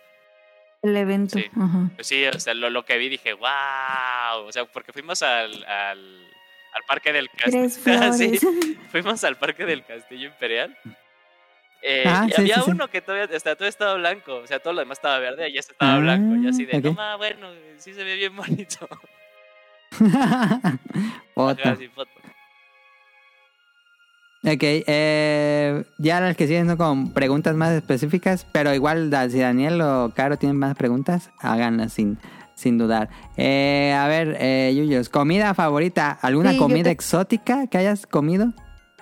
[0.84, 1.39] El evento.
[1.39, 1.45] Sí.
[1.60, 1.89] Ajá.
[1.95, 5.64] Pues sí, o sea, lo, lo que vi dije, wow, o sea, porque fuimos al,
[5.66, 6.28] al,
[6.74, 7.70] al parque del castillo.
[8.14, 8.38] sí,
[8.91, 10.78] fuimos al parque del castillo imperial.
[11.82, 14.60] Eh, Ah, y sí, había sí, uno que todavía, hasta todo estaba blanco, o sea,
[14.60, 16.36] todo lo demás estaba verde y este estaba Ah, blanco.
[16.41, 16.95] Y así de, ok.
[16.95, 18.88] no, bueno, sí se ve bien bonito.
[21.36, 21.62] Foto.
[21.64, 22.12] Ajá, sí, foto.
[24.46, 29.80] Ok, eh, ya las que siguen son con preguntas más específicas, pero igual si Daniel
[29.82, 32.18] o Caro tienen más preguntas, háganlas sin,
[32.54, 33.10] sin dudar.
[33.38, 38.48] Eh, a ver, eh, Yuyos, comida favorita, ¿alguna Sí, comida te- exótica que hayas comido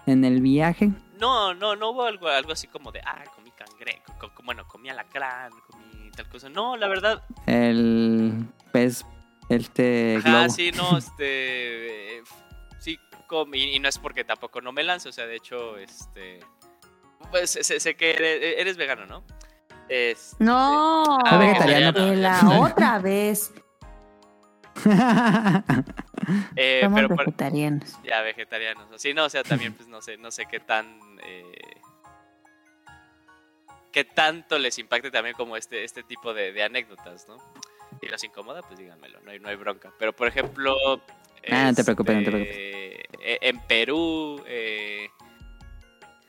[0.06, 0.92] en el viaje?
[1.20, 4.68] No, no, no hubo algo, algo así como de, ah, comí cangrejo, co- co- bueno,
[4.68, 6.50] comí alacrán, comí tal cosa.
[6.50, 9.06] No, la verdad, El pez,
[9.50, 10.50] este Ajá, globo.
[10.54, 12.22] sí, no, este.
[13.54, 16.40] Y, y no es porque tampoco no me lanzo, o sea, de hecho, este.
[17.30, 19.24] Pues sé, sé que eres, eres vegano, ¿no?
[19.88, 21.92] Este, No, Ah, vegetariano.
[21.92, 23.52] de la otra vez.
[26.56, 27.98] eh, Somos pero por- vegetarianos.
[28.04, 28.88] ya vegetarianos.
[29.02, 31.00] Sí, no, o sea, también, pues no sé, no sé qué tan.
[31.24, 31.52] eh,
[33.92, 37.38] qué tanto les impacte también como este, este tipo de, de anécdotas, ¿no?
[38.00, 39.92] Si los incomoda, pues díganmelo, no hay, no hay bronca.
[40.00, 40.76] Pero por ejemplo.
[41.50, 44.42] Ah, no te preocupes, no te este, eh, En Perú.
[44.48, 45.10] eh,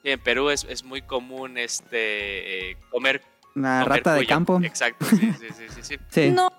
[0.04, 3.22] en Perú es, es muy común este eh, comer,
[3.54, 4.60] La comer rata de campo.
[4.62, 5.96] Exacto, sí, sí, sí, sí, sí.
[6.08, 6.30] Sí.
[6.30, 6.50] No,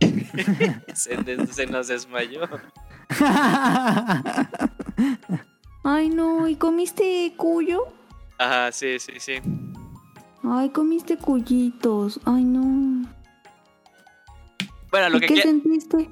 [0.94, 2.42] Se, nos desmayó.
[5.84, 7.84] ay no, ¿y comiste cuyo?
[8.38, 9.34] Ajá, sí, sí, sí.
[10.42, 12.20] Ay, comiste cuyitos.
[12.24, 13.08] Ay no.
[14.90, 16.08] Bueno, lo ¿Y que qué sentiste?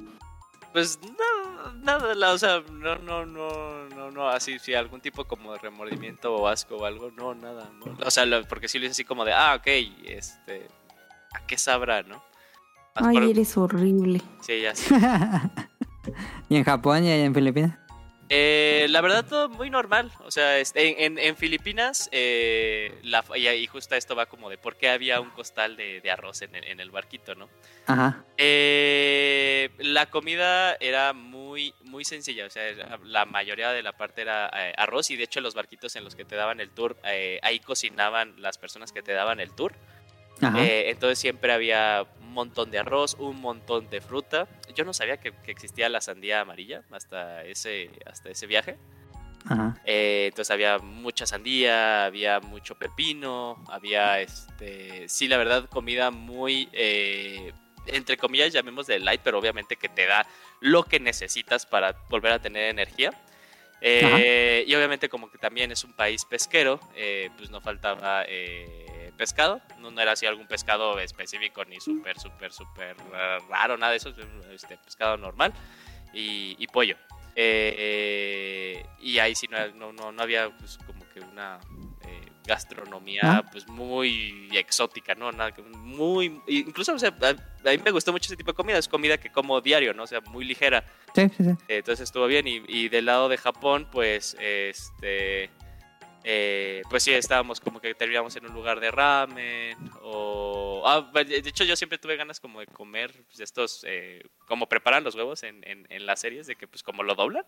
[0.75, 5.25] Pues no, nada, la- o sea, no, no, no, no, no, así, sí, algún tipo
[5.25, 7.97] como de remordimiento o asco o algo, no, nada, no.
[8.05, 9.67] O sea, lo- porque sí lo hice así como de, ah, ok,
[10.05, 10.67] este,
[11.33, 12.17] ¿a qué sabrá, no?
[12.97, 14.21] Más Ay, por- eres horrible.
[14.41, 14.93] Sí, ya sí.
[16.49, 17.79] ¿Y en Japón y en Filipinas?
[18.31, 20.11] Eh, la verdad, todo muy normal.
[20.21, 24.49] O sea, este, en, en- en Filipinas, eh, la, y, y justo esto va como
[24.51, 27.49] de por qué había un costal de, de arroz en el, en el barquito, ¿no?
[27.87, 28.25] Ajá.
[28.37, 32.63] Eh, la comida era muy, muy sencilla, o sea,
[33.05, 36.15] la mayoría de la parte era eh, arroz y de hecho los barquitos en los
[36.17, 39.75] que te daban el tour, eh, ahí cocinaban las personas que te daban el tour.
[40.43, 44.49] Eh, entonces siempre había un montón de arroz, un montón de fruta.
[44.75, 48.79] Yo no sabía que, que existía la sandía amarilla hasta ese, hasta ese viaje.
[49.47, 49.77] Ajá.
[49.85, 56.69] Eh, entonces había mucha sandía, había mucho pepino, había, este, sí, la verdad, comida muy,
[56.73, 57.53] eh,
[57.87, 60.27] entre comillas, llamemos de light, pero obviamente que te da
[60.61, 63.13] lo que necesitas para volver a tener energía.
[63.87, 66.81] Eh, y obviamente como que también es un país pesquero,
[67.37, 68.25] pues no faltaba
[69.15, 72.97] pescado, no, no era así algún pescado específico ni súper, súper, súper
[73.49, 74.15] raro, nada de eso,
[74.53, 75.53] este, pescado normal
[76.13, 76.97] y, y pollo.
[77.37, 81.59] Eh, eh, y ahí sí no, no, no, no había pues, como que una
[82.03, 83.43] eh, gastronomía Ah.
[83.51, 85.33] pues muy exótica, ¿no?
[85.33, 88.79] Nada muy, incluso, o sea, a, a mí me gustó mucho ese tipo de comida,
[88.79, 90.05] es comida que como diario, ¿no?
[90.05, 90.85] O sea, muy ligera.
[91.15, 91.51] Sí, sí, sí.
[91.67, 92.47] Entonces estuvo bien.
[92.47, 95.51] Y, y del lado de Japón, pues, este.
[96.25, 99.77] Eh, pues sí, estábamos como que terminamos en un lugar de ramen.
[100.03, 100.83] O.
[100.87, 103.85] Ah, de hecho, yo siempre tuve ganas como de comer pues, estos.
[103.87, 107.45] eh, como preparan los huevos en, en las series, de que pues como lo doblan.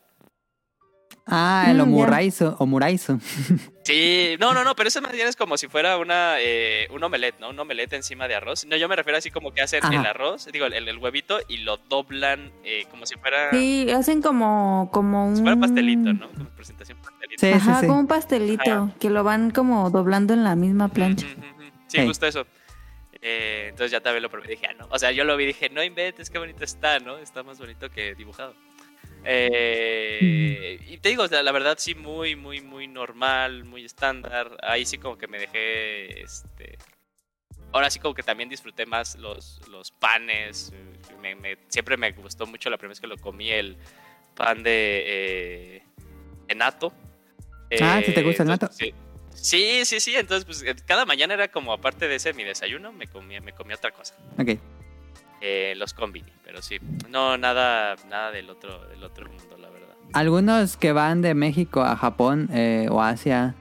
[1.29, 3.19] Ah, el Mm, omuraizo, omuraizo.
[3.87, 7.05] Sí, no, no, no, pero eso más bien es como si fuera una, eh, un
[7.05, 7.51] omelette, ¿no?
[7.51, 8.67] Un omelette encima de arroz.
[8.67, 9.95] No, yo me refiero así como que hacen Ajá.
[9.95, 14.23] el arroz, digo, el, el huevito, y lo doblan eh, como si fuera, Sí, hacen
[14.23, 15.37] como, como un...
[15.37, 16.29] si fuera pastelito, ¿no?
[16.33, 17.41] Como presentación pastelito.
[17.47, 17.87] Sí, Ajá, sí, sí.
[17.87, 18.91] como un pastelito, Ajá.
[18.99, 21.27] que lo van como doblando en la misma plancha.
[21.87, 22.45] Sí, justo eso.
[23.23, 24.49] Eh, entonces ya también lo probé.
[24.49, 24.89] Dije, ah, no.
[24.91, 27.19] O sea, yo lo vi y dije, no inventes, qué bonito está, ¿no?
[27.19, 28.55] Está más bonito que dibujado.
[29.29, 34.57] Eh, y te digo, la verdad sí, muy, muy, muy normal, muy estándar.
[34.63, 36.79] Ahí sí como que me dejé, este...
[37.73, 40.73] Ahora sí como que también disfruté más los, los panes.
[41.21, 43.77] Me- me- siempre me gustó mucho la primera vez que lo comí, el
[44.35, 45.03] pan de...
[45.07, 45.83] eh,
[46.47, 46.93] de natto.
[47.83, 48.95] Ah, ¿sí te gusta el entonces, Sí.
[49.35, 50.17] Sí, sí, sí.
[50.17, 53.77] Entonces, pues cada mañana era como, aparte de ese mi desayuno, me comía, me comía
[53.77, 54.15] otra cosa.
[54.39, 54.59] Ok.
[55.41, 56.79] Eh, los combini, pero sí.
[57.11, 59.95] No, nada, nada del otro, del otro mundo, la verdad.
[60.13, 63.55] Algunos que van de México a Japón eh, o Asia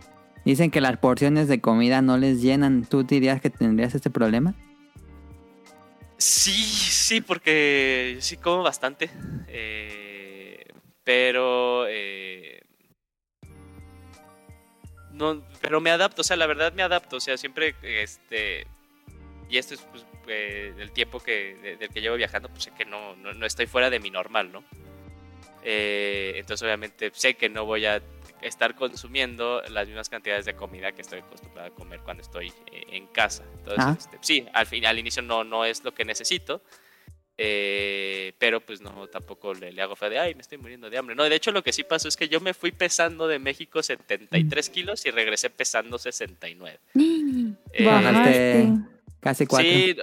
[0.45, 2.85] dicen que las porciones de comida no les llenan.
[2.85, 4.53] ¿Tú dirías que tendrías este problema?
[6.17, 9.09] Sí, sí, porque yo sí como bastante.
[9.47, 10.65] eh,
[11.03, 11.85] pero.
[11.89, 12.61] eh,
[15.11, 17.17] no, pero me adapto, o sea, la verdad me adapto.
[17.17, 17.75] O sea, siempre.
[17.81, 18.65] este
[19.49, 22.71] Y esto es pues, eh, el tiempo que, de- del que llevo viajando, pues sé
[22.77, 24.63] que no, no, no estoy fuera de mi normal, ¿no?
[25.63, 28.01] Eh, entonces, obviamente, sé que no voy a
[28.41, 32.83] estar consumiendo las mismas cantidades de comida que estoy acostumbrado a comer cuando estoy eh,
[32.91, 33.43] en casa.
[33.57, 33.95] Entonces, Ah.
[33.97, 36.61] este, sí, al, fin, al inicio no, no es lo que necesito,
[37.37, 40.97] eh, pero pues no, tampoco le, le hago fe de, ay, me estoy muriendo de
[40.97, 41.15] hambre.
[41.15, 43.81] No, de hecho lo que sí pasó es que yo me fui pesando de México
[43.81, 46.79] 73 kilos y regresé pesando 69.
[47.73, 48.67] Eh,
[49.25, 49.67] casi cuatro.
[49.67, 49.95] Sí,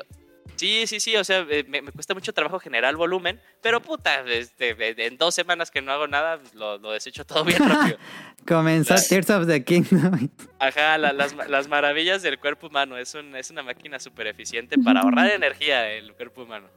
[0.57, 4.21] sí, sí, sí, o sea, eh, me, me cuesta mucho trabajo generar volumen, pero puta,
[4.27, 7.97] este, en dos semanas que no hago nada, lo, lo desecho todo bien rápido.
[8.47, 10.29] Comenzó Las- Tears of the Kingdom.
[10.59, 14.77] Ajá, la- las, las maravillas del cuerpo humano, es, un, es una máquina súper eficiente
[14.79, 16.69] para ahorrar energía el cuerpo humano.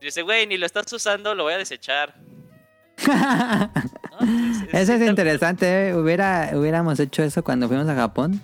[0.00, 2.14] Dice, güey, ni lo estás usando, lo voy a desechar.
[3.06, 3.70] ¿No?
[4.20, 5.88] Entonces, Eso es interesante.
[5.88, 5.94] ¿eh?
[5.94, 8.40] Hubiera, hubiéramos hecho eso cuando fuimos a Japón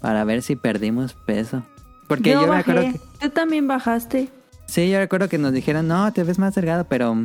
[0.00, 1.62] para ver si perdimos peso.
[2.08, 2.70] Porque yo, yo me bajé.
[2.72, 3.00] acuerdo que...
[3.20, 4.28] Tú también bajaste.
[4.66, 7.16] Sí, yo recuerdo que nos dijeron, no, te ves más delgado, pero,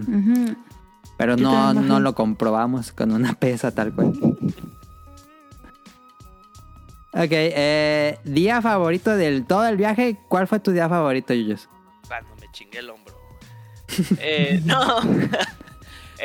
[1.17, 4.13] pero Yo no, no lo comprobamos con una pesa tal cual.
[7.15, 10.17] Ok, eh, día favorito del todo el viaje.
[10.29, 11.69] ¿Cuál fue tu día favorito, Yuyos?
[12.07, 13.13] Cuando me chingué el hombro.
[14.19, 14.99] Eh, no.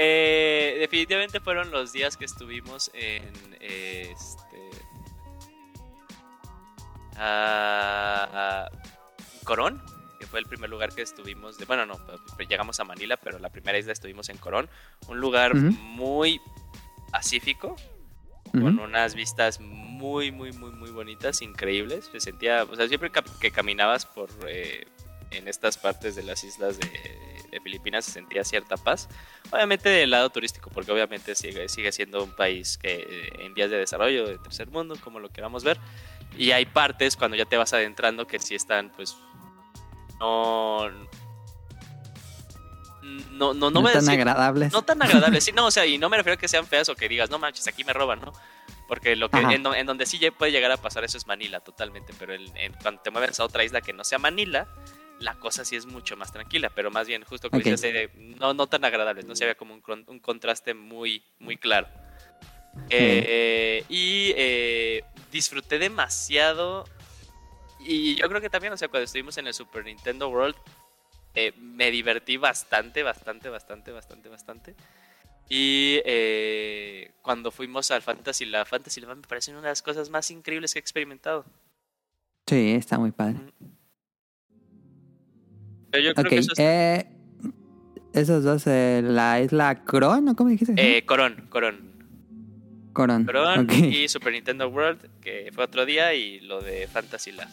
[0.00, 4.47] Eh, definitivamente fueron los días que estuvimos en eh, este.
[7.18, 8.68] Ah,
[9.44, 9.82] Corón,
[10.18, 11.58] que fue el primer lugar que estuvimos.
[11.58, 11.94] De, bueno, no,
[12.36, 14.68] pues, llegamos a Manila, pero la primera isla estuvimos en Corón.
[15.08, 16.40] Un lugar muy
[17.10, 17.76] pacífico,
[18.52, 22.08] con unas vistas muy, muy, muy, muy bonitas, increíbles.
[22.12, 23.10] Se sentía, o sea, siempre
[23.40, 24.86] que caminabas por eh,
[25.30, 26.88] en estas partes de las islas de,
[27.50, 29.08] de Filipinas se sentía cierta paz.
[29.50, 33.70] Obviamente del lado turístico, porque obviamente sigue, sigue siendo un país que eh, en vías
[33.70, 35.78] de desarrollo, de tercer mundo, como lo queramos ver.
[36.38, 39.16] Y hay partes cuando ya te vas adentrando que sí están, pues,
[40.20, 40.88] no...
[43.30, 44.72] No, no, no, No, a tan decir- agradables.
[44.72, 46.88] no tan agradables, sí, no, o sea, y no me refiero a que sean feas
[46.88, 48.32] o que digas, no manches, aquí me roban, ¿no?
[48.86, 51.60] Porque lo que en, do- en donde sí puede llegar a pasar eso es Manila,
[51.60, 54.66] totalmente, pero en, en- cuando te mueves a otra isla que no sea Manila,
[55.20, 57.64] la cosa sí es mucho más tranquila, pero más bien justo como Ok.
[57.66, 61.56] dices, eh, no, no tan agradables, no se había como un, un contraste muy, muy
[61.56, 61.88] claro.
[62.90, 66.84] Eh, y eh, disfruté demasiado.
[67.80, 70.56] Y yo creo que también, o sea, cuando estuvimos en el Super Nintendo World,
[71.34, 74.74] eh, me divertí bastante, bastante, bastante, bastante, bastante.
[75.48, 80.30] Y eh, cuando fuimos al Fantasy Lab, Fantasy me parece una de las cosas más
[80.30, 81.44] increíbles que he experimentado.
[82.46, 83.36] Sí, está muy padre.
[85.90, 86.58] Pero yo creo Ok, que eso es...
[86.58, 87.06] eh,
[88.12, 90.36] esos dos, eh, la isla Cron, ¿no?
[90.36, 90.74] ¿Cómo dijiste?
[90.76, 91.87] Eh, Corón, Corón.
[92.98, 93.24] Coron.
[93.26, 97.48] Corón y Super Nintendo World, que fue otro día, y lo de Fantasy Lab.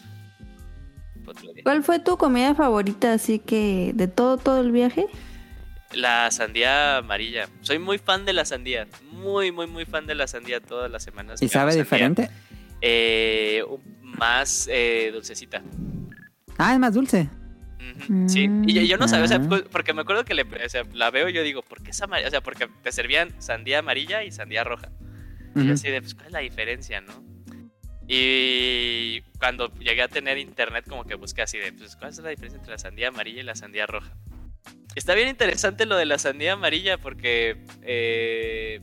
[1.23, 1.63] Fue otro día.
[1.63, 5.05] ¿Cuál fue tu comida favorita así que de todo todo el viaje?
[5.93, 7.47] La sandía amarilla.
[7.61, 8.87] Soy muy fan de la sandía.
[9.11, 11.41] Muy, muy, muy fan de la sandía todas las semanas.
[11.41, 11.83] ¿Y sabe sandía.
[11.83, 12.29] diferente?
[12.81, 13.63] Eh,
[14.01, 15.61] más eh, dulcecita.
[16.57, 17.29] Ah, es más dulce.
[18.27, 19.45] Sí, y yo, yo no sabía, o sea, Ah.
[19.47, 21.91] pues, porque me acuerdo que le, o sea, la veo y yo digo, ¿por qué
[21.91, 22.27] es amarilla?
[22.27, 24.89] O sea, porque te servían sandía amarilla y sandía roja.
[25.55, 27.23] Y así de, pues, ¿cuál es la diferencia, no?
[28.07, 32.29] Y cuando llegué a tener internet, como que busqué así de, pues, ¿cuál es la
[32.29, 34.15] diferencia entre la sandía amarilla y la sandía roja?
[34.95, 38.81] Está bien interesante lo de la sandía amarilla porque eh,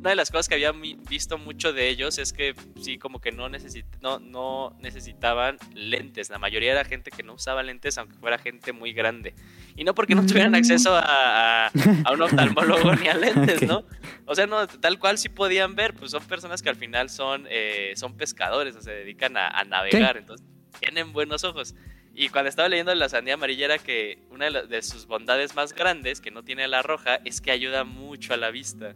[0.00, 3.32] una de las cosas que había visto mucho de ellos es que sí, como que
[3.32, 6.30] no, necesit no, no necesitaban lentes.
[6.30, 9.34] La mayoría era gente que no usaba lentes, aunque fuera gente muy grande.
[9.76, 10.54] Y no porque no tuvieran Mm.
[10.54, 11.70] acceso a, a-
[12.04, 13.62] a un oftalmólogo ni a lentes.
[13.62, 13.84] ¿no?
[14.24, 17.46] O sea, no, tal cual sí podían ver, pues son personas que al final son,
[17.50, 20.46] eh, son pescadores o se dedican a, a navegar, entonces
[20.78, 21.74] tienen buenos ojos.
[22.14, 25.74] Y cuando estaba leyendo la sandía amarilla era que una de, de sus bondades más
[25.74, 28.94] grandes, que no tiene la roja, es que ayuda mucho a la vista.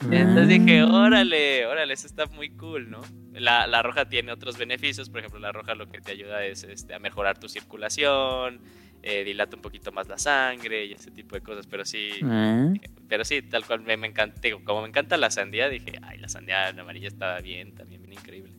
[0.00, 0.86] Entonces dije, Ah.
[0.92, 3.00] órale, órale, eso está muy cool, ¿no?
[3.32, 6.62] La, la roja tiene otros beneficios, por ejemplo, la roja lo que te ayuda es
[6.64, 8.60] este, a mejorar tu circulación,
[9.02, 12.72] eh, dilata un poquito más la sangre y ese tipo de cosas, pero sí, Ah.
[13.08, 16.18] pero sí, tal cual me, me encanta, digo, como me encanta la sandía, dije, ay,
[16.18, 18.52] la sandía en amarilla estaba bien, también bien increíble.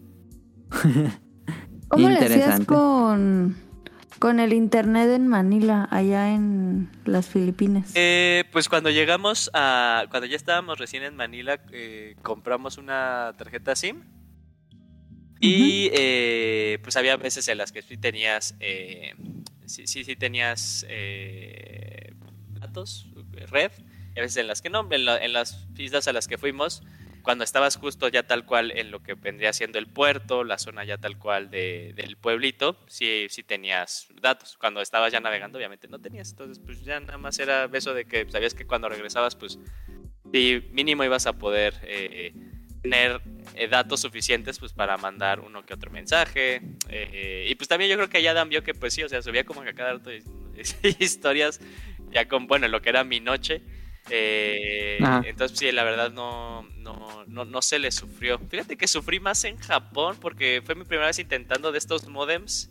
[1.88, 3.56] ¿Cómo le hacías con,
[4.20, 7.92] con el internet en Manila, allá en las Filipinas?
[7.96, 13.76] Eh, pues cuando llegamos a, cuando ya estábamos recién en Manila, eh, compramos una tarjeta
[13.76, 14.02] SIM.
[15.42, 19.14] Y eh, pues había veces en las que sí tenías, eh,
[19.66, 22.14] sí, sí, sí tenías eh,
[22.60, 23.08] datos,
[23.50, 23.72] red,
[24.16, 26.38] y a veces en las que no, en, la- en las islas a las que
[26.38, 26.84] fuimos,
[27.22, 30.84] cuando estabas justo ya tal cual en lo que vendría siendo el puerto, la zona
[30.84, 34.58] ya tal cual de- del pueblito, sí, sí tenías datos.
[34.58, 36.32] Cuando estabas ya navegando, obviamente no tenías.
[36.32, 39.60] Entonces, pues ya nada más era eso de que sabías que cuando regresabas, pues
[40.34, 42.34] sí, mínimo ibas a poder eh,
[42.82, 43.22] tener
[43.56, 46.62] eh, datos suficientes pues para mandar uno que otro mensaje.
[46.90, 49.22] eh, y pues también yo creo que ya Dan vio que pues sí, o sea,
[49.22, 50.12] subía como que a cada rato
[51.00, 51.60] historias
[52.12, 53.62] ya con, bueno, lo que era mi noche.
[54.10, 58.40] Eh, entonces sí, la verdad no, no, no, no se le sufrió.
[58.40, 62.70] Fíjate que sufrí más en Japón porque fue mi primera vez intentando de estos modems.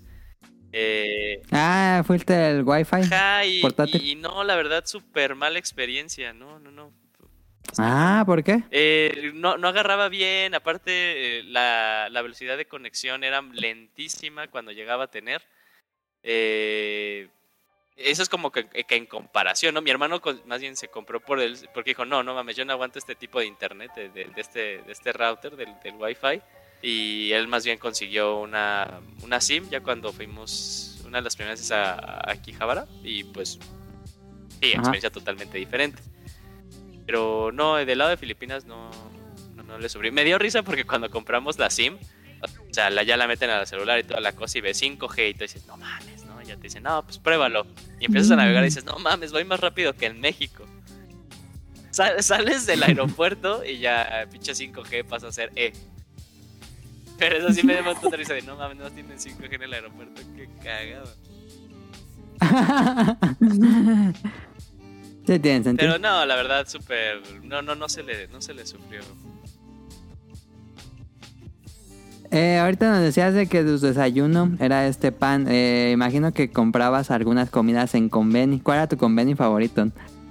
[0.72, 2.97] Eh, Ah, fuiste el wifi.
[2.97, 4.05] ajá, y, portátil.
[4.05, 6.32] y no, la verdad, súper mala experiencia.
[6.32, 6.93] No, no, no.
[7.78, 8.62] Ah, ¿por qué?
[8.70, 14.72] Eh, no, no agarraba bien, aparte eh, la, la velocidad de conexión era lentísima cuando
[14.72, 15.43] llegaba a tener.
[16.22, 17.28] Eh,
[17.99, 19.83] eso es como que, que en comparación, ¿no?
[19.83, 22.73] Mi hermano más bien se compró por el, porque dijo, no, no mames, yo no
[22.73, 26.41] aguanto este tipo de internet, de, de- de este, de este router, del, del Wi-Fi.
[26.81, 31.59] Y él más bien consiguió una, una SIM ya cuando fuimos una de las primeras
[31.59, 32.87] veces a, a Quijabara.
[33.03, 33.59] Y pues,
[34.61, 34.79] sí, Ajá.
[34.79, 36.01] experiencia totalmente diferente.
[37.07, 38.91] Pero no, del lado de Filipinas no,
[39.57, 40.11] no, no le sufrí.
[40.11, 41.97] Me dio risa porque cuando compramos la SIM,
[42.43, 45.31] o sea, la, ya la meten al celular y toda la cosa y ves 5G
[45.31, 46.18] y tú dices, no mames,
[46.49, 47.67] ya te dicen, no, pues pruébalo.
[48.01, 50.65] Y empiezas a navegar y dices, no mames, voy más rápido que en México.
[51.91, 55.73] Sal- sales del aeropuerto y ya pinche 5G pasa a ser E.
[57.19, 59.73] Pero eso sí me dio un risa de, no mames, no tienen 5G en el
[59.73, 61.13] aeropuerto, qué cagado.
[65.27, 65.77] sí, tiene sentido.
[65.77, 69.01] Pero no, la verdad, súper, no, no, no se le, no se le sufrió.
[72.31, 75.47] Eh, ahorita nos decías de que tu desayuno era este pan.
[75.49, 78.61] Eh, imagino que comprabas algunas comidas en conveni.
[78.61, 79.89] ¿Cuál era tu conveni favorito?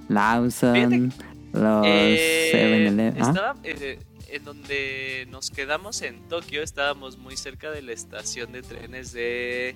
[0.08, 1.12] Lawson,
[1.52, 3.22] los Eh, 7-Eleven.
[3.22, 3.28] ¿ah?
[3.28, 8.62] estaba, eh, en donde nos quedamos en Tokio, estábamos muy cerca de la estación de
[8.62, 9.74] trenes de...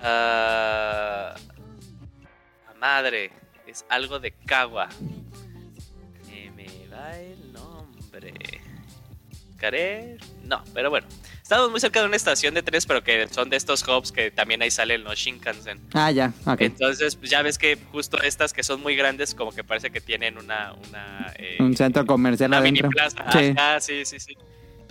[0.00, 1.34] la
[2.80, 3.30] madre,
[3.66, 4.88] es algo de Kawa.
[6.56, 8.34] Me va el nombre.
[9.58, 10.16] ¿Caré?
[10.44, 11.06] No, pero bueno.
[11.42, 14.30] Estábamos muy cerca de una estación de trenes, pero que son de estos hubs que
[14.30, 15.80] también ahí salen los Shinkansen.
[15.92, 16.60] Ah, ya, ok.
[16.60, 20.00] Entonces, pues ya ves que justo estas que son muy grandes, como que parece que
[20.00, 20.72] tienen una.
[20.88, 23.30] una eh, Un centro comercial una mini plaza.
[23.32, 23.54] Sí.
[23.56, 24.36] Ajá, sí, sí, sí.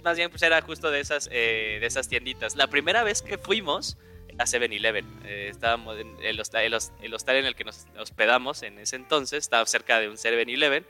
[0.04, 2.56] Más bien, pues era justo de esas, eh, de esas tienditas.
[2.56, 3.98] La primera vez que fuimos
[4.38, 8.64] a 7-Eleven, eh, estábamos en el hostal, el, el hostal en el que nos hospedamos
[8.64, 10.86] en ese entonces, estaba cerca de un 7-Eleven.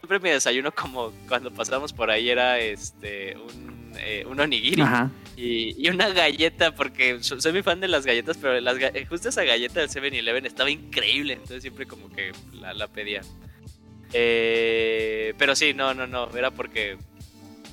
[0.00, 4.82] Siempre mi desayuno, como cuando pasamos por ahí, era este un, eh, un onigiri.
[4.82, 5.10] Ajá.
[5.36, 9.06] Y, y una galleta, porque so- soy muy fan de las galletas, pero las, eh,
[9.08, 13.22] justo esa galleta del 7-Eleven estaba increíble, entonces siempre como que la, la pedía.
[14.12, 16.98] Eh, pero sí, no, no, no, era porque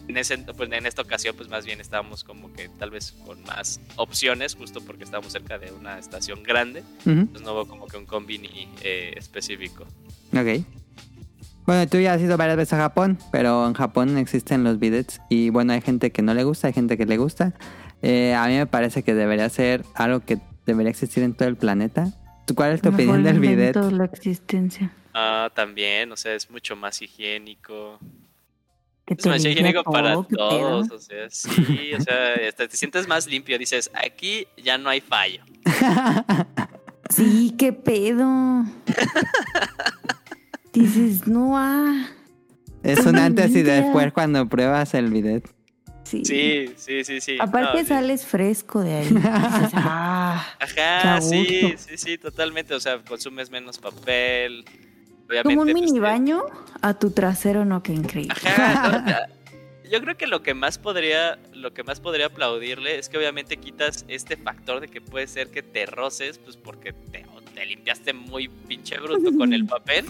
[0.08, 3.42] en, ese, pues en esta ocasión pues más bien estábamos como que tal vez con
[3.44, 7.88] más opciones, justo porque estábamos cerca de una estación grande, Ujú, pues no hubo como
[7.88, 9.86] que un combini eh, específico.
[10.32, 10.64] Ok.
[11.68, 15.20] Bueno, tú ya has ido varias veces a Japón, pero en Japón existen los bidets
[15.30, 17.54] y bueno, hay gente que no le gusta, hay gente que le gusta.
[18.02, 21.58] Eh, a mí me parece que debería ser algo que debería existir en todo el
[21.58, 22.14] planeta.
[22.46, 23.76] ¿Tú ¿Cuál es tu Mejor opinión del bidet?
[23.76, 24.94] la existencia.
[25.14, 28.00] Ah, también, o sea, es mucho más higiénico.
[29.06, 33.28] Es te más higiénico para todos, o sea, sí, o sea, hasta te sientes más
[33.28, 35.44] limpio, dices, aquí ya no hay fallo.
[37.10, 38.64] Sí, qué pedo.
[40.80, 42.08] Dices, no, ah.
[42.84, 45.50] Es un antes y después cuando pruebas el bidet.
[46.04, 46.24] Sí.
[46.24, 47.38] Sí, sí, sí, sí.
[47.40, 47.86] Aparte No, sí.
[47.86, 49.08] sales fresco de ahí.
[49.08, 49.24] Dices,
[49.74, 50.46] ah.
[50.60, 54.64] Ajá, sí, sí, sí, totalmente, o sea, consumes menos papel.
[54.66, 56.46] Como Obviamente, un pues, mini baño
[56.82, 58.34] a tu trasero, no, qué increíble.
[58.46, 59.28] Ajá, no, ya.
[59.92, 63.58] yo creo que lo que más podría, lo que más podría aplaudirle es que obviamente
[63.58, 67.26] quitas este factor de que puede ser que te roces, pues porque te,
[67.58, 70.06] te limpiaste muy pinche bruto con el papel.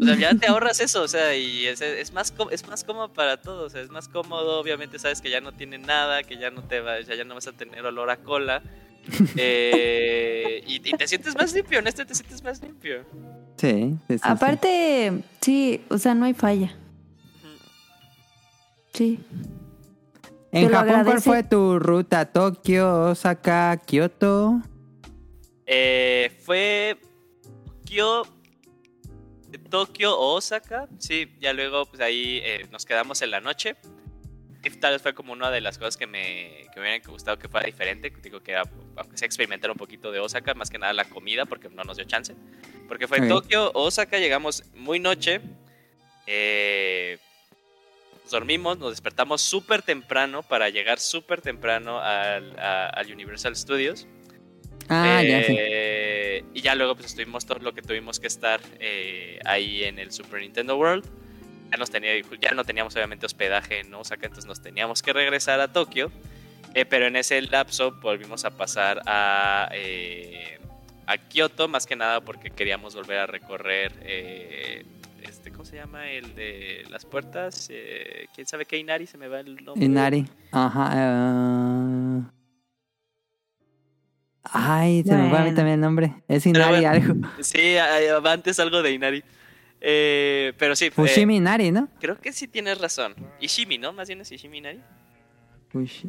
[0.00, 3.12] O sea, ya te ahorras eso, o sea, y es, es más es más cómodo
[3.12, 6.36] para todos, o sea, es más cómodo, obviamente sabes que ya no tiene nada, que
[6.36, 8.62] ya no te va, ya, ya no vas a tener olor a cola.
[9.36, 13.04] Eh, y, y te sientes más limpio, en este te sientes más limpio.
[13.58, 14.20] Sí, sí, sí, sí.
[14.22, 15.12] Aparte,
[15.42, 16.74] sí, o sea, no hay falla.
[18.94, 19.20] Sí.
[20.52, 22.24] En Japón, ¿cuál fue tu ruta?
[22.24, 24.62] Tokio, Osaka, Kioto.
[25.66, 26.96] Eh, fue
[27.84, 28.22] Tokio,
[29.70, 30.88] Tokio o Osaka.
[30.98, 33.76] Sí, ya luego pues ahí eh, nos quedamos en la noche.
[34.62, 37.38] Y tal vez fue como una de las cosas que me, que me hubieran gustado
[37.38, 38.10] que fuera diferente.
[38.22, 38.62] Digo que era,
[38.96, 41.98] aunque sea experimentar un poquito de Osaka, más que nada la comida, porque no nos
[41.98, 42.34] dio chance.
[42.88, 43.28] Porque fue Ok.
[43.28, 45.42] Tokio, Osaka, llegamos muy noche.
[46.26, 47.18] Eh,
[48.22, 54.06] nos dormimos, nos despertamos súper temprano para llegar súper temprano al, a- al Universal Studios.
[54.88, 55.56] Ah, ya sí.
[55.58, 59.98] Eh, Y ya luego pues estuvimos todo lo que tuvimos que estar eh, ahí en
[59.98, 61.04] el Super Nintendo World.
[61.70, 65.60] Ya, nos tenía, ya no teníamos obviamente hospedaje en Osaka, entonces nos teníamos que regresar
[65.60, 66.12] a Tokio.
[66.74, 70.58] Eh, pero en ese lapso volvimos a pasar a, eh,
[71.06, 73.92] a Kioto, más que nada porque queríamos volver a recorrer,
[75.22, 76.10] este, ¿cómo se llama?
[76.10, 77.68] El de las puertas.
[77.70, 79.06] Eh, ¿Quién sabe qué Inari?
[79.06, 79.84] Se me va el nombre.
[79.84, 80.26] Inari.
[80.52, 80.92] Ajá.
[80.96, 82.43] eh.
[84.54, 85.56] Ay, se me fue a mí Bueno.
[85.56, 86.14] también el nombre.
[86.28, 86.88] Es Inari bueno.
[86.90, 87.28] algo.
[87.40, 89.24] Sí, antes algo de Inari.
[89.80, 91.88] Eh, pero sí, eh, Fushimi Inari, ¿no?
[92.00, 93.14] creo que sí tienes razón.
[93.40, 93.92] Ishimi, ¿no?
[93.92, 94.80] Más bien es Ishimi Inari.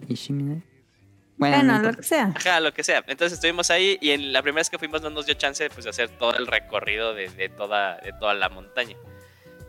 [0.08, 0.62] Ishimi Inari.
[1.38, 2.32] Bueno, Bueno, no lo que sea.
[2.34, 3.00] Ajá, lo que sea.
[3.08, 5.84] Entonces estuvimos ahí y en la primera vez que fuimos no nos dio chance pues,
[5.84, 8.96] de hacer todo el recorrido de, de toda, de toda la montaña.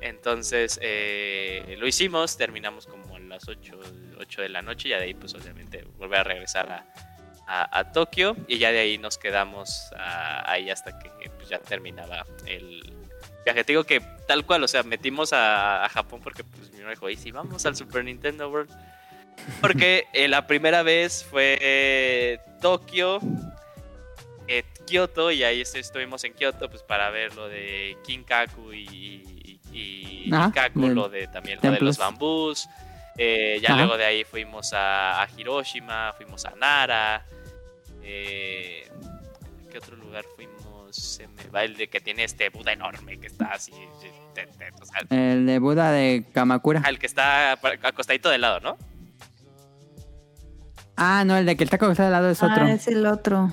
[0.01, 3.81] Entonces eh, lo hicimos, terminamos como a las 8,
[4.21, 6.87] 8 de la noche y ya de ahí pues obviamente volver a regresar a,
[7.47, 11.59] a- a Tokio y ya de ahí nos quedamos ah, ahí hasta que pues, ya
[11.59, 12.93] terminaba el
[13.45, 13.65] viaje.
[13.65, 16.91] Te digo que tal cual, o sea, metimos a, a Japón porque pues mi hermano
[16.91, 18.71] dijo, y si vamos al Super Nintendo World.
[19.61, 23.21] Porque eh, la primera vez fue eh, Tokio,
[24.49, 29.61] eh, Kioto, y ahí est- estuvimos en Kioto pues para ver lo de Kinkaku y,
[29.73, 32.69] y, y Ajá, Kaku, lo de también lo de los bambús.
[33.19, 33.79] Eh, ya Ajá.
[33.79, 37.25] luego de ahí fuimos a, a Hiroshima, fuimos a Nara.
[38.09, 38.89] Eh,
[39.71, 40.95] ¿Qué otro lugar fuimos?
[40.95, 43.73] Se me va el de que tiene este Buda enorme que está así.
[44.35, 46.83] te- te- o sea, El de Buda de Kamakura.
[46.85, 48.79] al que está acostadito de lado, ¿no?
[50.97, 52.65] Ah, no, el de que está acostado al lado es otro.
[52.65, 53.51] Ah, es el otro.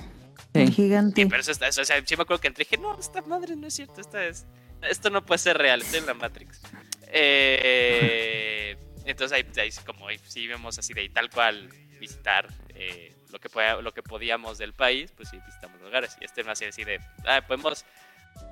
[0.54, 0.60] Sí.
[0.60, 1.20] El gigante.
[1.22, 2.98] Sí, pero eso está, eso, o sea, sí me acuerdo que entré y dije, no,
[2.98, 4.46] esta madre no es cierto, esta es,
[4.88, 6.60] esto no puede ser real, estoy en la Matrix.
[7.08, 11.68] Eh, entonces ahí, ahí sí como ahí sí vemos así de ahí tal cual
[12.00, 16.16] visitar eh, lo, que lo que podíamos del país, pues sí visitamos lugares.
[16.20, 17.84] Y este más así de, ah, podemos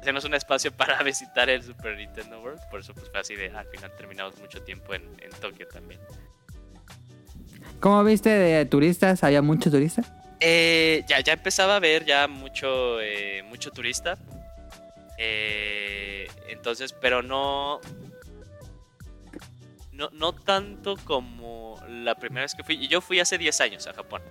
[0.01, 3.51] hacernos un espacio para visitar el Super Nintendo World, por eso pues fue así de,
[3.51, 6.01] al final terminamos mucho tiempo en, en Tokio también.
[7.81, 9.25] ¿Cómo viste de turistas?
[9.25, 10.11] ¿Había muchos turistas?
[10.41, 14.19] Eh, ya, ya empezaba a ver ya mucho, eh, mucho turista.
[15.19, 17.81] Eh, entonces, pero no,
[19.93, 20.11] no.
[20.13, 22.75] No tanto como la primera vez que fui.
[22.75, 24.23] Y yo fui hace 10 años a Japón.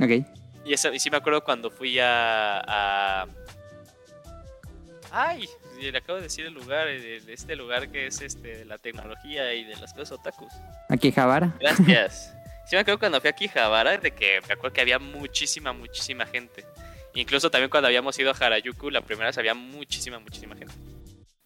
[0.00, 0.26] Ok.
[0.64, 2.60] Y, eso, y sí me acuerdo cuando fui a.
[2.66, 3.26] a-
[5.12, 5.48] Ay,
[5.80, 9.64] le acabo de decir el lugar, este lugar que es este de la tecnología y
[9.64, 10.52] de las cosas otakus.
[10.88, 11.54] Aquí Javara.
[11.60, 12.34] Gracias.
[12.66, 16.24] Sí me acuerdo cuando fui a Akihabara de que me acuerdo que había muchísima, muchísima
[16.24, 16.64] gente.
[17.14, 20.72] Incluso también cuando habíamos ido a Harajuku, la primera vez había muchísima, muchísima gente.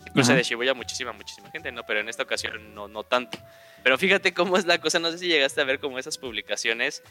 [0.06, 0.36] Incluso Ajá.
[0.36, 1.82] de Shibuya muchísima, muchísima gente, ¿no?
[1.86, 3.38] Pero en esta ocasión no, no tanto.
[3.82, 7.02] Pero fíjate cómo es la cosa, no sé si llegaste a ver como esas publicaciones,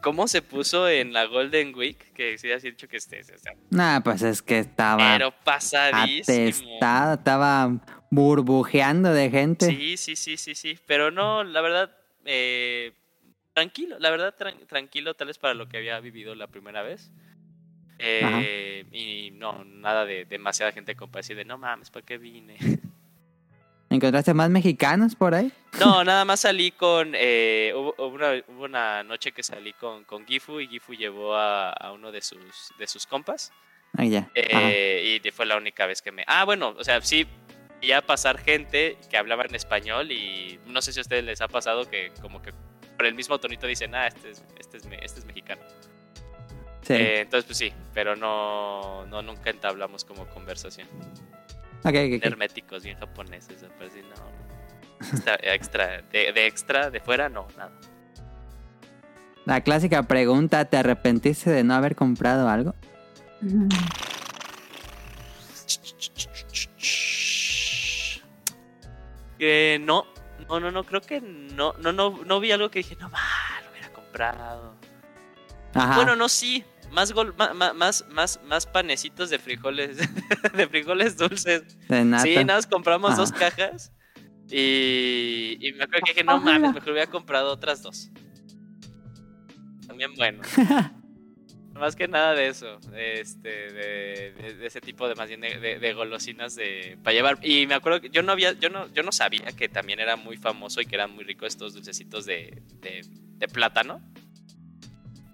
[0.00, 3.52] cómo se puso en la Golden Week, que sí has dicho que esté, o sea,
[3.70, 6.78] Nah, pues es que estaba pero pasadísimo.
[7.14, 7.70] estaba
[8.10, 9.66] burbujeando de gente.
[9.66, 10.78] Sí, sí, sí, sí, sí.
[10.86, 12.92] Pero no, la verdad, eh,
[13.52, 17.10] tranquilo, la verdad, tran- tranquilo, tal vez para lo que había vivido la primera vez.
[17.98, 22.56] Eh, y no, nada de demasiada gente decir de no mames, ¿para qué vine?
[23.94, 25.52] ¿Encontraste más mexicanos por ahí?
[25.80, 27.12] No, nada más salí con.
[27.14, 31.70] eh, hubo, una, hubo una noche que salí con, con Gifu y Gifu llevó a,
[31.70, 33.52] a uno de sus, de sus compas.
[33.96, 34.28] Ah, ya.
[34.34, 36.24] Eh, y fue la única vez que me...
[36.26, 37.26] Ah, bueno, o sea, sí,
[37.80, 41.48] ya pasar gente que hablaba en español y no sé si a ustedes les ha
[41.48, 42.52] pasado que como que
[42.96, 45.62] por el mismo tonito dicen, ah, este es, este es, este es mexicano.
[46.82, 46.94] Sí.
[46.94, 50.88] Eh, entonces, pues sí, pero no, no nunca entablamos como conversación.
[51.84, 52.24] Ok, ok, ok.
[52.24, 54.44] Herméticos, bien japoneses, sí, no.
[55.00, 57.72] Extra, extra, de, de extra, de fuera, no, nada.
[59.44, 62.74] La clásica pregunta, ¿te arrepentiste de no haber comprado algo?
[63.42, 63.68] Ujú.
[69.38, 70.06] Eh, no,
[70.48, 73.20] no, no, no, creo que no, no, no, no vi algo que dije, no, va,
[73.64, 74.74] lo hubiera comprado.
[75.74, 75.96] Ajá.
[75.96, 76.64] Bueno, no, sí.
[76.94, 79.96] Más, gol, ma- ma- más, más, más panecitos de frijoles,
[80.56, 81.64] de frijoles dulces.
[81.88, 82.22] de nata.
[82.22, 83.16] Sí, nada más compramos Ah.
[83.16, 83.92] dos cajas.
[84.50, 88.10] Y, y me acuerdo que dije, no mames, mejor hubiera comprado otras dos.
[89.86, 90.42] También bueno.
[91.74, 95.40] más que nada de eso, de, este, de, de- de ese tipo de más bien
[95.40, 97.38] de, de- de golosinas de para llevar.
[97.42, 100.14] Y me acuerdo que yo no había, yo no, yo no sabía que también era
[100.16, 103.04] muy famoso y que eran muy ricos estos dulcecitos de, de,
[103.38, 104.00] de plátano.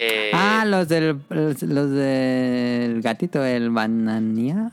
[0.03, 4.73] Eh, Ah, los del, los, del gatito, el bananía.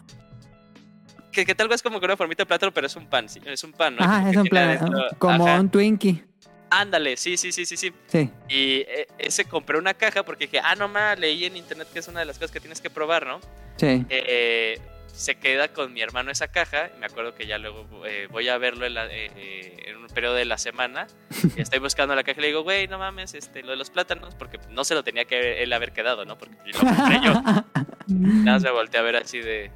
[1.33, 3.41] que, que tal vez como con una formita de plátano, pero es un pan, sí,
[3.45, 4.05] es un pan, ¿no?
[4.05, 5.59] Como es que un adentro- como Ajá.
[5.59, 6.23] un Twinkie.
[6.69, 7.93] Ándale, sí, sí, sí, sí, sí.
[8.07, 8.29] Sí.
[8.49, 11.99] Y eh, ese compré una caja porque dije, ah, no más, leí en internet que
[11.99, 13.39] es una de las cosas que tienes que probar, ¿no?
[13.77, 14.05] Sí.
[14.09, 14.79] Eh,
[15.17, 16.89] se queda con mi hermano esa caja.
[16.99, 20.07] Me acuerdo que ya luego eh, voy a verlo en, la- eh, eh, en un
[20.07, 21.07] periodo de la semana.
[21.57, 23.89] Y estoy buscando la caja y le digo, güey, no mames, este, lo de los
[23.89, 26.37] plátanos, porque no se lo tenía que él haber quedado, ¿no?
[26.37, 27.33] Porque lo compré yo.
[28.07, 29.71] Nada más me volteé a ver así de,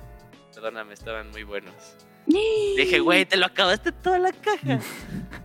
[0.54, 1.74] perdóname, estaban muy buenos.
[2.28, 4.80] Dije, güey, te lo acabaste toda la caja.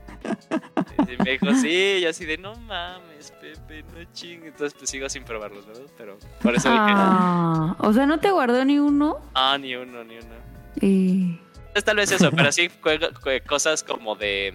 [1.09, 4.45] Y me dijo, sí, y así de, no mames, Pepe, no ching.
[4.45, 5.85] Entonces, pues sigo sin probarlos, ¿verdad?
[5.97, 9.21] Pero por eso dije, Ah, o sea, no te guardó ni uno.
[9.35, 10.35] ah, ni uno, ni uno.
[10.81, 11.39] Y...
[11.75, 12.71] Es tal vez eso, pero sí
[13.47, 14.55] cosas como de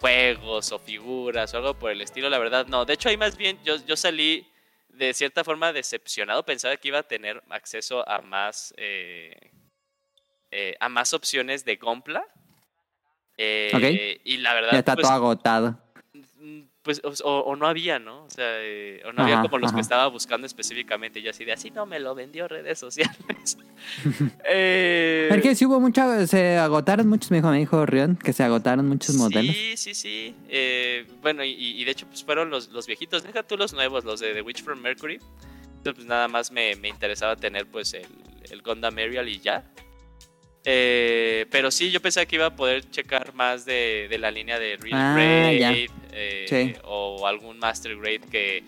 [0.00, 2.84] juegos o figuras o algo por el estilo, la verdad, no.
[2.84, 4.46] De hecho, ahí más bien yo, yo salí
[4.88, 6.44] de cierta forma decepcionado.
[6.44, 9.50] Pensaba que iba a tener acceso a más, eh,
[10.50, 12.24] eh, a más opciones de compra.
[13.38, 15.78] Eh, Y la verdad, Ya está pues, todo agotado.
[16.82, 18.24] Pues o, no había, ¿no?
[18.24, 19.76] O sea, eh, o no había como los ajá.
[19.76, 21.20] que estaba buscando específicamente.
[21.20, 23.56] Y yo así de así no me lo vendió redes sociales.
[24.44, 28.32] eh, Es que sí hubo mucho, se agotaron muchos, me dijo, me dijo Rion, que
[28.32, 29.54] se agotaron muchos modelos.
[29.54, 30.34] Sí, sí, sí.
[30.48, 33.22] Eh, bueno, y, y de hecho, pues fueron los, los viejitos.
[33.22, 35.20] Deja tú los nuevos, los de The Witch from Mercury.
[35.76, 38.06] Entonces, pues nada más me, me interesaba tener pues el,
[38.50, 39.64] el Gundam Ariel y ya.
[40.64, 44.58] Eh, pero sí, yo pensé que iba a poder checar más de, de la línea
[44.60, 46.74] de Real Ah, Grade eh, Sí.
[46.84, 48.62] o algún Master Grade que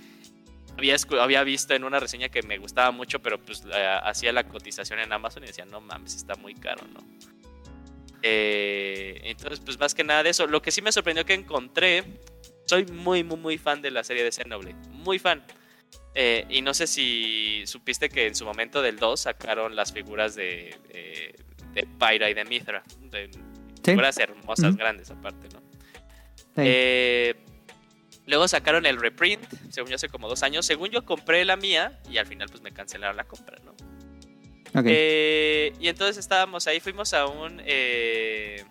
[0.77, 3.63] había, había visto en una reseña que me gustaba mucho, pero pues
[4.03, 7.01] hacía la cotización en Amazon y decía, no mames, está muy caro, ¿no?
[8.23, 10.47] Eh, entonces, pues más que nada de eso.
[10.47, 12.05] Lo que sí me sorprendió que encontré,
[12.67, 15.45] soy muy, muy, muy fan de la serie de Xenoblade, muy fan.
[16.15, 20.35] Eh, y no sé si supiste que en su momento del 2 sacaron las figuras
[20.35, 21.35] de, de,
[21.75, 22.83] de Pyra y de Mithra.
[23.11, 23.31] De
[23.85, 23.91] Sí.
[24.23, 25.61] hermosas, grandes aparte, ¿no?
[26.39, 26.63] Sí.
[26.65, 27.35] Eh,
[28.27, 30.65] luego sacaron el reprint, según yo hace como dos años.
[30.65, 33.75] Según yo compré la mía y al final pues me cancelaron la compra, ¿no?
[34.87, 37.61] Eh, y entonces estábamos ahí, fuimos a un...
[37.65, 38.65] Eh...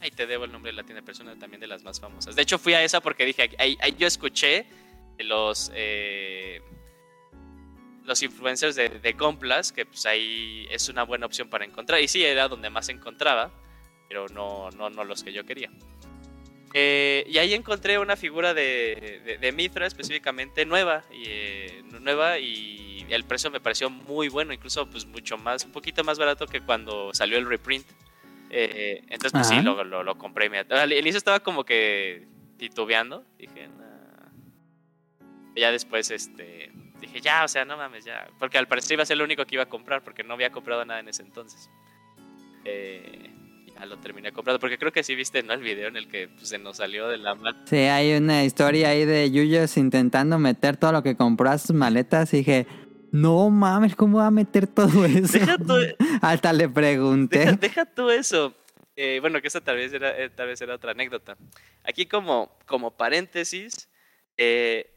[0.00, 2.34] Ahí te debo el nombre de la tienda de persona también de las más famosas.
[2.34, 4.66] De hecho fui a esa porque dije, ahí, ahí yo escuché
[5.18, 5.70] los...
[5.74, 6.60] eh,
[8.04, 12.00] los influencers de, de Complas, que pues ahí es una buena opción para encontrar.
[12.00, 13.50] Y sí, era donde más encontraba,
[14.08, 15.70] pero no, no, no los que yo quería.
[16.74, 22.38] Eh, y ahí encontré una figura de, de, de Mithra específicamente nueva y, eh, nueva
[22.38, 26.46] y el precio me pareció muy bueno, incluso pues mucho más, un poquito más barato
[26.46, 27.86] que cuando salió el reprint.
[28.48, 30.50] Eh, entonces pues sí, lo, lo, lo compré.
[30.70, 32.26] Al inicio estaba como que
[32.58, 34.30] titubeando, dije, "Nah".
[35.56, 36.72] ya después este
[37.02, 39.44] dije, ya, o sea, no mames, ya, porque al parecer iba a ser lo único
[39.44, 41.68] que iba a comprar porque no había comprado nada en ese entonces.
[42.64, 43.30] Eh,
[43.74, 46.28] ya lo terminé comprando porque creo que sí viste no el video en el que
[46.28, 47.58] pues, se nos salió de la mano.
[47.66, 51.74] Sí, hay una historia ahí de Yuyos intentando meter todo lo que compró a sus
[51.74, 52.66] maletas y dije,
[53.10, 55.32] no mames, ¿cómo va a meter todo eso?
[55.38, 55.74] Deja tú,
[56.22, 57.40] Hasta le pregunté.
[57.40, 58.54] deja, deja tú eso.
[58.94, 61.36] Eh, bueno, que esa tal vez era, eh, tal vez era otra anécdota.
[61.82, 63.88] Aquí como, como paréntesis,
[64.36, 64.91] eh,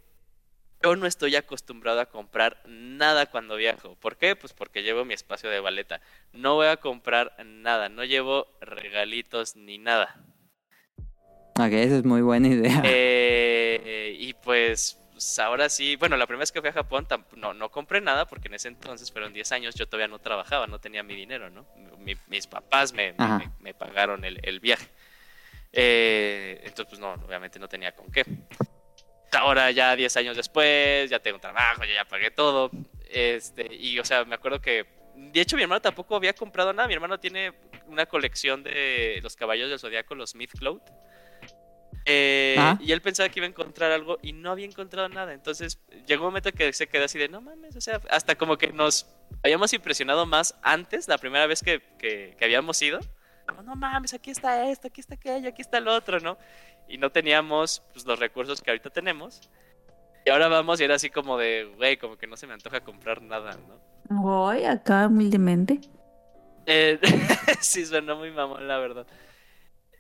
[0.83, 3.95] yo no estoy acostumbrado a comprar nada cuando viajo.
[3.95, 4.35] ¿Por qué?
[4.35, 6.01] Pues porque llevo mi espacio de baleta.
[6.33, 10.15] No voy a comprar nada, no llevo regalitos ni nada.
[11.57, 12.81] Ok, esa es muy buena idea.
[12.83, 17.07] Eh, y pues, pues, ahora sí, bueno, la primera vez que fui a Japón
[17.37, 20.67] no, no compré nada porque en ese entonces fueron 10 años, yo todavía no trabajaba,
[20.67, 21.65] no tenía mi dinero, ¿no?
[21.99, 23.13] Mi- mis papás me-
[23.59, 24.87] me pagaron el, el viaje.
[25.71, 28.25] Eh, entonces, pues no, obviamente no tenía con qué.
[29.35, 32.71] Ahora ya 10 años después, ya tengo un trabajo, ya, ya pagué todo.
[33.09, 34.85] Este, y o sea, me acuerdo que,
[35.15, 37.53] de hecho mi hermano tampoco había comprado nada, mi hermano tiene
[37.87, 40.81] una colección de los caballos del zodiaco, los Myth Cloud.
[42.07, 42.77] Eh, Ah.
[42.79, 45.33] Y él pensaba que iba a encontrar algo y no había encontrado nada.
[45.33, 48.57] Entonces llegó un momento que se quedó así de, no mames, o sea, hasta como
[48.57, 49.07] que nos
[49.43, 52.99] habíamos impresionado más antes, la primera vez que, que- que habíamos ido.
[53.47, 56.37] Como, no mames, aquí está esto, aquí está aquello, aquí está el otro, ¿no?
[56.87, 59.49] Y no teníamos pues, los recursos que ahorita tenemos.
[60.25, 62.81] Y ahora vamos y era así como de, güey, como que no se me antoja
[62.81, 63.79] comprar nada, ¿no?
[64.09, 65.79] Voy acá humildemente.
[66.65, 66.99] Eh,
[67.59, 69.05] sí, suena muy mamón, la verdad.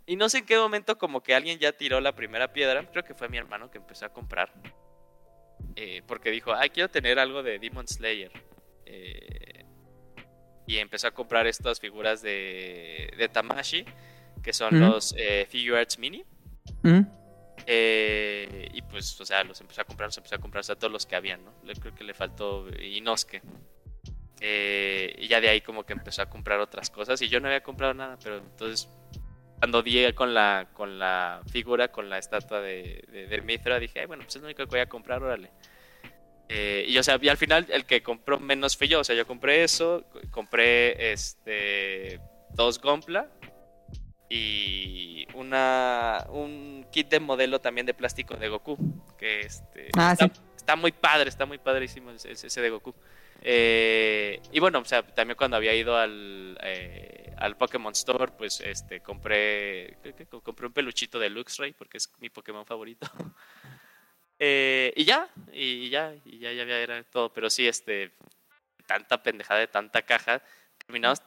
[0.07, 2.89] Y no sé en qué momento como que alguien ya tiró la primera piedra.
[2.91, 4.51] Creo que fue mi hermano que empezó a comprar.
[5.75, 8.31] Eh, porque dijo, ay, quiero tener algo de Demon Slayer.
[8.85, 9.65] Eh,
[10.67, 13.85] y empezó a comprar estas figuras de, de Tamashi,
[14.43, 16.23] que son los eh, Figure Arts Mini.
[16.83, 17.01] ¿Mm?
[17.67, 20.75] Eh, y pues, o sea, los empezó a comprar, los empezó a comprar, o sea,
[20.75, 21.53] todos los que habían, ¿no?
[21.79, 23.41] Creo que le faltó Inosuke.
[24.41, 27.47] Eh, y ya de ahí como que empezó a comprar otras cosas y yo no
[27.47, 28.89] había comprado nada, pero entonces
[29.59, 34.01] cuando di con la, con la figura, con la estatua de, de, de Mithra, dije,
[34.01, 35.51] "Ay, bueno, pues es lo único que voy a comprar, órale.
[36.49, 39.15] Eh, y o sea, y al final el que compró menos fui yo, o sea,
[39.15, 42.19] yo compré eso, compré este
[42.51, 43.27] dos Gompla
[44.29, 48.77] y una un kit de modelo también de plástico de Goku,
[49.17, 50.41] que este Ah, está, sí.
[50.55, 52.93] está muy padre, está muy padrísimo ese, ese de Goku.
[53.41, 58.59] Eh, y bueno, o sea, también cuando había ido al, eh, al Pokémon Store, pues
[58.61, 59.97] este compré
[60.43, 63.07] compré un peluchito de Luxray porque es mi Pokémon favorito.
[64.37, 67.31] Eh, y ya, y ya, y ya, ya era todo.
[67.31, 68.11] Pero sí, este,
[68.85, 70.41] tanta pendejada de tanta caja.
[70.87, 71.21] Terminamos,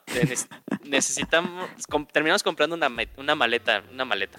[0.84, 1.68] necesitamos,
[2.12, 4.38] terminamos comprando una, una maleta, una maleta.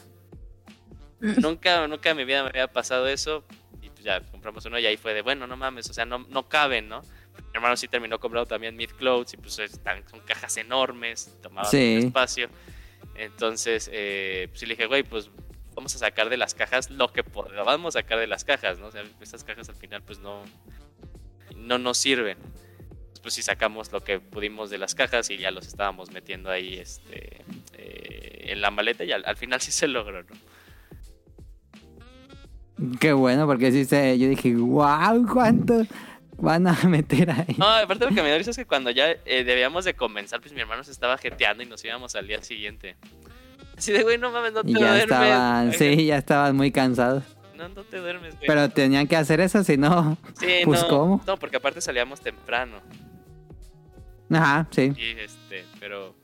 [1.20, 3.44] Nunca, nunca en mi vida me había pasado eso.
[3.82, 6.20] Y pues ya compramos uno y ahí fue de, bueno, no mames, o sea, no,
[6.30, 7.02] no caben, ¿no?
[7.02, 11.70] Mi hermano sí terminó comprando también Mid Clothes y pues están, son cajas enormes, tomaban
[11.70, 11.98] Sí.
[12.06, 12.50] espacio.
[13.16, 15.30] Entonces, eh, pues sí le dije, güey, pues
[15.76, 18.88] vamos a sacar de las cajas lo que podamos sacar de las cajas, ¿no?
[18.88, 20.44] O sea, estas cajas al final pues no,
[21.56, 22.38] no nos sirven.
[23.22, 26.78] Pues sí sacamos lo que pudimos de las cajas y ya los estábamos metiendo ahí
[26.78, 27.42] este,
[27.74, 30.36] eh, en la maleta y al, al final sí se logró, ¿no?
[33.00, 35.86] Qué bueno, porque sí se, yo dije, wow, ¿cuánto
[36.38, 37.56] van a meter ahí?
[37.58, 40.40] No, aparte lo que me da risa es que cuando ya eh, debíamos de comenzar,
[40.40, 42.96] pues mi hermano se estaba jeteando y nos íbamos al día siguiente.
[43.78, 45.04] Así de, güey, no mames, no te Y ya duermes.
[45.04, 47.24] estaban, sí, ya estaban muy cansados.
[47.58, 48.48] No, no te duermes, güey.
[48.48, 51.22] Pero tenían que hacer eso, si no, sí, pues, no, ¿cómo?
[51.28, 52.78] no, porque aparte salíamos temprano.
[54.32, 54.94] Ajá, sí.
[54.96, 56.16] Y este, pero.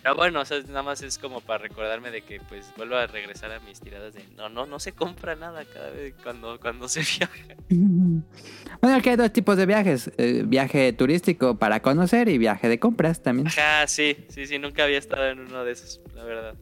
[0.00, 3.08] Pero bueno, o sea, nada más es como para recordarme de que pues vuelvo a
[3.08, 6.88] regresar a mis tiradas de no, no, no se compra nada cada vez cuando, cuando
[6.88, 7.56] se viaja.
[7.68, 10.12] Bueno, aquí hay dos tipos de viajes.
[10.16, 13.48] eh, viaje turístico para conocer y viaje de compras también.
[13.48, 16.54] Ajá, sí, sí, sí, nunca había estado en uno de esos, la verdad.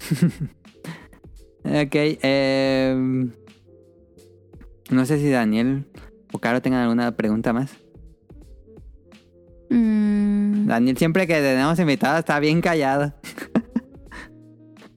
[1.66, 2.94] Ok, eh,
[4.90, 5.86] no sé si Daniel
[6.32, 7.74] o Caro tengan alguna pregunta más.
[9.76, 13.12] Mm, Daniel siempre que tenemos invitado está bien callado.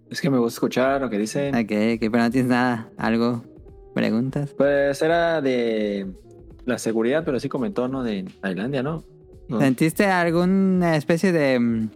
[0.10, 1.54] Es que me gusta escuchar lo que dicen.
[1.56, 3.44] Ok, ok, pero no tienes nada, algo,
[3.94, 4.54] preguntas.
[4.58, 6.08] Pues era de
[6.66, 8.04] la seguridad, pero sí comentó, ¿no?
[8.04, 9.04] De Tailandia, ¿no?
[9.50, 9.60] No.
[9.60, 11.90] ¿Sentiste alguna especie de, mm,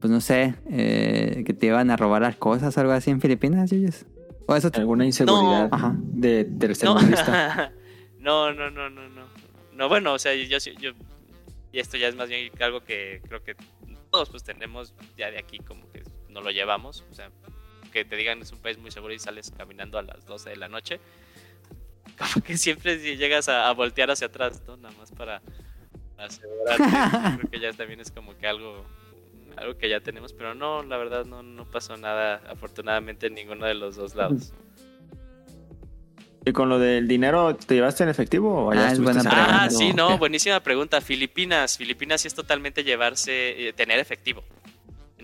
[0.00, 3.20] pues no sé, eh, que te iban a robar las cosas o algo así en
[3.20, 4.06] Filipinas, Yuyos?
[4.46, 5.76] ¿O eso te- ¿Alguna inseguridad No.
[5.76, 5.96] Ajá.
[5.98, 7.72] de No, tercermundista?
[8.20, 9.22] no, no, no, no, no.
[9.74, 10.90] No, bueno, o sea, yo, sí- yo,
[11.74, 13.56] y esto ya es más bien algo que creo que
[14.12, 17.32] todos pues tenemos ya de aquí como que no lo llevamos, o sea,
[17.92, 20.56] que te digan es un país muy seguro y sales caminando a las 12 de
[20.56, 21.00] la noche,
[22.16, 24.76] como que siempre si llegas a, a voltear hacia atrás, ¿no?
[24.76, 25.42] Nada más para
[26.16, 26.84] asegurarte,
[27.38, 28.86] creo que ya también es como que algo
[29.56, 33.66] algo que ya tenemos, pero no, la verdad no, no pasó nada afortunadamente en ninguno
[33.66, 34.52] de los dos lados.
[36.46, 39.44] ¿Y con lo del dinero, te llevaste en efectivo o allá Ah, es buena sacando?
[39.48, 41.00] Ah, sí, no, buenísima pregunta.
[41.00, 41.78] Filipinas.
[41.78, 44.44] Filipinas sí es totalmente llevarse, eh, tener efectivo.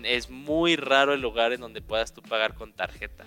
[0.03, 3.25] Es muy raro el lugar en donde puedas tú pagar con tarjeta.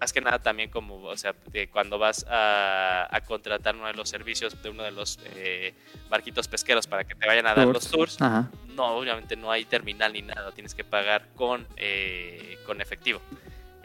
[0.00, 3.94] Más que nada también como, o sea, de cuando vas a, a contratar uno de
[3.94, 5.74] los servicios de uno de los eh,
[6.10, 8.50] barquitos pesqueros para que te vayan a dar los tours, Ajá.
[8.74, 13.20] no, obviamente no hay terminal ni nada, tienes que pagar con, eh, con efectivo.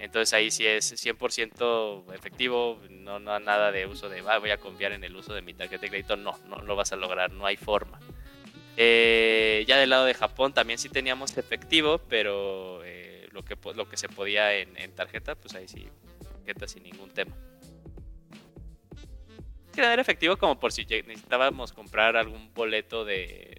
[0.01, 4.57] Entonces ahí sí es 100% efectivo, no, no nada de uso de, "Ah, voy a
[4.57, 7.31] confiar en el uso de mi tarjeta de crédito, no, no lo vas a lograr,
[7.31, 7.99] no hay forma.
[8.77, 13.87] Eh, ya del lado de Japón también sí teníamos efectivo, pero eh, lo, que, lo
[13.87, 15.87] que se podía en, en tarjeta, pues ahí sí,
[16.37, 17.35] tarjeta sin ningún tema.
[19.77, 23.57] Era efectivo como por si necesitábamos comprar algún boleto de...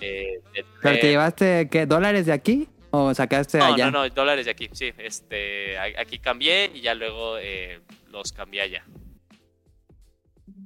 [0.00, 3.90] de- de ¿Pero te llevaste qué, dólares de aquí o sacaste No, allá?
[3.90, 4.92] no, no, dólares de aquí, sí.
[4.98, 7.80] Este, aquí cambié y ya luego eh,
[8.10, 8.84] los cambié allá.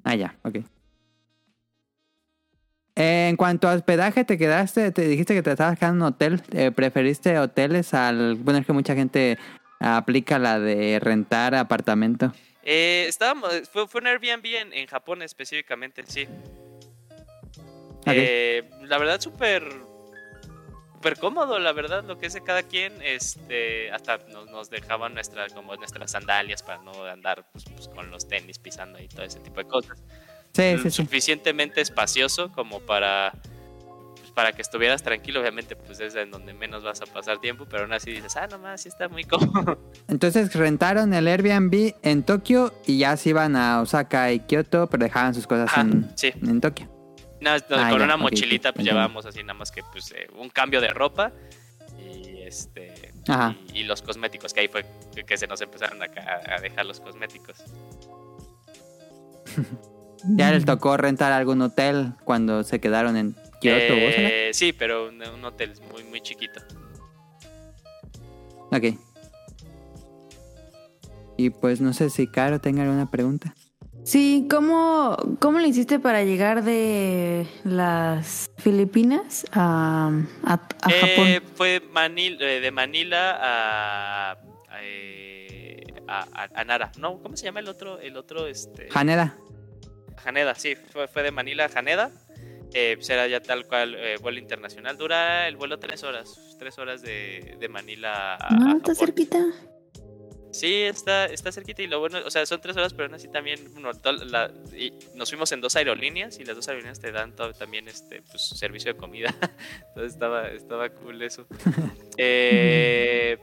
[0.04, 0.56] Ah, ya, ok.
[2.96, 6.14] Eh, En cuanto a hospedaje, te quedaste, te dijiste que te estabas quedando en un
[6.14, 6.42] hotel.
[6.52, 8.34] eh, ¿Preferiste hoteles al...?
[8.36, 9.38] Bueno, es que mucha gente
[9.78, 12.32] aplica la de rentar apartamento.
[12.62, 16.26] Eh, estábamos, fue, fue un Airbnb en, en Japón específicamente, sí.
[18.06, 19.62] Eh, la verdad, súper
[21.00, 22.92] súper cómodo, la verdad, lo que es de cada quien.
[23.00, 28.10] Este, hasta nos, nos dejaban nuestra, como nuestras sandalias para no andar pues, pues, con
[28.10, 29.98] los tenis pisando y todo ese tipo de cosas.
[30.52, 30.90] Sí, Mm, sí.
[30.90, 33.32] Suficientemente espacioso como para
[34.18, 37.64] pues, para que estuvieras tranquilo, obviamente, pues es en donde menos vas a pasar tiempo,
[37.70, 39.78] pero aún así dices, ah, nomás, sí está muy cómodo.
[40.08, 45.04] Entonces rentaron el Airbnb en Tokio y ya se iban a Osaka y Kyoto, pero
[45.04, 46.99] dejaban sus cosas en Tokio.
[47.40, 47.60] No, Ah,
[47.90, 48.90] con ya, una mochilita pues entiendo.
[49.00, 51.32] llevábamos así nada más que pues eh, un cambio de ropa
[51.98, 53.12] y este
[53.72, 54.84] y, y los cosméticos, que ahí fue
[55.26, 57.56] que, se nos empezaron acá a, dejar los cosméticos.
[60.22, 64.28] Ya les tocó rentar algún hotel cuando se quedaron en Kyoto o Osaka.
[64.28, 66.60] Eh, sí, pero un, un hotel muy muy chiquito.
[68.70, 68.98] Ok.
[71.38, 73.54] Y pues no sé si Caro tenga alguna pregunta.
[74.02, 80.10] Sí, ¿cómo, ¿cómo le hiciste para llegar de las Filipinas a,
[80.44, 81.00] a, a Eh,
[81.40, 81.54] Japón?
[81.54, 86.90] fue Manil- eh, de Manila a, a, eh, a- a- a Nara.
[86.98, 88.00] No, ¿cómo se llama el otro?
[88.00, 88.88] El otro, este.
[88.94, 89.36] Haneda.
[90.24, 92.10] Haneda, sí, fue, fue de Manila a Haneda.
[92.72, 94.96] Eh, pues era ya tal cual eh, vuelo internacional.
[94.96, 96.56] Dura el vuelo tres horas.
[96.58, 98.96] Tres horas de, de Manila a, a No, está Japón.
[98.96, 99.46] cerquita.
[100.52, 103.28] Sí, está, está cerquita y lo bueno, o sea, son tres horas, pero aún así
[103.28, 107.12] también bueno, to- la- y nos fuimos en dos aerolíneas y las dos aerolíneas te
[107.12, 109.32] dan todo- también este pues, servicio de comida.
[109.88, 111.46] Entonces estaba, estaba cool eso.
[112.22, 113.38] Eh,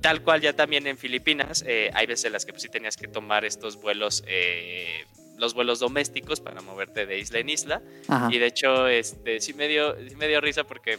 [0.00, 2.96] tal cual ya también en Filipinas, eh, hay veces en las que pues, sí tenías
[2.96, 5.04] que tomar estos vuelos, eh,
[5.38, 7.82] los vuelos domésticos para moverte de isla en isla.
[8.08, 8.28] Ajá.
[8.30, 10.98] Y de hecho, este, sí me dio, sí me dio risa porque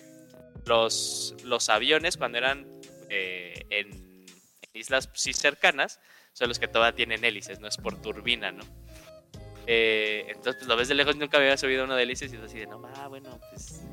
[0.66, 2.66] los, los aviones cuando eran
[3.10, 4.09] eh, en
[4.74, 6.00] islas pues, sí cercanas
[6.34, 8.64] son los que todavía tienen hélices, no es por turbina, ¿no?
[9.68, 12.42] Eh, entonces pues, lo ves de lejos, nunca había subido uno de hélices y es
[12.42, 13.84] así de, no, ah, bueno, pues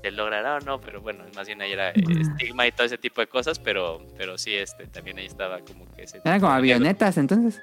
[0.00, 3.20] se logrará o no, pero bueno, más bien ahí era estigma y todo ese tipo
[3.20, 6.20] de cosas, pero, pero sí, este, también ahí estaba como que ese...
[6.24, 7.60] Eran como de- avionetas entonces.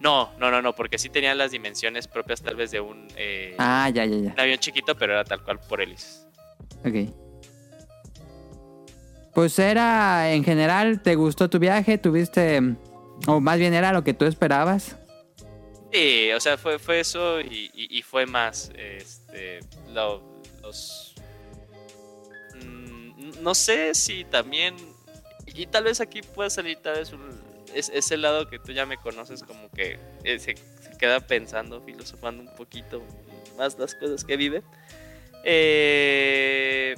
[0.00, 3.54] No, no, no, no, porque sí tenían las dimensiones propias tal vez de un, eh,
[3.58, 4.32] Ah, ya, ya, ya.
[4.32, 6.26] un avión chiquito, pero era tal cual por hélices.
[6.84, 7.14] Ok.
[9.34, 11.96] Pues era, en general, ¿te gustó tu viaje?
[11.98, 12.60] ¿Tuviste,
[13.26, 14.96] o más bien era lo que tú esperabas?
[15.92, 18.70] Sí, o sea, fue, fue eso y, y- fue más.
[18.76, 19.60] Este,
[19.92, 20.22] lo-
[20.62, 21.14] los.
[22.64, 24.74] mm, no sé si también.
[25.46, 27.28] Y tal vez aquí pueda salir tal vez un,
[27.74, 30.54] es, ese lado que tú ya me conoces, como que eh, se
[30.98, 33.02] queda pensando, filosofando un poquito
[33.58, 34.62] más las cosas que vive.
[35.44, 36.94] Eh,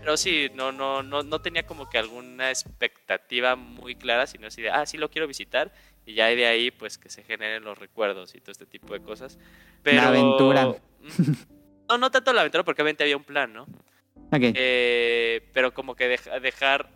[0.00, 4.62] pero sí, no, no, no, no tenía como que alguna expectativa muy clara, sino así
[4.62, 5.72] de, ah, sí lo quiero visitar
[6.06, 9.00] y ya de ahí pues que se generen los recuerdos y todo este tipo de
[9.00, 9.38] cosas.
[9.82, 10.66] Pero, aventura.
[10.66, 11.08] Mm,
[11.88, 13.62] No, no tanto la aventura porque obviamente había un plan, ¿no?
[13.62, 14.52] Ok.
[14.54, 16.90] Eh, pero como que deja- dejar...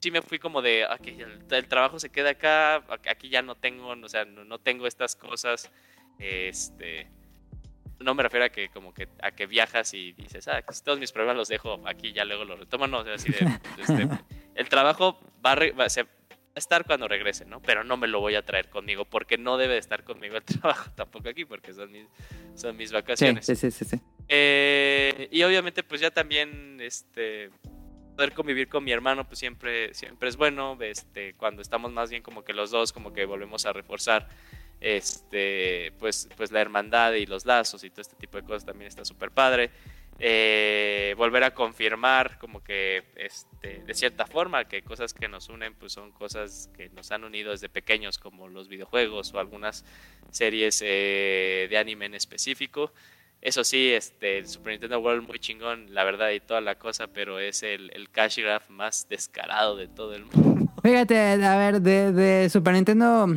[0.00, 3.42] Sí me fui como de, ok, el, el trabajo se queda acá, ac- aquí ya
[3.42, 5.70] no tengo, o sea, no, no tengo estas cosas,
[6.18, 7.08] este...
[8.00, 10.98] No me refiero a que como que a que viajas y dices, ah, pues todos
[11.00, 13.38] mis problemas los dejo aquí, ya luego los retomo, no, o sea, así de,
[13.78, 14.08] este,
[14.54, 17.60] el trabajo va a, re- va a ser- va a estar cuando regrese, ¿no?
[17.60, 20.42] Pero no me lo voy a traer conmigo, porque no debe de estar conmigo el
[20.44, 22.06] trabajo tampoco aquí, porque son mis,
[22.54, 23.44] son mis vacaciones.
[23.46, 24.00] sí, sí, sí, sí.
[24.28, 27.50] Eh, y obviamente, pues ya también, este,
[28.16, 30.76] poder convivir con mi hermano, pues siempre, siempre es bueno.
[30.80, 34.28] Este, cuando estamos más bien como que los dos, como que volvemos a reforzar,
[34.80, 38.88] este, pues, pues la hermandad y los lazos y todo este tipo de cosas también
[38.88, 39.70] está súper padre.
[40.20, 45.74] Eh, volver a confirmar como que, este, de cierta forma, que cosas que nos unen,
[45.74, 49.84] pues son cosas que nos han unido desde pequeños, como los videojuegos o algunas
[50.32, 52.92] series eh, de anime en específico.
[53.40, 57.06] Eso sí, este, el Super Nintendo World muy chingón, la verdad, y toda la cosa,
[57.06, 60.72] pero es el, el cash grab más descarado de todo el mundo.
[60.82, 63.28] Fíjate, a ver, de, de Super Nintendo,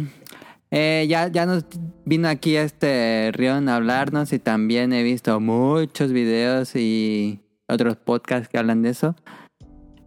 [0.72, 1.66] eh, ya, ya nos
[2.06, 8.48] vino aquí este Rion a hablarnos y también he visto muchos videos y otros podcasts
[8.48, 9.16] que hablan de eso.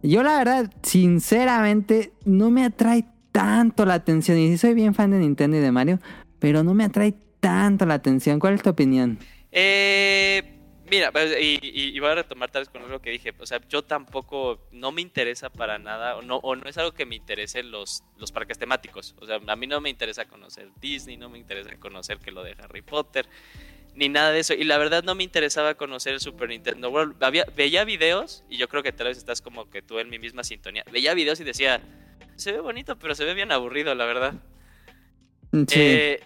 [0.01, 4.37] Yo la verdad, sinceramente, no me atrae tanto la atención.
[4.37, 5.99] Y sí soy bien fan de Nintendo y de Mario,
[6.39, 8.39] pero no me atrae tanto la atención.
[8.39, 9.19] ¿Cuál es tu opinión?
[9.51, 10.54] Eh,
[10.89, 13.33] mira, pues, y, y- y voy a retomar tal vez con lo que dije.
[13.39, 16.93] O sea, yo tampoco, no me interesa para nada, o no, o no es algo
[16.93, 19.15] que me interese los, los parques temáticos.
[19.19, 22.43] O sea, a mí no me interesa conocer Disney, no me interesa conocer que lo
[22.43, 23.27] de Harry Potter,
[23.95, 24.53] ni nada de eso.
[24.53, 27.23] Y la verdad no me interesaba conocer el Super Nintendo World.
[27.23, 30.19] Había- veía videos, y yo creo que tal vez estás como que tú en mi
[30.19, 30.83] misma sintonía.
[30.91, 31.81] Veía videos y decía,
[32.37, 34.33] Se ve bonito, pero se ve bien aburrido, la verdad.
[35.53, 35.65] Sí.
[35.79, 36.19] Eh,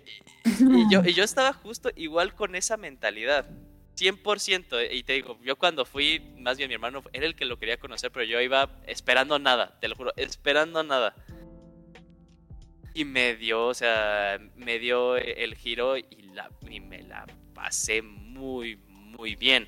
[0.60, 3.48] y yo, y yo estaba justo igual con esa mentalidad.
[4.00, 4.80] 100%.
[4.80, 7.58] eh, Y te digo, yo cuando fui, más bien mi hermano era el que lo
[7.60, 11.14] quería conocer, pero yo iba esperando nada, te lo juro, esperando nada.
[12.94, 16.04] Y me dio, o sea, me dio el giro y,
[16.34, 19.68] la, y me la pasé muy, muy bien.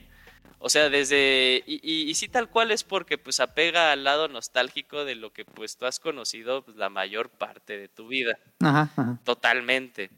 [0.64, 1.64] O sea, desde...
[1.66, 5.34] Y, y, y sí tal cual es porque pues apega al lado nostálgico de lo
[5.34, 8.38] que pues tú has conocido pues, la mayor parte de tu vida.
[8.60, 9.20] Ajá, ajá.
[9.24, 10.12] Totalmente.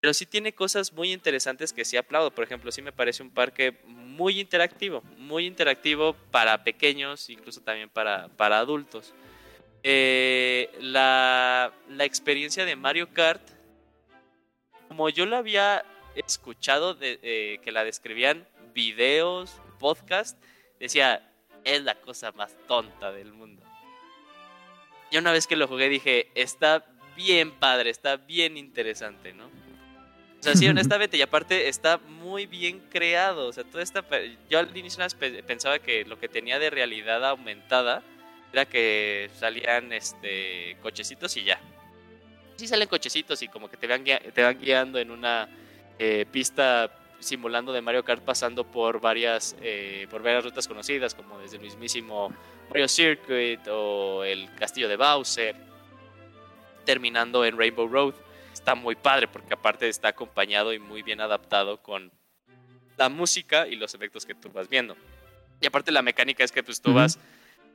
[0.00, 2.30] Pero sí tiene cosas muy interesantes que sí aplaudo.
[2.30, 7.88] Por ejemplo, sí me parece un parque muy interactivo, muy interactivo para pequeños, incluso también
[7.88, 9.12] para, para adultos.
[9.82, 13.42] Eh, la, la experiencia de Mario Kart,
[14.88, 15.84] como yo la había
[16.14, 20.40] escuchado de, eh, que la describían videos, podcast,
[20.78, 21.32] decía,
[21.64, 23.62] es la cosa más tonta del mundo.
[25.10, 26.84] Y una vez que lo jugué dije, está
[27.16, 29.50] bien padre, está bien interesante, ¿no?
[30.38, 33.48] O sea, sí, honestamente, y aparte está muy bien creado.
[33.48, 34.04] O sea, toda esta.
[34.48, 35.04] Yo al inicio
[35.46, 38.02] pensaba que lo que tenía de realidad aumentada
[38.52, 41.60] era que salían este cochecitos y ya.
[42.56, 45.48] Sí salen cochecitos y como que te van, guia- te van guiando en una
[45.98, 46.90] eh, pista
[47.20, 51.62] simulando de Mario Kart pasando por varias, eh, por varias rutas conocidas, como desde el
[51.62, 52.32] mismísimo
[52.68, 55.56] Mario Circuit o el castillo de Bowser,
[56.84, 58.14] terminando en Rainbow Road
[58.68, 62.12] está muy padre porque aparte está acompañado y muy bien adaptado con
[62.98, 64.94] la música y los efectos que tú vas viendo.
[65.58, 67.18] Y aparte la mecánica es que pues tú vas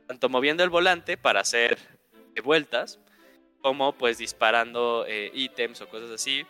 [0.06, 1.78] tanto moviendo el volante para hacer
[2.36, 3.00] eh, vueltas
[3.60, 6.46] como pues disparando eh, ítems o cosas así.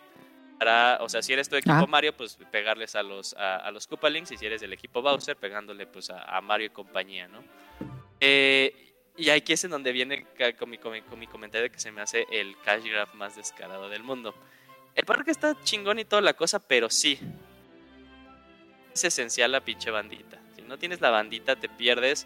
[0.59, 1.87] Para, o sea, si eres tu equipo Ajá.
[1.87, 4.31] Mario, pues pegarles a los, a, a los Koopalings.
[4.31, 7.43] Y si eres del equipo Bowser, pegándole pues a, a Mario y compañía, ¿no?
[8.19, 10.25] Eh, y aquí es en donde viene
[10.59, 13.13] con mi, con mi- con mi comentario de que se me hace el cash grab
[13.15, 14.33] más descarado del mundo.
[14.95, 17.19] El parque está chingón y toda la cosa, pero sí.
[18.93, 20.39] Es esencial la pinche bandita.
[20.55, 22.25] Si no tienes la bandita, te pierdes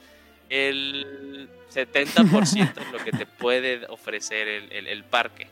[0.49, 5.47] el 70% de lo que te puede ofrecer el, el- el parque.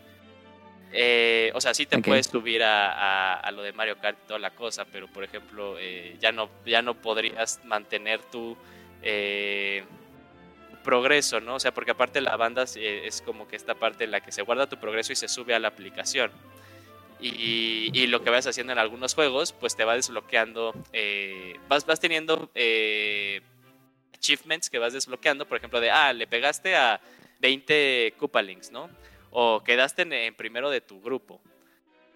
[0.94, 4.28] Eh, o sea, sí te puedes subir a, a- a lo de Mario Kart y
[4.28, 8.56] toda la cosa, pero por ejemplo, eh, ya, no, ya no podrías mantener tu
[9.02, 9.84] eh,
[10.88, 11.56] progreso, ¿no?
[11.56, 14.32] O sea, porque aparte la banda eh, es como que esta parte en la que
[14.32, 16.32] se guarda tu progreso y se sube a la aplicación.
[17.20, 22.00] Y, lo que vas haciendo en algunos juegos, pues te va desbloqueando, eh, vas, vas
[22.00, 23.42] teniendo eh,
[24.16, 27.02] achievements que vas desbloqueando, por ejemplo, de, ah, le pegaste a
[27.42, 28.90] 20 Koopalings, ¿no?
[29.32, 31.42] O quedaste en, en primero de tu grupo.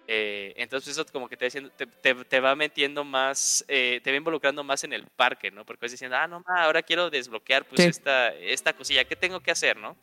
[0.08, 4.10] Eh, entonces eso como que te, diciendo- te, te- te va metiendo más, eh, te
[4.10, 5.64] va involucrando más en el parque, ¿no?
[5.64, 7.88] Porque vas diciendo, ah, no, ma, ahora quiero desbloquear pues Sí.
[7.88, 9.96] esta, esta cosilla, ¿qué tengo que hacer, no?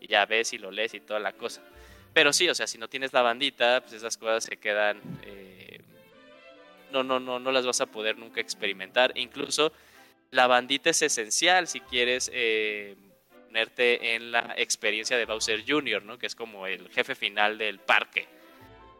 [0.00, 1.60] Y ya ves y lo lees y toda la cosa.
[2.14, 5.00] Pero sí, o sea, si no tienes la bandita, pues esas cosas se quedan...
[5.24, 5.80] eh,
[6.92, 9.12] no, no, no, no las vas a poder nunca experimentar.
[9.16, 9.72] Incluso
[10.30, 12.96] la bandita es esencial si quieres eh,
[13.46, 16.18] ponerte en la experiencia de Bowser Jr., ¿no?
[16.18, 18.26] Que es como el jefe final del parque.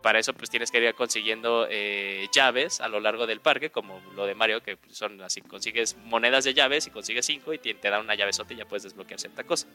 [0.02, 4.00] Para eso pues tienes que ir consiguiendo eh, llaves a lo largo del parque, como
[4.14, 7.74] lo de Mario, que son así, consigues monedas de llaves y consigues cinco y te,
[7.74, 9.66] te dan una llavesota y ya puedes desbloquear cierta cosa.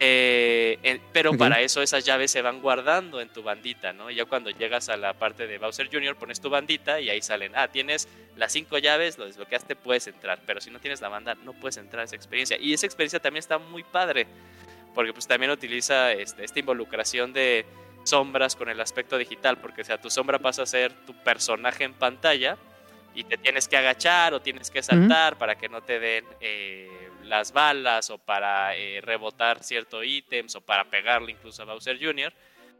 [0.00, 4.10] Eh, eh, pero para eso esas llaves se van guardando en tu bandita, ¿no?
[4.10, 6.16] Y ya cuando llegas a la parte de Bowser Jr.
[6.16, 10.40] pones tu bandita y ahí salen, ah, tienes las cinco llaves, lo desbloqueaste, puedes entrar.
[10.46, 12.58] Pero si no tienes la banda, no puedes entrar a esa experiencia.
[12.60, 14.26] Y esa experiencia también está muy padre,
[14.94, 17.64] porque pues también utiliza este, esta involucración de
[18.04, 21.84] sombras con el aspecto digital, porque o sea, tu sombra pasa a ser tu personaje
[21.84, 22.56] en pantalla
[23.14, 27.10] y te tienes que agachar o tienes que saltar para que no te den eh,
[27.24, 32.32] las balas o para eh, rebotar ciertos ítems o para pegarle incluso a Bowser Jr.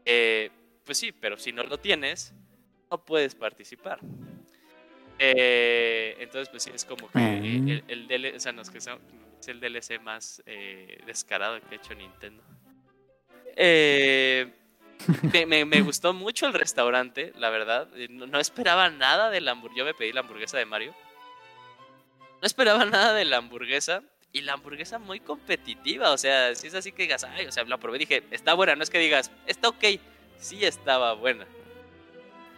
[0.05, 0.49] Eh,
[0.85, 2.33] pues sí, pero si no lo tienes,
[2.91, 3.99] no puedes participar.
[5.17, 7.33] Eh, entonces, pues sí, es como que Ah.
[7.37, 8.87] el, el DL o sea, no, es, que es
[9.47, 10.43] el DLC más
[11.05, 12.43] descarado que ha hecho Nintendo.
[13.55, 14.51] Eh,
[15.47, 17.87] me, gustó mucho el restaurante, la verdad.
[17.95, 19.79] Eh, No, esperaba nada de la hamburguesa.
[19.79, 20.95] Yo me pedí la hamburguesa de Mario.
[22.41, 24.03] No esperaba nada de la hamburguesa.
[24.31, 26.11] Y la hamburguesa muy competitiva.
[26.11, 28.75] O sea, si es así que digas, ay, o sea, la probé dije, está buena.
[28.75, 29.83] No es que digas, está ok.
[30.37, 31.45] Sí estaba buena.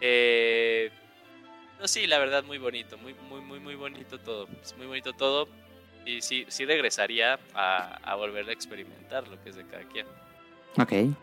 [0.00, 0.90] Eh,
[1.78, 2.98] no, sí, la verdad, muy bonito.
[2.98, 4.48] Muy, muy, muy, muy bonito todo.
[4.60, 5.48] Es muy bonito todo.
[6.04, 10.06] Y sí, sí regresaría a, a volver a experimentar lo que es de cada quien.
[10.78, 11.16] Ok.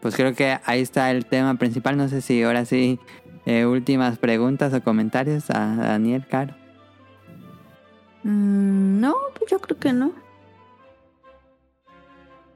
[0.00, 1.96] Pues creo que ahí está el tema principal.
[1.96, 2.98] No sé si ahora sí,
[3.46, 6.54] eh, últimas preguntas o comentarios a Daniel, Caro.
[8.22, 10.12] Mm, no, pues yo creo que no.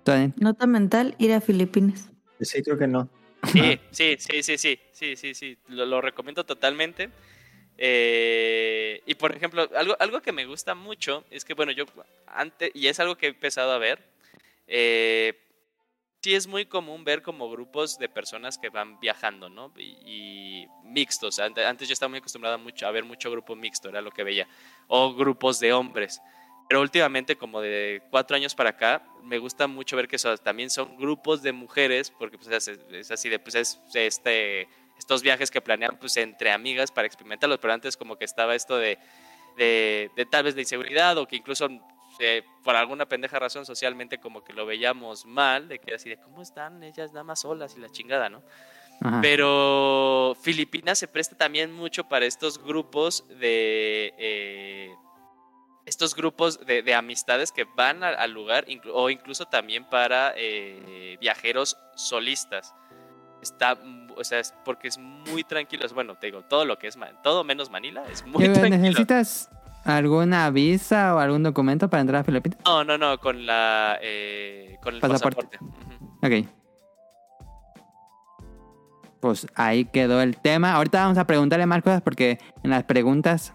[0.07, 0.35] bien.
[0.37, 2.11] Nota mental, ir a Filipinas.
[2.41, 3.09] Sí, creo que no.
[3.53, 7.11] Sí, sí, sí, sí, sí, sí, sí, sí, lo, lo recomiendo totalmente.
[7.77, 11.85] Eh, y por ejemplo, algo, algo que me gusta mucho es que, bueno, yo
[12.27, 13.99] antes, y es algo que he empezado a ver,
[14.66, 15.35] eh,
[16.25, 19.71] sí es muy común ver como grupos de personas que van viajando, ¿no?
[19.77, 21.39] Y, y mixtos.
[21.39, 24.25] Ante- Antes yo estaba muy acostumbrado mucho, a ver mucho grupo mixto, era lo que
[24.25, 24.49] veía.
[24.89, 26.23] O grupos de hombres.
[26.67, 30.97] Pero últimamente, como de cuatro años para acá, me gusta mucho ver que también son
[30.97, 35.61] grupos de mujeres, porque pues, es, es así de, pues es este, estos viajes que
[35.61, 38.99] planean pues entre amigas para experimentarlos, pero antes como que estaba esto de,
[39.59, 41.69] de, de tal vez de inseguridad o que incluso
[42.20, 46.16] eh, por alguna pendeja razón socialmente como que lo veíamos mal, de que así de
[46.19, 48.43] cómo están ellas nada más solas y la chingada, ¿no?
[49.01, 49.20] Ajá.
[49.23, 54.15] Pero Filipinas se presta también mucho para estos grupos de.
[54.19, 54.95] eh,
[55.86, 60.32] estos grupos de, de amistades que van al, al lugar, inclu- o incluso también para
[60.36, 62.74] eh, viajeros solistas.
[63.43, 65.86] Está, mm, o sea, es porque es muy tranquilo.
[65.93, 68.78] Bueno, te digo, todo lo que es, todo menos Manila es muy ¿Qué, tranquilo.
[68.82, 69.51] ¿Necesitas
[69.85, 72.59] alguna visa o algún documento para entrar a Filipinas?
[72.65, 75.59] No, no, no, con la, eh, con el Pasaporte.
[75.59, 76.43] pasaporte.
[76.43, 76.48] Ok.
[79.20, 80.74] Pues ahí quedó el tema.
[80.74, 83.52] Ahorita vamos a preguntarle más cosas porque en las preguntas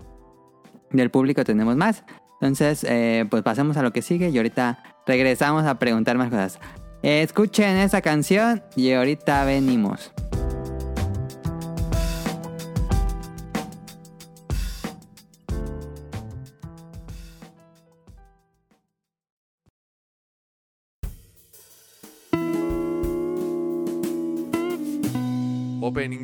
[0.92, 2.04] del público tenemos más.
[2.42, 6.60] Entonces, eh, pues pasemos a lo que sigue y ahorita regresamos a preguntar más cosas.
[7.04, 10.29] Escuchen esa canción y ahorita venimos.「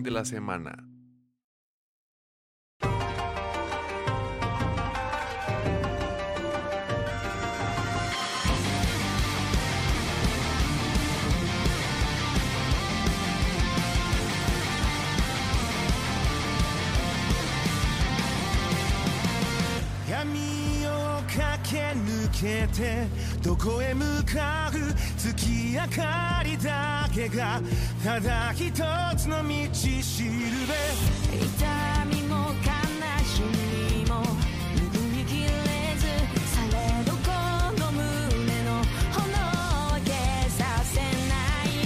[0.06, 0.86] de la semana.
[23.46, 24.78] どこへ向かう
[25.20, 27.62] 月明かりだけが
[28.04, 30.32] ただ一つの道しる
[30.68, 30.74] べ。
[31.38, 31.46] 痛
[32.10, 32.74] みも悲
[33.24, 33.44] し
[34.02, 34.24] みも
[34.74, 35.50] 拭いきれ
[35.96, 36.08] ず
[36.56, 36.74] され
[37.06, 37.30] どこ
[37.80, 38.02] の胸
[38.64, 38.82] の
[39.14, 40.10] 炎は消
[40.50, 41.78] させない。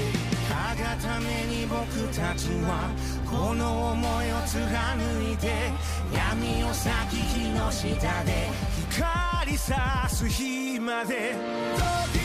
[0.50, 1.84] あがために僕
[2.16, 2.90] たちは
[3.30, 4.64] この思いを貫
[5.30, 5.74] いて
[6.16, 8.48] 闇を咲き火の下で
[9.00, 12.19] 光さす日まで。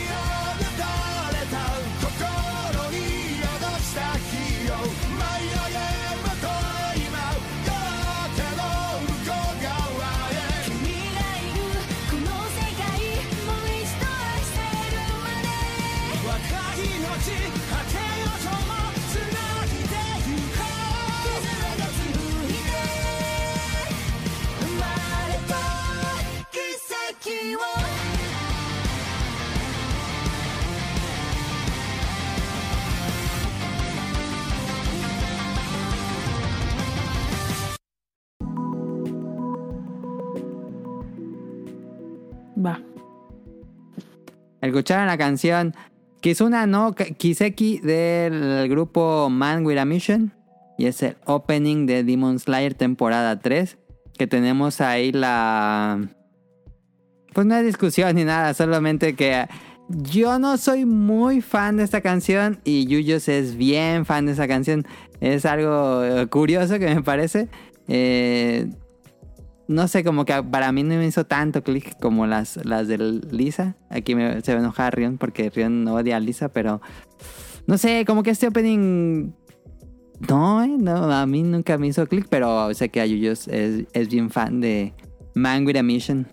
[44.65, 45.75] Escucharon la canción
[46.21, 50.33] Kizuna no Kiseki del grupo Man with a Mission.
[50.77, 53.77] Y es el opening de Demon Slayer temporada 3.
[54.17, 56.07] Que tenemos ahí la...
[57.33, 59.45] Pues no hay discusión ni nada, solamente que
[59.87, 64.47] yo no soy muy fan de esta canción y Yuyos es bien fan de esa
[64.47, 64.85] canción.
[65.19, 67.49] Es algo curioso que me parece.
[67.87, 68.67] Eh,
[69.67, 72.97] no sé, como que para mí no me hizo tanto clic como las, las de
[72.97, 73.75] Lisa.
[73.89, 76.81] Aquí me, se va a enojar Rion porque Rion no odia a Lisa, pero
[77.67, 79.31] no sé, como que este opening.
[80.29, 83.85] No, eh, no, a mí nunca me hizo clic, pero sé que a Yuyos es,
[83.91, 84.93] es bien fan de
[85.33, 86.27] Man with a Mission.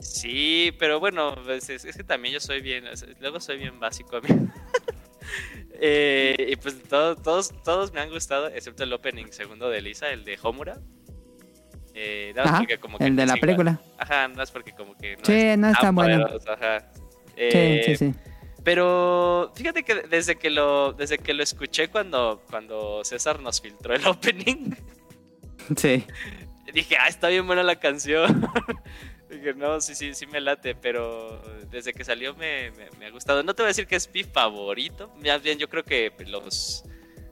[0.00, 2.84] Sí, pero bueno, pues, es, es que también yo soy bien,
[3.20, 4.28] luego soy bien básico a mí.
[5.82, 10.10] Eh, y pues todo- todos, todos me han gustado, excepto el opening segundo de Lisa,
[10.10, 10.78] el de Homura.
[11.94, 13.40] Eh, nada más Ajá, porque como que el de es la igual.
[13.40, 13.80] película.
[13.98, 16.26] Ajá, no es porque como que no Sí, no es tan bueno.
[16.48, 16.90] ajá.
[17.36, 18.18] Eh, sí, sí, sí.
[18.62, 23.94] Pero fíjate que desde que lo, desde que lo escuché cuando, cuando César nos filtró
[23.94, 24.74] el opening,
[25.76, 26.04] Sí.
[26.72, 28.46] dije, ah, está bien buena la canción.
[29.30, 31.40] dije, no, sí, sí, sí me late, pero
[31.70, 33.42] desde que salió me, me- me ha gustado.
[33.42, 36.84] No te voy a decir que es mi favorito, más bien yo creo que los,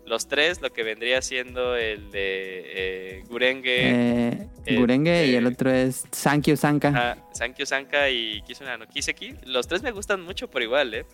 [0.09, 5.70] los tres, lo que vendría siendo el de eh, Gurenge, Eh, Gurenge y el otro
[5.70, 6.93] es Sankyu Sanka.
[6.94, 9.35] ah, Sankyo Sanka y Kisuna no Kiseki.
[9.47, 11.06] Los tres me gustan mucho por igual, ¿eh?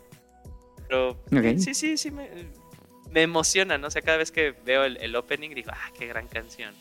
[0.88, 1.18] Pero
[1.58, 2.28] sí, sí, sí, me,
[3.10, 3.86] me emocionan, ¿no?
[3.88, 6.74] O sea, cada vez que veo el, el opening digo, ah, qué gran canción.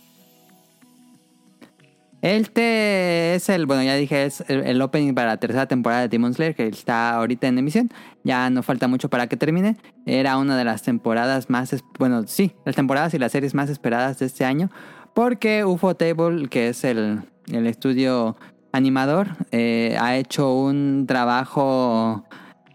[2.23, 6.07] Este es el, bueno, ya dije, es el, el opening para la tercera temporada de
[6.07, 7.89] Demon Slayer, que está ahorita en emisión.
[8.23, 9.75] Ya no falta mucho para que termine.
[10.05, 14.19] Era una de las temporadas más, bueno, sí, las temporadas y las series más esperadas
[14.19, 14.71] de este año.
[15.13, 18.37] Porque UFO Table, que es el, el estudio
[18.71, 22.23] animador, eh, ha hecho un trabajo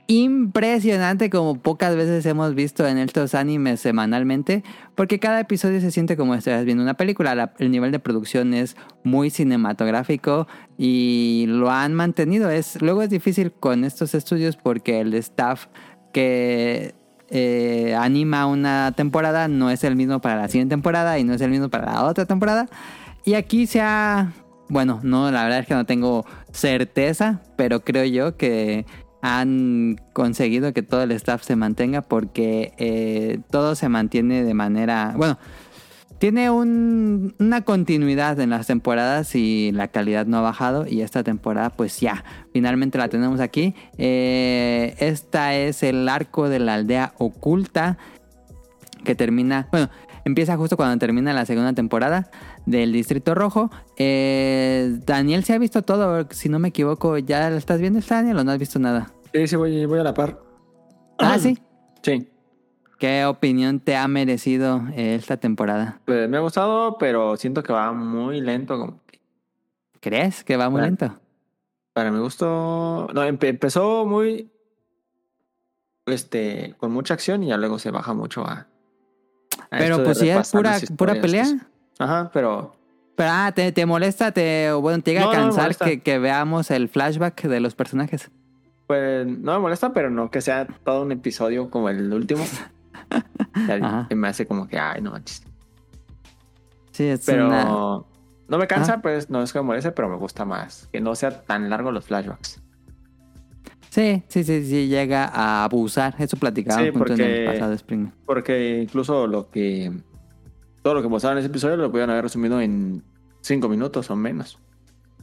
[0.08, 4.64] impresionante como pocas veces hemos visto en estos animes semanalmente,
[4.94, 7.34] porque cada episodio se siente como estuvieras viendo una película.
[7.34, 8.74] La- el nivel de producción es
[9.04, 10.48] muy cinematográfico
[10.78, 12.48] y lo han mantenido.
[12.50, 15.66] Es, luego es difícil con estos estudios porque el staff
[16.14, 16.94] que
[17.28, 21.42] eh, anima una temporada no es el mismo para la siguiente temporada y no es
[21.42, 22.66] el mismo para la otra temporada.
[23.26, 24.32] Y aquí se ha...
[24.70, 28.86] Bueno, no, la verdad es que no tengo certeza, pero creo yo que
[29.22, 35.14] han conseguido que todo el staff se mantenga porque eh, todo se mantiene de manera...
[35.16, 35.38] Bueno,
[36.18, 41.22] tiene un- una continuidad en las temporadas y la calidad no ha bajado y esta
[41.22, 43.74] temporada pues ya, finalmente la tenemos aquí.
[43.98, 47.98] Eh, esta es el arco de la aldea oculta
[49.04, 49.90] que termina, bueno,
[50.24, 52.30] empieza justo cuando termina la segunda temporada
[52.70, 53.70] del Distrito Rojo.
[53.96, 58.38] Eh, Daniel se ha visto todo, si no me equivoco, ¿ya lo estás viendo, Daniel,
[58.38, 59.10] o no has visto nada?
[59.32, 60.40] Sí, sí, voy, voy a la par.
[61.18, 61.58] Ah, sí.
[62.02, 62.28] Sí.
[62.98, 66.00] ¿Qué opinión te ha merecido eh, esta temporada?
[66.04, 69.00] Pues me ha gustado, pero siento que va muy lento.
[70.00, 70.86] ¿Crees que va muy Bueno.
[70.96, 71.20] lento?
[71.92, 73.08] para mi gusto.
[73.12, 74.52] No, empe- empezó muy.
[76.06, 78.68] Este, con mucha acción y ya luego se baja mucho a.
[79.70, 81.46] a Pero pues si es pura, pura pelea.
[81.98, 82.74] Ajá, pero.
[83.16, 86.70] Pero ah, te, te molesta, te, bueno, te llega No, a cansar que, que veamos
[86.70, 88.30] el flashback de los personajes.
[88.86, 92.44] Pues no me molesta, pero no que sea todo un episodio como el último.
[93.54, 94.06] Ajá.
[94.14, 95.42] me hace como que, ay, no manches.
[96.92, 97.64] Sí, es Pero una...
[97.64, 99.02] no me cansa, Ajá.
[99.02, 100.88] pues no es que me moleste, pero me gusta más.
[100.92, 102.60] Que no sea tan largo los flashbacks.
[103.90, 106.14] Sí, sí, sí, sí, llega a abusar.
[106.18, 108.10] Eso platicábamos Sí, juntos en el porque- pasado Spring.
[108.26, 109.92] Porque incluso lo que.
[110.88, 113.04] Todo lo que mostraron en ese episodio lo pudieron haber resumido en
[113.42, 114.58] cinco minutos o menos.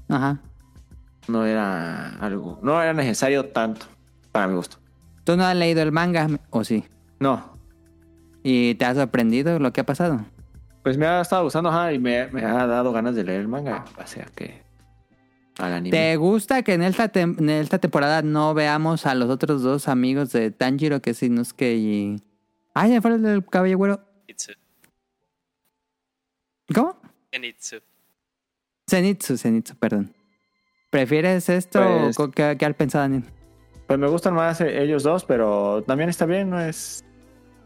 [0.07, 0.39] Ajá.
[1.27, 2.59] No era algo.
[2.61, 3.87] No era necesario tanto.
[4.31, 4.77] Para mi gusto.
[5.23, 6.85] ¿Tú no has leído el manga o sí?
[7.19, 7.57] No.
[8.43, 10.23] ¿Y te ha sorprendido lo que ha pasado?
[10.83, 13.47] Pues me ha estado gustando, ajá, y me, me ha dado ganas de leer el
[13.47, 13.85] manga.
[13.97, 14.61] O sea que.
[15.57, 15.97] Al anime.
[15.97, 20.31] ¿Te gusta que en esta, en esta temporada no veamos a los otros dos amigos
[20.31, 22.21] de Tanjiro, que es Inosuke y...
[22.75, 23.99] Ay, me fue el del cabello güero.
[24.27, 24.51] Itsu.
[26.73, 26.95] ¿Cómo?
[27.33, 27.77] Zenitsu.
[28.89, 30.13] Zenitsu, Zenitsu, perdón.
[30.89, 33.23] ¿Prefieres esto Pues- o qué, qué has pensado, Daniel?
[33.87, 37.03] Pues me gustan más eh, ellos dos, pero también está bien, no es.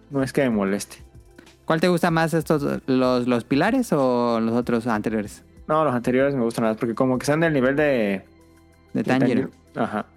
[0.10, 0.98] No es que me moleste.
[1.66, 5.44] ¿Cuál te gusta más estos, los, los pilares o los otros anteriores?
[5.68, 7.84] No, los anteriores me gustan más porque como que están del nivel de.
[7.84, 8.24] De
[8.94, 9.50] de Tanjiro.
[9.76, 10.08] Ajá.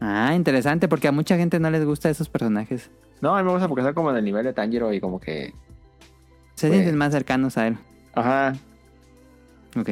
[0.00, 2.90] Ah, interesante, porque a mucha gente no les gusta esos personajes.
[3.22, 5.54] No, a mí me gusta porque están como del nivel de Tanjiro y como que.
[6.54, 7.78] Se Pues- sienten más cercanos a él.
[8.18, 8.54] Ajá.
[9.76, 9.90] Ok.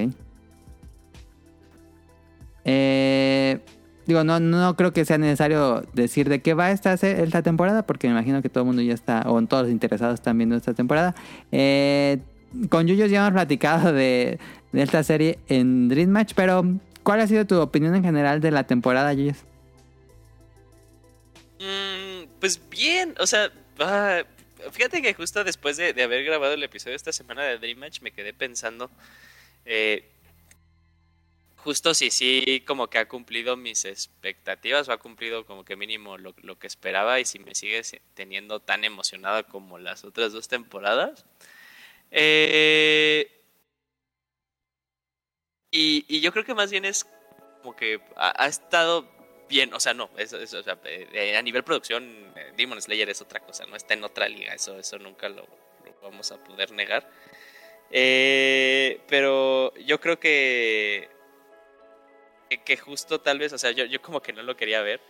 [2.65, 3.61] Eh,
[4.07, 8.09] digo, no, no creo que sea necesario decir de qué va esta, esta temporada, porque
[8.09, 10.75] me imagino que todo el mundo ya está, o todos los interesados están viendo esta
[10.75, 11.15] temporada.
[11.53, 12.19] Eh,
[12.69, 14.41] con Yuyos ya hemos platicado de,
[14.73, 16.65] de esta serie en Dream Match, pero
[17.05, 19.39] ¿cuál ha sido tu opinión en general de la temporada, Yuyos?
[21.61, 24.23] Mm, pues bien, o sea, ah,
[24.73, 28.13] fíjate que justo después de, haber grabado el episodio esta semana de Dream Match me
[28.13, 28.91] quedé pensando,
[29.65, 30.09] eh,
[31.57, 36.17] justo si sí como que ha cumplido mis expectativas o ha cumplido como que mínimo
[36.19, 37.83] lo, que esperaba y si me sigue
[38.15, 41.25] teniendo tan emocionada como las otras dos temporadas.
[42.11, 43.31] Eh,
[45.71, 47.05] y, yo creo que más bien es
[47.63, 49.16] como que ha estado
[49.49, 50.79] bien, o sea, no, eso, eso, o sea,
[51.39, 54.79] a nivel producción, eh, Demon Slayer es otra cosa, no está en otra liga, eso,
[54.79, 55.47] eso nunca lo,
[55.85, 57.09] lo vamos a poder negar.
[57.91, 61.09] Eh, pero yo creo que,
[62.51, 65.01] que, que justo tal vez, o sea, yo, yo como que no lo quería ver,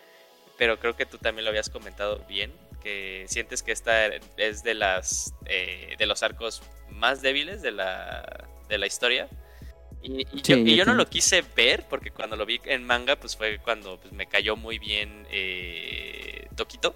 [0.59, 2.53] pero creo que tú también lo habías comentado bien,
[2.83, 4.07] que sientes que esta
[4.37, 9.29] es de las eh, de los arcos más débiles de la, de la historia.
[10.07, 12.61] Y, y Sí, yo, y yo yo no lo quise ver porque cuando lo vi
[12.65, 16.95] en manga, pues fue cuando pues, me cayó muy bien eh, Tokito.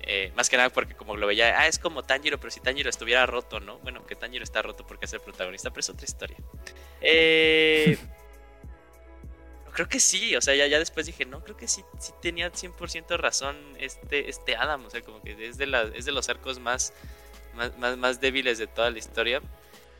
[0.00, 2.88] Eh, más que nada porque como lo veía, ah, es como Tanjiro, pero si Tanjiro
[2.88, 3.78] estuviera roto, ¿no?
[3.80, 6.36] Bueno, que Tanjiro está roto porque es el protagonista, pero es otra historia.
[7.02, 7.98] Eh,
[9.74, 12.50] creo que sí, o sea, ya, ya después dije, no, creo que sí, sí tenía
[12.50, 16.28] 100% razón este, este Adam, o sea, como que es de, la, es de los
[16.28, 16.92] arcos más,
[17.54, 19.42] más, más, más débiles de toda la historia.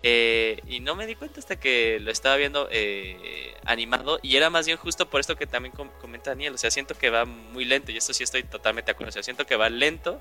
[0.03, 4.21] Eh, y no me di cuenta hasta que lo estaba viendo eh, animado.
[4.23, 6.55] Y era más bien justo por esto que también com- comenta Daniel.
[6.55, 7.91] O sea, siento que va muy lento.
[7.91, 9.11] Y esto sí estoy totalmente de acuerdo.
[9.11, 10.21] O sea, siento que va lento.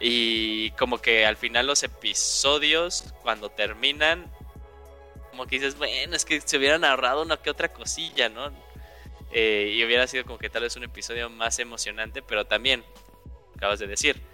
[0.00, 4.24] Y como que al final los episodios, cuando terminan,
[5.30, 8.50] como que dices, bueno, es que se hubieran ahorrado una que otra cosilla, ¿no?
[9.32, 12.22] Eh, y hubiera sido como que tal vez un episodio más emocionante.
[12.22, 12.82] Pero también,
[13.54, 14.29] acabas de decir,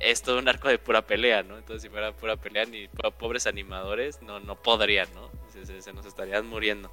[0.00, 1.56] es todo un arco de pura pelea, ¿no?
[1.58, 5.28] Entonces, si fuera pura pelea, ni po- pobres animadores no, no podrían, ¿no?
[5.52, 6.90] Se, nos estarían muriendo.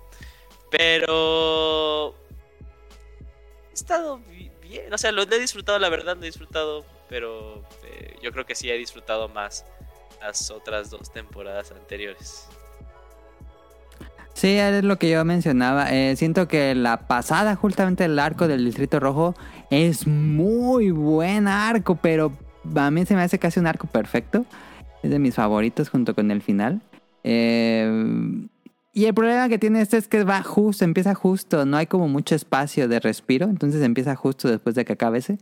[0.72, 2.16] Pero.
[3.72, 7.64] He estado bi- bien, o sea, lo he disfrutado, la verdad, lo he disfrutado, pero
[7.84, 9.66] eh, yo creo que sí he disfrutado más
[10.22, 12.48] las otras dos temporadas anteriores.
[14.34, 15.94] Sí, es lo que yo mencionaba.
[15.94, 19.34] Eh, siento que la pasada, justamente el arco del Distrito Rojo,
[19.70, 22.32] es muy buen arco, pero
[22.74, 24.46] a mí se me hace casi un arco perfecto.
[25.04, 26.82] Es de mis favoritos junto con el final.
[27.24, 28.48] Eh,
[28.96, 32.08] y el problema que tiene este es que va justo, empieza justo, no hay como
[32.08, 35.38] mucho espacio de respiro, entonces empieza justo después de que acabe ese.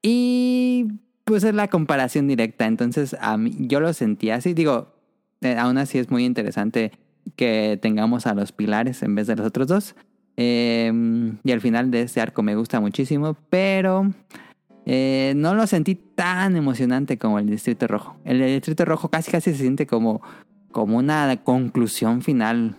[0.00, 0.86] Y
[1.24, 4.94] pues es la comparación directa, entonces a mí, yo lo sentía así, digo,
[5.40, 6.92] eh, aún así es muy interesante
[7.34, 9.96] que tengamos a los pilares en vez de los otros dos.
[10.36, 10.92] Eh,
[11.42, 14.12] y al final de este arco me gusta muchísimo, pero
[14.90, 18.16] eh, no lo sentí tan emocionante como el Distrito Rojo.
[18.24, 20.22] El Distrito Rojo casi casi se siente como,
[20.72, 22.76] como una conclusión final.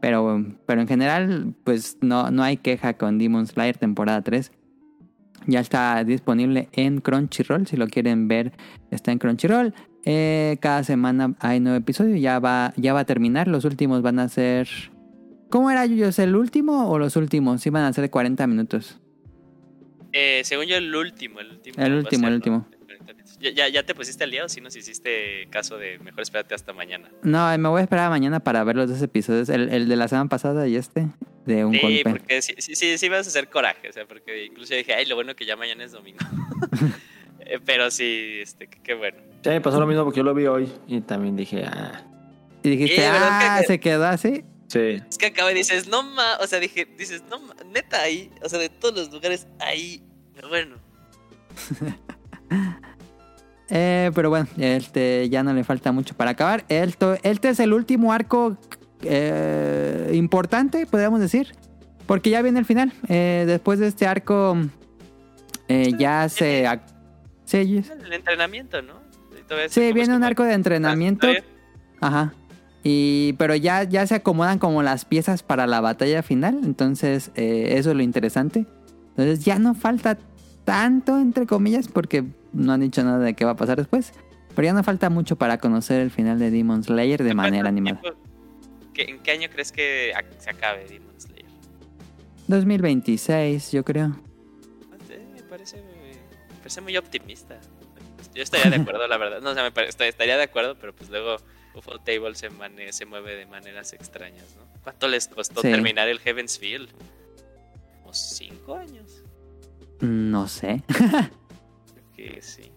[0.00, 4.52] Pero, pero en general, pues no, no hay queja con Demon Slayer temporada 3.
[5.48, 7.66] Ya está disponible en Crunchyroll.
[7.66, 8.52] Si lo quieren ver,
[8.92, 9.74] está en Crunchyroll.
[10.04, 12.14] Eh, cada semana hay nuevo episodio.
[12.14, 13.48] Ya va, ya va a terminar.
[13.48, 14.68] Los últimos van a ser.
[15.50, 16.20] ¿Cómo era Yuyos?
[16.20, 17.62] ¿El último o los últimos?
[17.62, 19.00] Sí, van a ser 40 minutos.
[20.16, 21.40] Eh, según yo, el último.
[21.40, 22.68] El último, El último, ser, el último.
[23.40, 26.54] ¿Ya, ya, ya te pusiste al día o si nos hiciste caso de mejor espérate
[26.54, 27.10] hasta mañana?
[27.24, 29.48] No, me voy a esperar a mañana para ver los dos episodios.
[29.48, 31.08] El, el de la semana pasada y este.
[31.44, 32.10] De un Sí, golpe.
[32.10, 35.04] porque sí, sí, sí, sí vas a hacer coraje, o sea, porque incluso dije, ay,
[35.06, 36.18] lo bueno que ya mañana es domingo.
[37.46, 39.18] Eh, Pero sí, este, qué, bueno.
[39.42, 42.02] Sí, me pasó lo mismo porque yo lo vi hoy y también dije, ah,
[42.62, 44.44] Y dijiste, Eh, ¿verdad ah, que- se quedó así.
[44.74, 45.02] Sí.
[45.08, 48.30] Es que acaba y dices, no ma, o sea, dije, dices, no ma, neta ahí,
[48.42, 50.02] o sea, de todos los lugares ahí,
[50.34, 50.76] pero bueno.
[53.70, 56.66] Eh, pero bueno, este ya no le falta mucho para acabar.
[56.68, 58.58] Esto, este es el último arco
[59.02, 61.54] eh, importante, podríamos decir.
[62.06, 62.92] Porque ya viene el final.
[63.08, 64.58] Eh, después de este arco,
[65.66, 66.68] ya se.
[67.46, 69.00] Sí, El entrenamiento, ¿no?
[69.70, 71.26] Sí, viene un arco de entrenamiento.
[72.02, 72.34] Ajá.
[72.86, 76.60] Y, pero ya, ya se acomodan como las piezas para la batalla final.
[76.64, 78.66] Entonces, eh, eso es lo interesante.
[79.16, 80.18] Entonces, ya no falta
[80.64, 84.12] tanto, entre comillas, porque no han dicho nada de qué va a pasar después.
[84.54, 87.68] Pero ya no falta mucho para conocer el final de Demon Slayer de ¿En manera
[87.70, 88.00] animada.
[88.96, 91.46] ¿En qué año crees que se acabe Demon Slayer?
[92.48, 94.14] 2026, yo creo.
[95.08, 97.58] Sé, me parece, me parece muy optimista.
[98.34, 99.40] Yo estaría de acuerdo, la verdad.
[99.40, 101.36] No, o sea, me pare- esta- estaría de acuerdo, pero pues luego
[101.74, 104.62] UFO Table se, mane- se mueve de maneras extrañas, ¿no?
[104.82, 105.70] ¿Cuánto les costó Sí.
[105.70, 106.88] terminar el Heaven's Field?
[108.02, 109.22] Como cinco años.
[110.00, 110.82] No sé.
[112.16, 112.70] Que sí.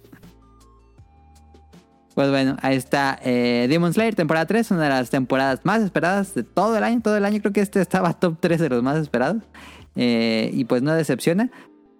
[2.16, 6.34] Pues bueno, ahí está eh, Demon Slayer, temporada 3, una de las temporadas más esperadas
[6.34, 7.00] de todo el año.
[7.04, 9.44] Todo el año creo que este estaba top 3 de los más esperados.
[9.96, 11.52] Eh, y pues no decepciona.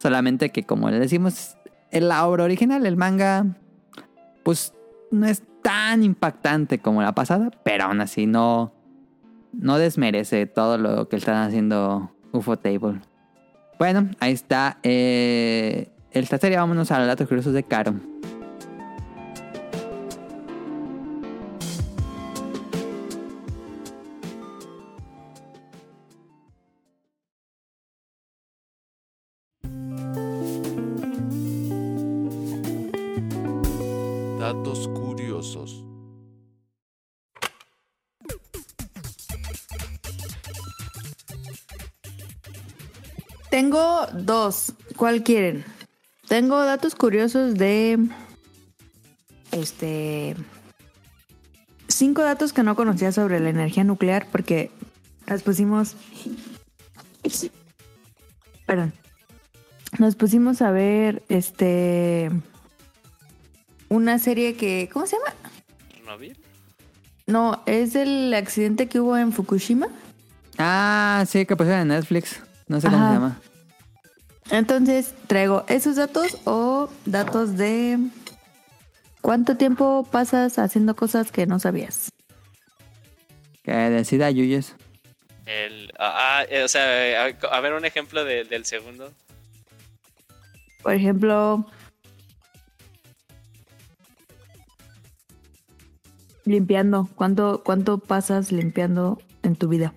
[0.02, 1.56] Solamente que como le decimos,
[1.92, 3.46] en la obra original, el manga,
[4.44, 4.74] pues
[5.12, 8.72] no es tan impactante como la pasada, pero aún así no,
[9.52, 13.02] no desmerece todo lo que están haciendo UFO Table.
[13.78, 14.78] Bueno, ahí está.
[14.84, 17.96] Eh, esta serie, vámonos a los datos curiosos de Caro.
[44.98, 45.64] ¿Cuál quieren?
[46.28, 48.00] Tengo datos curiosos de.
[49.52, 50.36] Este.
[51.88, 54.72] Cinco datos que no conocía sobre la energía nuclear porque
[55.28, 55.96] las pusimos.
[58.66, 58.92] Perdón.
[60.00, 62.30] nos pusimos a ver este
[63.90, 65.34] una serie que ¿cómo se llama?
[65.94, 66.38] ¿Chernobyl?
[67.26, 69.88] No, es el accidente que hubo en Fukushima.
[70.58, 72.42] Ah, sí, que pusieron en Netflix.
[72.68, 73.08] No sé cómo Ajá.
[73.08, 73.42] se llama.
[74.52, 78.00] Entonces traigo esos datos o datos de
[79.22, 82.10] cuánto tiempo pasas haciendo cosas que no sabías.
[83.64, 84.74] Que decida Yuyos.
[85.46, 89.12] El, ah, ah, eh, o sea, a, a ver un ejemplo de- del segundo.
[90.82, 91.66] Por ejemplo,
[96.46, 97.10] limpiando.
[97.16, 99.94] ¿Cuánto, cuánto pasas limpiando en tu vida?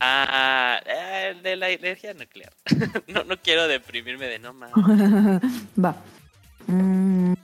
[0.00, 2.52] Ah, eh, el de la energía nuclear.
[3.08, 4.70] no, no quiero deprimirme de no más.
[5.82, 5.96] Va.
[6.66, 7.34] Mm.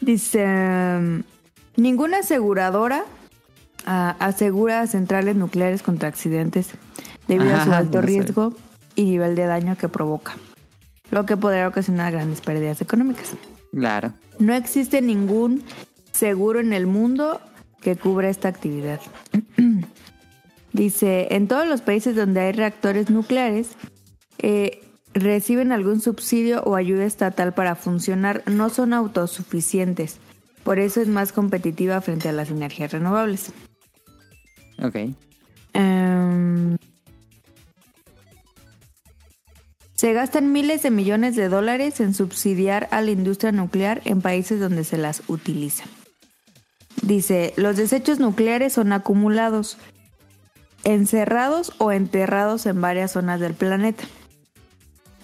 [0.00, 1.22] Dice, mm,
[1.76, 3.04] ninguna aseguradora
[3.86, 6.70] ah, asegura centrales nucleares contra accidentes
[7.28, 8.06] debido a su alto no sé.
[8.06, 8.54] riesgo
[8.96, 10.36] y nivel de daño que provoca,
[11.10, 13.30] lo que podría ocasionar grandes pérdidas económicas.
[13.72, 14.12] Claro.
[14.38, 15.64] No existe ningún
[16.12, 17.40] seguro en el mundo
[17.84, 19.00] que cubra esta actividad.
[20.72, 23.68] Dice, en todos los países donde hay reactores nucleares,
[24.38, 24.82] eh,
[25.12, 30.18] reciben algún subsidio o ayuda estatal para funcionar, no son autosuficientes.
[30.64, 33.52] Por eso es más competitiva frente a las energías renovables.
[34.82, 34.96] Ok.
[35.74, 36.76] Em,
[39.94, 44.58] se gastan miles de millones de dólares en subsidiar a la industria nuclear en países
[44.58, 45.84] donde se las utiliza.
[47.02, 49.76] Dice, los desechos nucleares son acumulados,
[50.84, 54.04] encerrados o enterrados en varias zonas del planeta.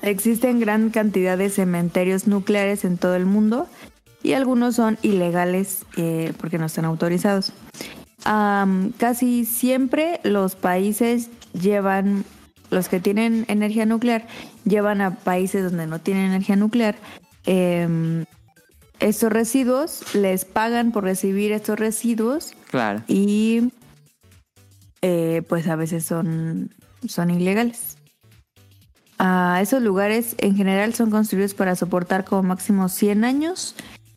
[0.02, 3.68] Existen gran cantidad de cementerios nucleares en todo el mundo
[4.22, 7.52] y algunos son ilegales eh, porque no están autorizados.
[8.24, 12.24] Am, casi siempre los países llevan,
[12.70, 14.26] los que tienen energía nuclear,
[14.64, 16.96] llevan a países donde no tienen energía nuclear.
[17.46, 18.26] em,
[19.00, 23.02] estos residuos les pagan por recibir estos residuos Claro.
[23.08, 23.72] y
[25.02, 26.74] eh, pues a veces son,
[27.06, 27.96] son ilegales.
[29.18, 33.74] Ah, esos lugares en general son construidos para soportar como máximo 100 años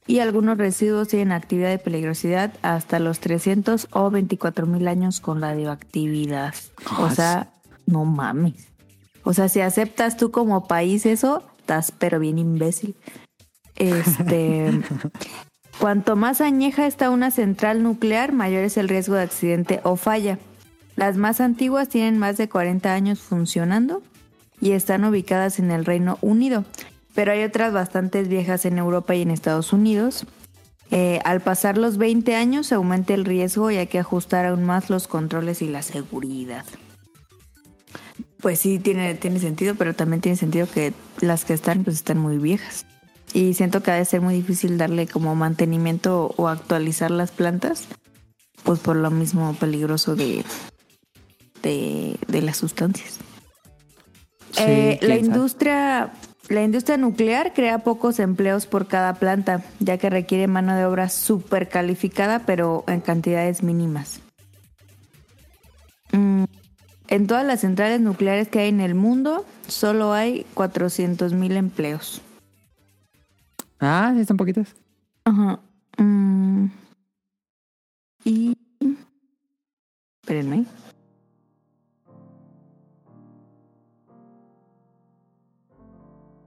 [0.07, 5.41] y algunos residuos tienen actividad de peligrosidad hasta los 300 o 24 mil años con
[5.41, 6.53] radioactividad.
[6.99, 7.51] O sea,
[7.85, 8.67] no mames.
[9.23, 12.95] O sea, si aceptas tú como país eso, estás pero bien imbécil.
[13.75, 14.81] Este,
[15.79, 20.39] cuanto más añeja está una central nuclear, mayor es el riesgo de accidente o falla.
[20.95, 24.03] Las más antiguas tienen más de 40 años funcionando
[24.61, 26.65] y están ubicadas en el Reino Unido,
[27.15, 30.25] pero hay otras bastante viejas en Europa y en Estados Unidos.
[30.91, 34.63] Eh, al pasar los 20 años se aumenta el riesgo y hay que ajustar aún
[34.63, 36.65] más los controles y la seguridad.
[38.39, 42.19] Pues sí, tiene, tiene sentido, pero también tiene sentido que las que están, pues están
[42.19, 42.85] muy viejas.
[43.33, 47.87] Y siento que ha de ser muy difícil darle como mantenimiento o actualizar las plantas,
[48.63, 50.45] pues por lo mismo peligroso de,
[51.63, 53.19] de, de las sustancias.
[54.51, 56.13] Sí, Eh, la industria
[56.49, 61.07] la industria nuclear crea pocos empleos por cada planta, ya que requiere mano de obra
[61.09, 64.19] súper calificada, pero en cantidades mínimas.
[66.11, 66.43] Mm,
[67.07, 72.21] En todas las centrales nucleares que hay en el mundo, solo hay 400.000 empleos.
[73.83, 74.75] Ah, sí, están poquitos.
[75.25, 75.59] Ajá.
[75.97, 76.67] Mm.
[78.25, 78.57] Y.
[80.21, 80.65] Espérenme.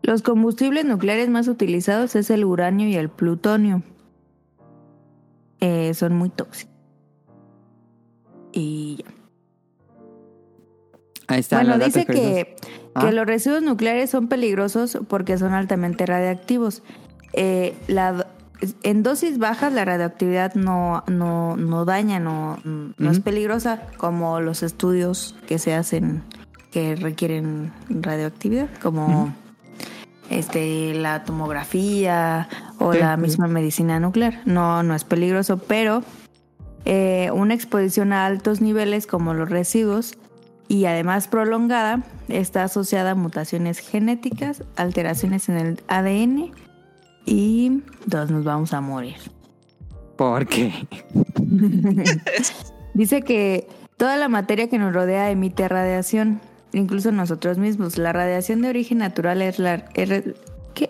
[0.03, 3.83] Los combustibles nucleares más utilizados es el uranio y el plutonio.
[5.61, 6.73] Eh, son muy tóxicos.
[8.53, 9.11] Y ya.
[11.29, 11.57] Ahí está.
[11.63, 12.31] Bueno, dice curiosos.
[12.31, 12.57] que,
[12.95, 13.01] Ah.
[13.07, 16.83] que los residuos nucleares son peligrosos porque son altamente radiactivos.
[17.37, 18.27] Eh, la,
[18.83, 24.63] en dosis bajas la radioactividad no, no, no daña, no, no es peligrosa como los
[24.63, 26.23] estudios que se hacen
[26.71, 29.35] que requieren radioactividad, como
[30.31, 32.49] este la tomografía
[32.79, 33.23] o Sí, la sí.
[33.23, 34.41] misma medicina nuclear.
[34.45, 36.03] No, no es peligroso, pero
[36.85, 40.17] eh, una exposición a altos niveles como los residuos
[40.69, 46.53] y además prolongada está asociada a mutaciones genéticas, alteraciones en el ADN
[47.27, 49.17] y todos nos vamos a morir.
[50.17, 50.73] ¿Por qué?
[52.95, 56.41] Dice que toda la materia que nos rodea emite radiación,
[56.73, 57.99] incluso nosotros mismos.
[57.99, 60.35] La radiación de origen natural es la, es
[60.73, 60.89] ¿qué?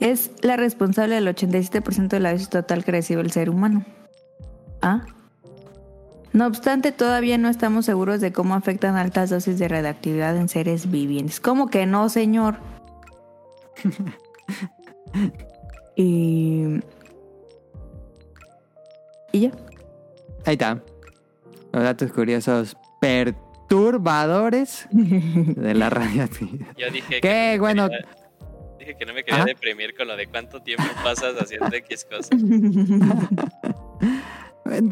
[0.00, 3.84] es la responsable del 87% de la dosis total que recibe el ser humano.
[4.80, 5.04] ¿Ah?
[6.32, 10.90] No obstante, todavía no estamos seguros de cómo afectan altas dosis de radioactividad en seres
[10.90, 11.40] vivientes.
[11.40, 12.58] ¿Cómo que no, señor?
[15.96, 16.80] y...
[19.32, 19.50] Y ya.
[20.46, 20.82] Ahí está.
[21.72, 26.68] Los datos curiosos perturbadores de la radioactividad.
[26.76, 27.20] Yo dije ¿Qué?
[27.20, 27.88] que no Bueno.
[27.88, 28.06] quería-
[28.78, 32.30] dije que no me quería deprimir con lo de cuánto tiempo pasas haciendo X cosas.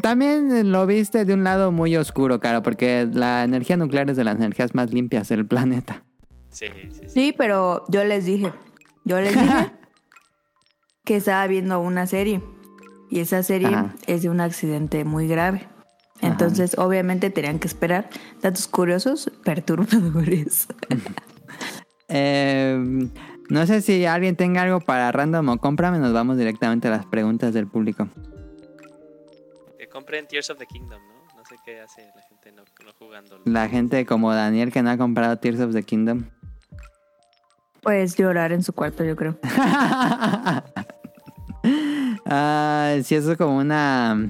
[0.01, 4.23] También lo viste de un lado muy oscuro, Caro, porque la energía nuclear es de
[4.23, 6.03] las energías más limpias del planeta.
[6.49, 7.09] Sí, sí, sí.
[7.09, 8.51] Sí, pero yo les dije,
[9.03, 9.71] yo les dije
[11.05, 12.41] que estaba viendo una serie
[13.09, 13.93] y esa serie Ajá.
[14.07, 15.67] es de un accidente muy grave.
[16.21, 18.09] Entonces, obviamente tenían que esperar
[18.41, 20.67] datos curiosos perturbadores.
[22.15, 23.09] Eh,
[23.49, 27.05] no sé si alguien tenga algo para random o cómprame, nos vamos directamente a las
[27.07, 28.07] preguntas del público.
[29.79, 31.13] Que compren Tears of the Kingdom, ¿no?
[31.35, 33.41] No sé qué hace la gente no, no jugando.
[33.45, 36.25] La gente como Daniel que no ha comprado Tears of the Kingdom.
[37.83, 39.37] Pues llorar en su cuarto, yo creo.
[42.25, 44.29] Ah, sí, eso es como una.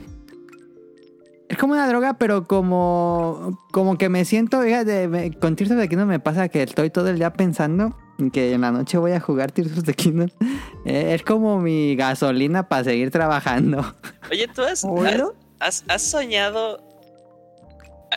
[1.50, 3.60] Es como una droga, pero como.
[3.72, 4.62] Como que me siento.
[4.62, 7.98] Fíjate, me- con Tears of the Kingdom me pasa que estoy todo el día pensando
[8.32, 10.30] que en la noche voy a jugar Tears of the Kingdom.
[10.86, 13.96] Eh, es como mi gasolina para seguir trabajando.
[14.32, 15.30] Oye, ¿tú has, ¿Hola?
[15.62, 16.78] has, has- has soñado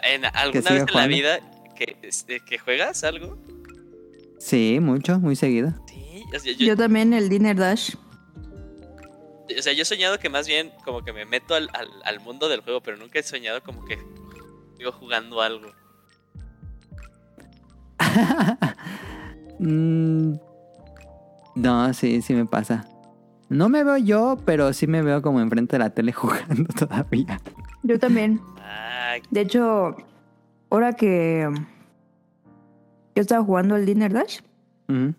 [0.02, 1.38] en alguna ¿Que vez en la vida
[1.76, 3.38] que, este, que juegas algo?
[4.38, 5.72] Sí, mucho, muy seguido.
[5.88, 7.94] Sí, o sea, yo, Yo también el Dinner Dash.
[9.58, 12.20] o sea, yo he soñado que más bien como que me meto al, al, al
[12.20, 13.98] mundo del juego, pero nunca he soñado como que
[14.78, 15.70] digo jugando algo.
[19.58, 20.34] Mm,
[21.54, 22.84] no, sí, sí me pasa.
[23.48, 27.40] No me veo yo, pero sí me veo como enfrente de la tele jugando todavía.
[27.82, 28.38] Yo también.
[29.30, 29.96] De hecho,
[30.68, 31.48] ahora que
[33.16, 34.40] yo estaba jugando el Dinner Dash,
[34.88, 35.14] Ujú.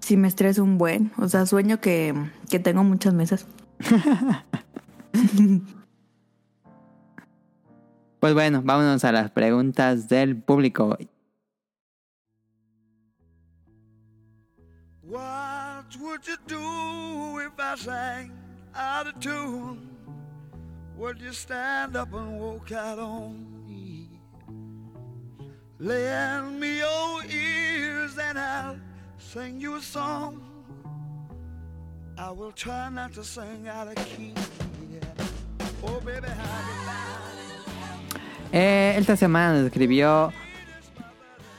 [0.00, 1.12] sí me estresa un buen.
[1.18, 2.14] O sea, sueño que,
[2.50, 3.46] que tengo muchas mesas.
[8.20, 10.96] Pues bueno, vámonos a las preguntas del público.
[15.02, 18.30] What would you do if I sang
[18.76, 19.88] out of tune?
[20.96, 23.61] Would you stand up and walk out on?
[29.18, 30.40] Sing you a song.
[32.16, 34.32] I will try not to sing out key.
[35.82, 36.28] Oh, baby,
[38.52, 40.32] Eh, esta semana nos escribió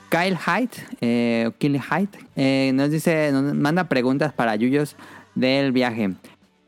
[0.10, 2.20] Kyle Hyde, eh, Hyde.
[2.38, 4.95] Eh, nos dice, nos manda preguntas para Yuyos
[5.36, 6.14] del viaje.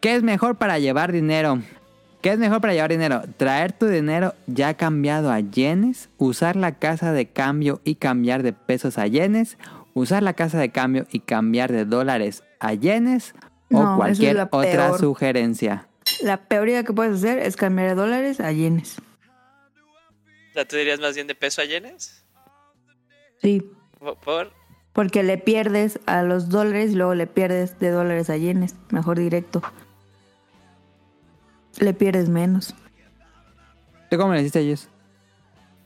[0.01, 1.61] ¿Qué es mejor para llevar dinero?
[2.25, 3.21] ¿Qué es mejor para llevar dinero?
[3.37, 6.09] ¿Traer tu dinero ya cambiado a yenes?
[6.17, 9.59] ¿Usar la casa de cambio y cambiar de pesos a yenes?
[9.93, 13.35] ¿Usar la casa de cambio y cambiar de dólares a yenes?
[13.69, 14.99] No, ¿O cualquier otra peor.
[14.99, 15.87] sugerencia?
[16.23, 18.97] La peor idea que puedes hacer es cambiar de dólares a yenes.
[18.97, 22.25] o sea, ¿tú dirías más bien de peso a yenes?
[23.39, 23.61] Sí.
[23.99, 24.51] ¿Por- ¿Por?
[24.93, 28.73] Porque le pierdes a los dólares y luego le pierdes de dólares a yenes.
[28.89, 29.61] Mejor directo.
[31.79, 32.73] Le pierdes menos.
[34.09, 34.87] ¿Tú cómo le hiciste a ellos?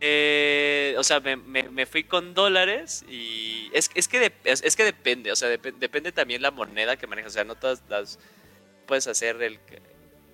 [0.01, 4.75] Eh, o sea, me, me- me fui con dólares y es, es, que, es, es
[4.77, 7.83] que depende, o sea, dep- depende también la moneda que manejas, o sea, no todas
[7.89, 8.19] las
[8.85, 9.59] puedes hacer el...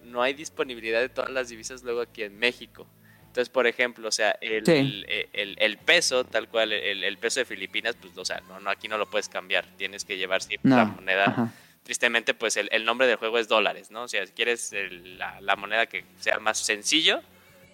[0.04, 2.86] No hay disponibilidad de todas las divisas luego aquí en México.
[3.26, 4.72] Entonces, por ejemplo, o sea, el, Sí.
[4.74, 8.60] el, el- el peso, tal cual, el, el peso de Filipinas, pues, o sea, no,
[8.60, 10.78] no, aquí no lo puedes cambiar, tienes que llevar siempre No.
[10.78, 11.54] la moneda Ajá.
[11.86, 14.04] Tristemente, pues el, el nombre del juego es dólares, ¿no?
[14.04, 17.22] O sea, si quieres el- la, la moneda que sea más sencillo,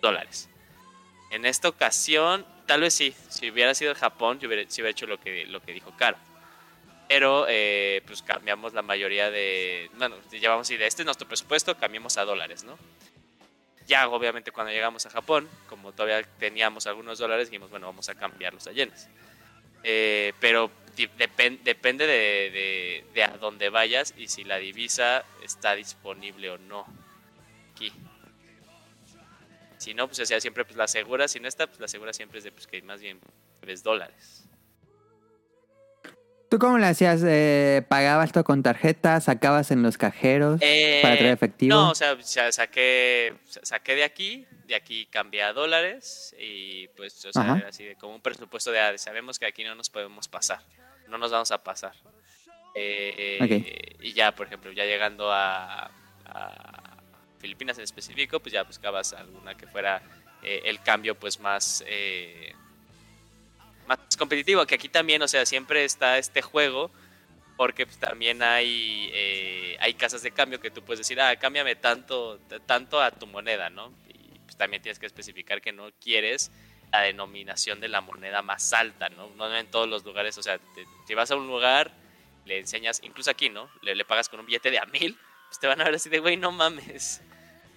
[0.01, 0.49] dólares.
[1.31, 5.07] En esta ocasión, tal vez sí, si hubiera sido Japón, yo hubiera, sí hubiera hecho
[5.07, 6.17] lo que, lo que dijo Caro.
[7.07, 9.89] Pero, eh, pues cambiamos la mayoría de.
[9.97, 12.77] Bueno, llevamos y de este es nuestro presupuesto, cambiamos a dólares, ¿no?
[13.87, 18.15] Ya, obviamente, cuando llegamos a Japón, como todavía teníamos algunos dólares, dijimos, bueno, vamos a
[18.15, 19.09] cambiarlos a yenes.
[19.83, 22.13] Eh, pero di- depen- depende de,
[22.51, 26.85] de- de a dónde vayas y si la divisa está disponible o no
[27.73, 27.91] aquí.
[29.77, 32.13] Si no, pues o sea, siempre pues, la segura, si no está, pues la segura
[32.13, 33.19] siempre es de pues, que más bien
[33.65, 34.45] ves dólares.
[36.49, 37.21] ¿Tú cómo le hacías?
[37.25, 39.21] Eh, ¿Pagabas todo con tarjeta?
[39.21, 41.73] ¿Sacabas en los cajeros Eh, para traer efectivo?
[41.73, 42.17] No, o sea,
[42.51, 47.69] saqué, sa- saqué de aquí, de aquí cambié a dólares y pues, o sea, era
[47.69, 50.59] así de como un presupuesto de, ah, sabemos que aquí no nos podemos pasar,
[51.11, 51.93] no nos vamos a pasar.
[52.73, 53.97] Eh.
[53.99, 55.91] Y ya, por ejemplo, ya llegando a,
[56.25, 56.97] a
[57.39, 60.01] Filipinas en específico, pues ya buscabas alguna que fuera
[60.41, 62.55] eh, el cambio pues más, eh,
[63.87, 64.65] más competitivo.
[64.65, 66.89] Que aquí también, o sea, siempre está este juego
[67.57, 72.39] porque pues, también hay, hay casas de cambio que tú puedes decir, ah, cámbiame tanto,
[72.65, 73.93] tanto a tu moneda, ¿no?
[74.07, 76.51] Y pues, también tienes que especificar que no quieres
[76.91, 79.29] la denominación de la moneda más alta, ¿no?
[79.35, 81.91] No en todos los lugares, o sea, te- si vas a un lugar,
[82.45, 83.69] le enseñas, incluso aquí, ¿no?
[83.81, 86.09] Le, le pagas con un billete de a mil, pues te van a ver así
[86.09, 87.21] de, güey, no mames.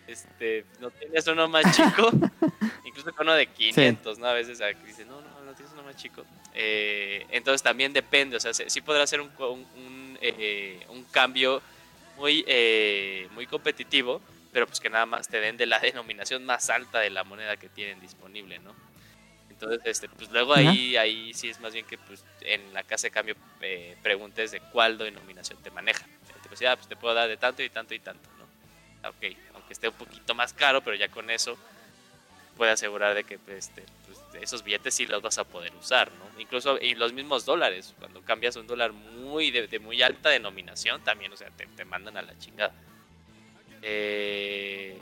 [0.07, 2.11] Este, no tienes uno más chico,
[2.85, 4.27] incluso con uno de 500, ¿no?
[4.27, 6.25] A veces aquí dice, no, no, no tienes uno más chico.
[6.55, 11.63] Eh, entonces también depende, o sea, se- sí podrá ser un, un, eh, un cambio
[12.17, 14.21] muy, eh, muy competitivo,
[14.53, 17.57] pero pues que nada más te den de la denominación más alta de la moneda
[17.57, 18.75] que tienen disponible, ¿no?
[19.55, 23.07] Entonces, este, pues luego ahí, ahí sí es más bien que pues, en la casa
[23.07, 26.05] de cambio eh, preguntes de cuál denominación te maneja.
[26.43, 28.47] Te pues, ah, pues te puedo dar de tanto y tanto y tanto, ¿no?
[29.03, 31.57] Ah, Ok, aunque esté un poquito más caro, pero ya con eso
[32.57, 36.11] puede asegurar de que pues, este, pues, esos billetes sí los vas a poder usar,
[36.13, 36.41] ¿no?
[36.41, 41.03] Incluso y los mismos dólares, cuando cambias un dólar muy de, de muy alta denominación,
[41.05, 42.75] también, o sea, te, te mandan a la chingada.
[43.83, 44.99] Eh,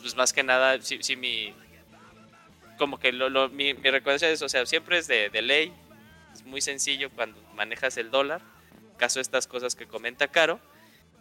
[0.00, 1.52] pues más que nada, sí, sí mi...
[2.78, 5.72] Como que lo, lo- mi, mi recomendación es, o sea, siempre es de, de ley,
[6.32, 8.40] es muy sencillo cuando manejas el dólar,
[8.96, 10.58] caso estas cosas que comenta Caro,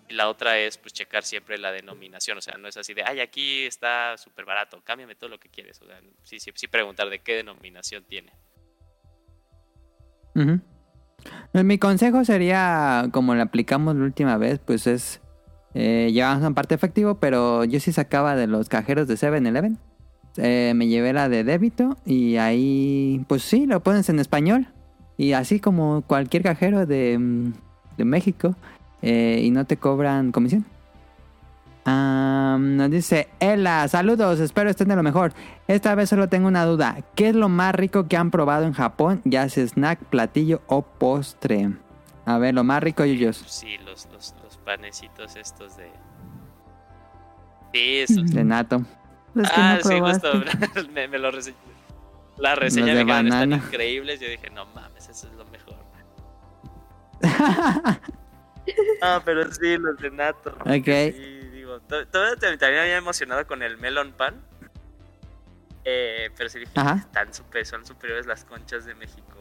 [0.10, 3.04] y la otra es pues checar siempre la denominación, o sea, no es así de,
[3.04, 6.68] ay, aquí está súper barato, cámbiame todo lo que quieres, o sea, sí, sí, sí
[6.68, 8.34] preguntar de qué denominación tiene.
[11.52, 15.22] Pues, Mi consejo sería, como lo aplicamos la última vez, pues es,
[15.76, 19.78] eh, llevamos una parte efectivo, pero yo sí sacaba de los cajeros de 7-Eleven.
[20.38, 24.68] Eh, me llevé la de débito y ahí, pues sí, lo pones en español.
[25.18, 27.54] Y así como cualquier cajero de, mm,
[27.98, 28.56] de México,
[29.02, 30.66] eh, y no te cobran comisión.
[31.86, 35.34] Nos dice, Ela, saludos, espero estén de lo mejor.
[35.68, 36.98] Esta vez solo tengo una duda.
[37.16, 40.82] ¿Qué es lo más rico que han probado en Japón, ya sea snack, platillo o
[40.82, 41.72] postre?
[42.26, 43.40] A ver, lo más rico, Yuyos.
[43.40, 45.90] Pues sí, los, los, los panecitos estos de...
[47.74, 48.32] Sí, esos.
[48.32, 48.84] De nato.
[49.34, 51.58] Los que ah, no sí, justo, me, me lo reseñé.
[52.38, 53.64] La reseña de me quedaron están banana.
[53.68, 54.20] increíbles.
[54.20, 55.76] Yo dije, no mames, eso es lo mejor.
[59.02, 60.52] Ah, pero sí, los de Nato.
[60.62, 60.86] Ok.
[60.86, 64.42] Sí, digo, to- todavía también había emocionado con el melon pan.
[65.84, 66.96] Eh, pero sí dije, Ajá.
[66.96, 69.33] están super, son superiores las conchas de México.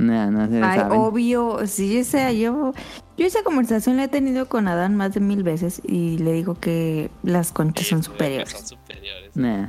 [0.00, 0.98] No, no se Ay, saben.
[0.98, 2.72] obvio, sí, o sea, yo,
[3.18, 6.54] yo esa conversación la he tenido con Adán más de mil veces y le digo
[6.54, 8.50] que las conchas Sí, son que Son superiores.
[8.66, 9.36] superiores.
[9.36, 9.68] Nah.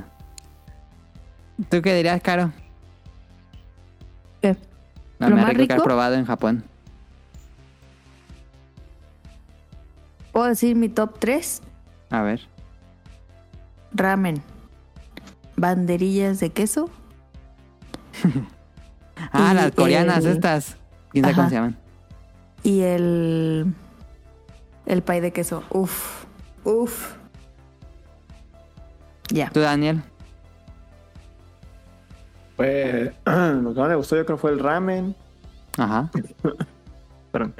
[1.69, 2.53] ¿Tú qué dirías, Caro?
[4.41, 4.55] ¿Qué?
[5.19, 6.63] Lo, ¿Lo más más rico que has probado en Japón.
[10.31, 11.61] ¿Puedo decir mi top 3?
[12.09, 12.47] A ver.
[13.91, 14.41] Ramen.
[15.57, 16.89] Banderillas de queso.
[19.31, 20.77] Ah, Y las coreanas el- estas.
[21.11, 21.77] ¿Quién sabe cómo se llaman?
[22.63, 23.73] Y el.
[24.85, 25.63] El pay de queso.
[25.69, 26.25] Uf.
[26.63, 27.15] Uf.
[29.29, 29.49] Ya.
[29.49, 30.01] ¿Tú, Daniel?
[32.55, 35.15] Pues lo que más me gustó yo creo fue el ramen.
[35.77, 36.09] Ajá.
[37.31, 37.55] Perdón.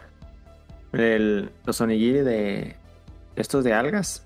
[0.94, 2.76] El, los onigiri de
[3.36, 4.26] estos de algas.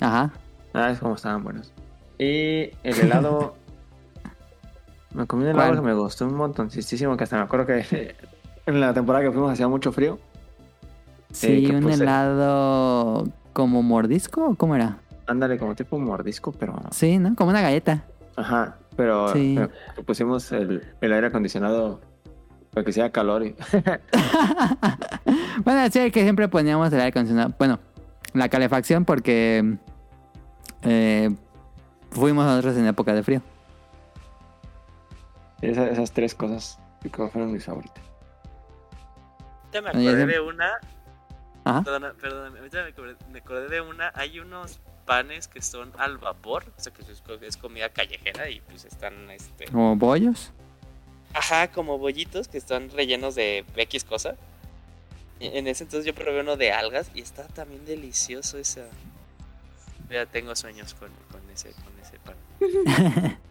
[0.00, 0.30] Ajá.
[0.74, 1.72] Ah, es como estaban buenos.
[2.18, 3.56] Y el helado.
[5.14, 5.80] me comí un helado ¿Cuál?
[5.80, 7.16] que me gustó un montoncísimo.
[7.16, 8.14] Que hasta me acuerdo que
[8.66, 10.18] en la temporada que fuimos hacía mucho frío.
[11.32, 14.98] Sí, que un puse- helado como mordisco o cómo era?
[15.26, 16.80] Ándale, como tipo mordisco, pero.
[16.90, 17.34] Sí, ¿no?
[17.36, 18.02] Como una galleta.
[18.36, 19.54] Ajá, pero, Sí.
[19.56, 22.00] pero pusimos el, el aire acondicionado
[22.72, 23.44] para que sea calor.
[23.46, 23.54] Y...
[25.64, 27.54] bueno, sí, que siempre poníamos el aire acondicionado.
[27.58, 27.78] Bueno,
[28.34, 29.76] la calefacción porque
[30.82, 31.30] eh,
[32.10, 33.42] fuimos nosotros en época de frío.
[35.62, 38.02] Esa- esas tres cosas que fueron mis favoritas.
[39.72, 40.72] Ahorita me acordé de una.
[41.64, 41.82] Ajá.
[41.82, 42.82] Perdona, perdóname, ahorita
[43.30, 44.10] me acordé, de una.
[44.14, 48.48] Hay unos panes que son al vapor, o sea que es, co- es comida callejera
[48.48, 50.52] y pues están, este, Como bollos.
[51.34, 54.36] ajá, como bollitos que están rellenos de X cosa.
[55.38, 58.82] Y En ese entonces yo probé uno de algas y está también delicioso esa.
[60.10, 63.38] Ya tengo sueños con, con ese, con ese pan.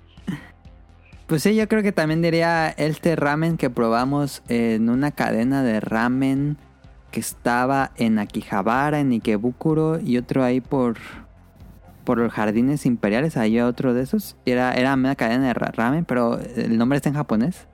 [1.29, 5.79] Pues sí, yo creo que también diría este ramen que probamos en una cadena de
[5.79, 6.57] ramen
[7.11, 10.97] que estaba en Akihabara, en Ikebukuro y otro ahí por
[12.03, 14.35] por los jardines imperiales, ahí otro de esos.
[14.47, 17.67] Era, era una cadena de ra- ramen, pero el nombre está en japonés.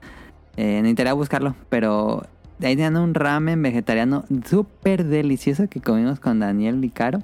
[0.58, 2.24] Eh, necesitaría buscarlo, pero
[2.60, 7.20] ahí tenían un ramen vegetariano súper delicioso que comimos con Daniel y Caro.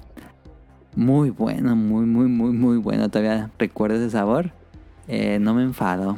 [0.95, 3.07] Muy bueno, muy, muy, muy, muy bueno.
[3.09, 4.49] Todavía recuerdo ese sabor.
[5.07, 6.17] Eh, no me enfado.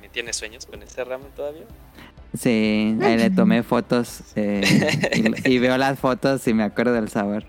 [0.00, 1.64] ¿Me tienes sueños con ese ramen todavía?
[2.36, 4.60] Sí, ahí le tomé fotos eh,
[5.44, 7.44] y, y veo las fotos y me acuerdo del sabor.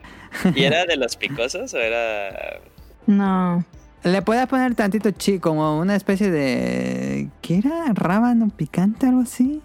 [0.56, 2.60] ¿Y era de los picosos o era
[3.08, 3.64] No.
[4.04, 7.30] Le puedes poner tantito chi, como una especie de.
[7.42, 7.92] ¿Qué era?
[7.94, 9.62] ¿Rábano picante, algo así?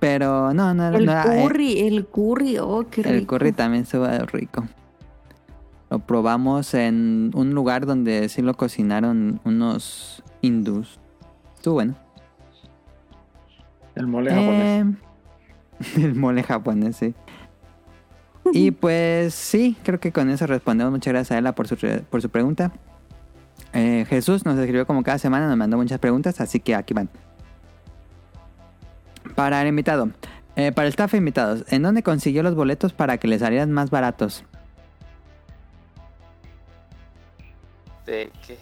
[0.00, 1.38] Pero no, no, El no era.
[1.38, 3.14] eh, curry, el curry, oh, qué rico.
[3.14, 4.64] el curry también estuvo rico.
[5.90, 10.98] Lo probamos en un lugar donde sí lo cocinaron unos hindús.
[11.56, 11.94] Estuvo bueno.
[13.94, 14.86] El mole japonés.
[14.86, 14.94] Eh,
[16.04, 17.14] el mole japonés, sí.
[18.52, 20.92] Y pues sí, creo que con eso respondemos.
[20.92, 21.76] Muchas gracias a Ella por su,
[22.10, 22.72] por su pregunta.
[23.72, 27.08] Eh, Jesús nos escribió como cada semana, nos mandó muchas preguntas, así que aquí van.
[29.34, 30.10] Para el invitado,
[30.54, 33.72] eh, para el staff de invitados, ¿en dónde consiguió los boletos para que le salieran
[33.72, 34.44] más baratos?
[38.06, 38.58] de qué?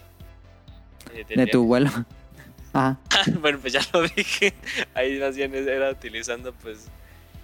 [1.15, 1.91] Eh, De tu vuelo.
[2.73, 2.99] Ajá.
[3.41, 4.55] bueno, pues ya lo dije.
[4.95, 6.89] Ahí más bien era utilizando, pues.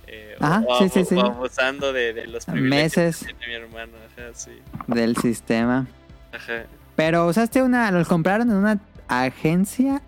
[0.06, 1.14] Eh, Ajá, o, sí, sí, sí.
[1.16, 3.26] o abusando de, de los privilegios Meses.
[3.26, 3.92] que tiene mi hermano.
[4.16, 4.52] Ajá, sí.
[4.86, 5.86] del sistema.
[6.32, 6.64] Ajá.
[6.96, 10.00] Pero usaste una, los compraron en una agencia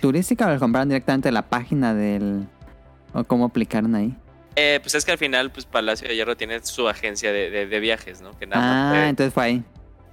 [0.00, 2.46] turística o los compraron directamente de la página del
[3.14, 4.14] o cómo aplicaron ahí.
[4.56, 7.66] Eh, pues es que al final, pues Palacio de Hierro tiene su agencia de, de-
[7.66, 8.36] de viajes, ¿no?
[8.38, 9.64] Que nada Ah, entonces fue ahí.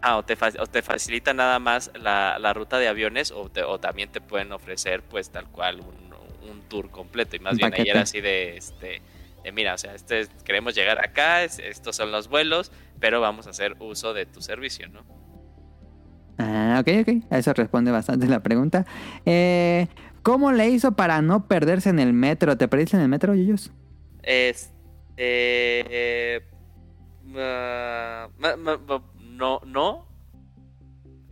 [0.07, 3.49] Ah, o te, fa- o te facilita nada más la, la ruta de aviones o,
[3.49, 6.13] te- o también te pueden ofrecer pues tal cual un,
[6.47, 9.01] un tour completo y más bien era así de este
[9.43, 13.47] de, mira, o sea, este queremos llegar acá, es- estos son los vuelos, pero vamos
[13.47, 15.03] a hacer uso de tu servicio, ¿no?
[16.37, 17.23] Ah, ok, ok.
[17.31, 18.85] Eso responde bastante la pregunta.
[19.25, 19.87] Eh,
[20.21, 22.55] ¿Cómo le hizo para no perderse en el metro?
[22.57, 23.71] ¿Te perdiste en el metro, Yuyos?
[24.21, 24.75] Este
[25.17, 26.41] eh,
[27.23, 29.01] ma- ma-
[29.35, 30.07] no no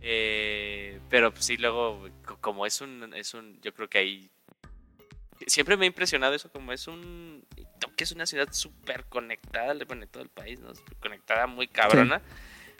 [0.00, 4.30] eh, pero pues sí luego co- como es un es un yo creo que ahí
[5.46, 7.44] siempre me ha impresionado eso como es un
[7.96, 12.20] que es una ciudad súper conectada bueno en todo el país no conectada muy cabrona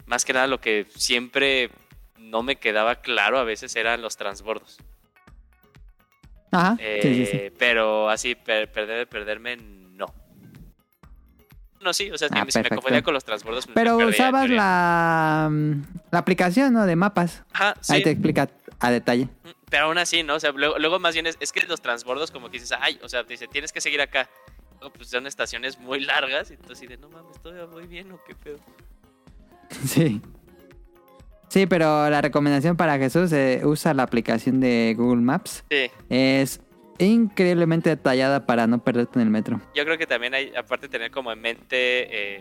[0.07, 1.71] más que nada lo que siempre
[2.19, 4.79] no me quedaba claro a veces eran los transbordos
[6.51, 6.77] Ajá.
[6.79, 7.57] eh, sí, sí, sí.
[7.59, 9.74] Pero así, per- perder, perderme, no.
[11.85, 12.77] No, sí, o sea, si Ah, me- si me perfecto.
[12.77, 13.69] confundía con los transbordos.
[13.75, 15.73] Pero usabas la, mm,
[16.11, 16.87] la aplicación, ¿no?
[16.87, 17.45] De mapas.
[17.53, 17.93] Ajá, sí.
[17.93, 18.49] Ahí te explica
[18.81, 19.29] a detalle.
[19.71, 20.35] Pero aún así, ¿no?
[20.37, 22.99] O sea, luego, luego más bien es, es que los transbordos como que dices, ay,
[23.03, 24.29] o sea, dice, tienes que seguir acá.
[24.97, 28.35] Pues son estaciones muy largas y entonces de, no mames, todavía voy bien o qué
[28.35, 28.59] pedo.
[29.87, 30.21] Sí.
[31.49, 35.65] Sí, pero la recomendación para Jesús eh, usa la aplicación de Google Maps.
[35.71, 36.61] Sí, Es
[36.99, 39.61] increíblemente detallada para no perderte en el metro.
[39.75, 41.75] yo creo que también hay, aparte de tener como en mente,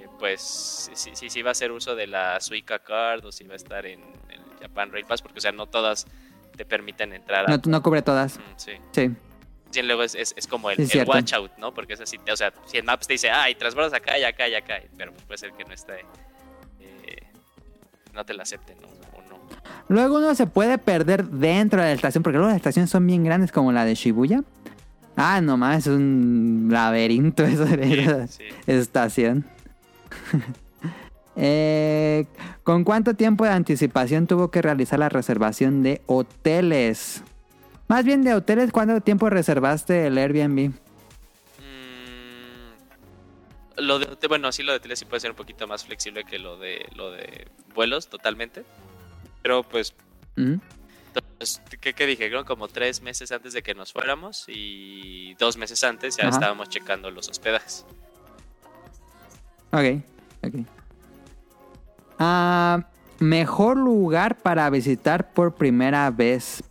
[0.02, 3.46] eh, pues, si, si, si va a hacer uso de la Suica Card o si
[3.46, 4.00] va a estar en
[4.30, 6.08] el Japan Rail Pass, porque, o sea, no todas
[6.56, 7.58] te permiten entrar a...
[7.58, 8.38] No, no cubre todas.
[8.38, 8.72] Mm, sí.
[8.92, 9.12] Sí.
[9.72, 11.74] Sí, luego es, es, es como el, Sí, el watch out, ¿no?
[11.74, 14.24] Porque es así, o sea, si en Maps te dice, ah, y transbordas acá y
[14.24, 16.06] acá y acá, pero pues puede ser que no esté,
[16.80, 17.24] eh,
[18.14, 18.88] no te la acepten, ¿no?
[19.90, 23.24] Luego uno se puede perder dentro de la estación, porque luego las estaciones son bien
[23.24, 24.44] grandes como la de Shibuya.
[25.16, 29.46] Ah, nomás es un laberinto esa Sí, estación.
[31.36, 32.28] Eh,
[32.64, 37.24] ¿Con cuánto tiempo de anticipación tuvo que realizar la reservación de hoteles?
[37.88, 40.70] Más bien de hoteles, ¿cuánto tiempo reservaste el Airbnb?
[40.70, 40.74] Mm,
[43.78, 46.38] lo de, bueno, sí, lo de tele sí puede ser un poquito más flexible que
[46.38, 48.64] lo de, lo de vuelos, totalmente.
[49.44, 49.94] Pero pues,
[50.36, 52.30] entonces, ¿qué, qué dije?
[52.30, 56.38] Creo como tres meses antes de que nos fuéramos y dos meses antes ya Ajá.
[56.38, 57.86] estábamos checando los hospedajes.
[59.72, 60.02] Ok,
[60.44, 60.56] ok.
[62.20, 62.88] Ah,
[63.20, 66.64] mejor lugar para visitar por primera vez.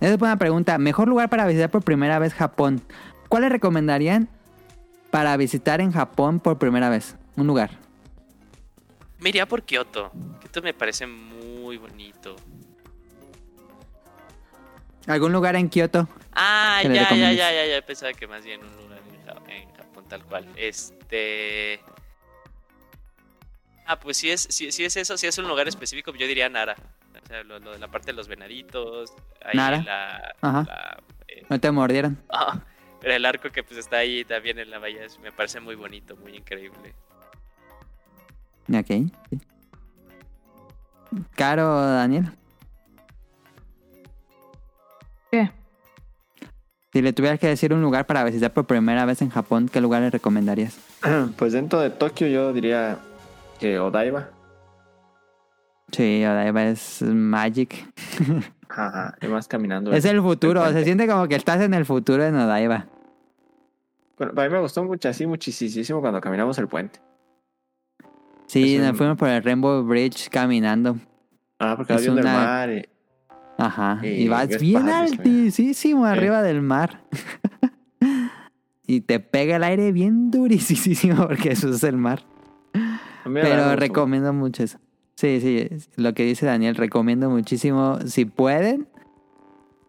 [0.00, 0.78] Esa es buena pregunta.
[0.78, 2.80] Mejor lugar para visitar por primera vez Japón.
[3.28, 4.28] ¿Cuál le recomendarían
[5.10, 7.16] para visitar en Japón por primera vez?
[7.36, 7.70] Un lugar.
[9.18, 10.10] Me iría por Kioto.
[10.40, 11.39] Kioto me parece muy
[11.76, 12.36] bonito.
[15.06, 16.08] ¿Algún lugar en Kioto?
[16.32, 17.82] Ah, ya, ya, ya, ya, ya.
[17.86, 20.46] Pensaba que más bien un lugar en, Ja- en Japón tal cual.
[20.56, 21.80] Este.
[23.86, 26.48] Ah, pues si es, si, si es eso, si es un lugar específico, yo diría
[26.48, 26.76] Nara.
[27.22, 29.12] O sea, lo, lo de la parte de los venaditos.
[29.44, 29.82] Ahí Nara.
[29.82, 30.34] la.
[30.42, 30.64] Ajá.
[30.66, 32.18] la, eh, No te mordieron.
[32.28, 32.60] ah,
[33.00, 36.16] pero el arco que pues está ahí también en la es- me parece muy bonito,
[36.16, 36.94] muy increíble.
[38.72, 39.10] Ok.
[41.34, 42.30] Caro, Daniel.
[45.30, 45.50] ¿Qué?
[46.92, 49.80] Si le tuvieras que decir un lugar para visitar por primera vez en Japón, ¿qué
[49.80, 50.78] lugar le recomendarías?
[51.36, 52.98] Pues dentro de Tokio yo diría
[53.58, 54.28] que Odaiba.
[55.92, 57.86] Sí, Odaiba es Magic.
[58.68, 59.92] Ajá, y caminando.
[59.92, 62.86] Es el futuro, se siente como que estás en el futuro en Odaiba.
[64.16, 67.00] Bueno, para mí me gustó mucho, así muchísimo cuando caminamos el puente.
[68.50, 70.96] Sí, un- nos fuimos por el Rainbow Bridge caminando.
[71.58, 72.70] Ah, porque Es una- mar.
[72.70, 72.84] y-
[73.58, 74.00] Ajá.
[74.02, 77.02] Y Y vas bien altísimo arriba del mar.
[78.86, 82.22] y te pega el aire bien durísimo porque eso es el mar.
[83.24, 84.78] Pero recomiendo mucho eso.
[85.16, 87.98] Sí, sí, lo que dice Daniel, recomiendo muchísimo.
[88.06, 88.88] Si pueden,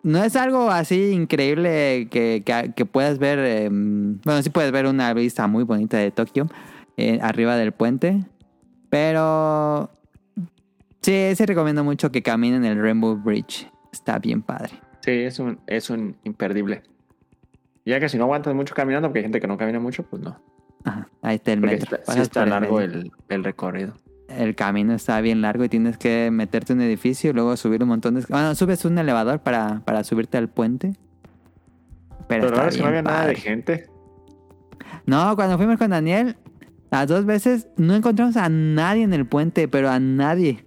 [0.03, 3.39] no es algo así increíble que, que, que puedas ver.
[3.39, 6.47] eh, bueno, sí puedes ver una vista muy bonita de Tokio
[6.97, 8.25] eh, arriba del puente.
[8.91, 9.89] Pero
[11.01, 13.71] sí, sí recomiendo mucho que caminen el Rainbow Bridge.
[13.91, 14.73] Está bien padre.
[14.99, 16.83] Sí, es un, es un imperdible.
[17.85, 20.21] Ya que si no aguantas mucho caminando, porque hay gente que no camina mucho, pues
[20.21, 20.39] no.
[20.83, 21.95] Ajá, ahí está el Porque metro.
[21.97, 23.93] está, sí está el largo el, el recorrido.
[24.27, 27.81] el camino está bien largo y tienes que meterte en un edificio y luego subir
[27.83, 28.25] un montón de...
[28.29, 30.93] Bueno, subes un elevador para, para subirte al puente.
[32.27, 33.87] Pero, Pero está es que no bien había nada de gente.
[35.05, 36.35] No, cuando fuimos con Daniel,
[36.91, 40.63] las dos veces no encontramos a nadie en el puente, pero a nadie.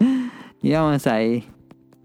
[0.62, 1.44] Íbamos ahí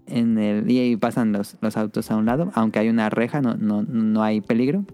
[0.06, 0.70] en el...
[0.70, 3.82] Y ahí pasan los, los autos a un lado, aunque hay una reja, no, no,
[3.82, 4.84] no hay peligro.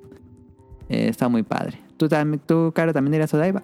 [0.88, 1.78] Eh, está muy padre.
[1.96, 3.62] ¿Tú, también, tú Caro, también a Odaiba?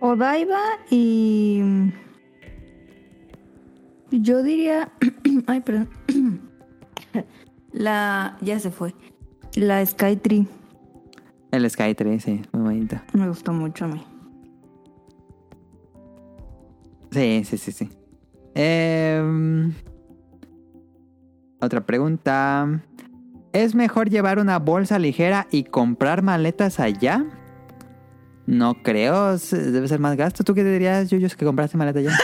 [0.00, 0.60] Odaiba
[0.90, 1.62] y.
[4.10, 4.90] Yo diría.
[5.46, 5.88] Ay, perdón.
[7.72, 8.36] La.
[8.40, 8.94] Ya se fue.
[9.54, 10.46] La Skytree.
[11.52, 12.96] El Skytree, sí, muy bonito.
[13.12, 14.02] Me gustó mucho a mí.
[17.10, 17.90] Sí, sí, sí, sí.
[18.54, 19.74] Em,
[21.60, 22.82] otra pregunta.
[23.52, 27.26] ¿Es mejor llevar una bolsa ligera y comprar maletas allá?
[28.46, 30.44] No creo, debe ser más gasto.
[30.44, 32.16] ¿Tú qué te dirías, Yuyos, que compraste maleta allá?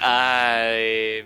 [0.00, 1.24] Ay,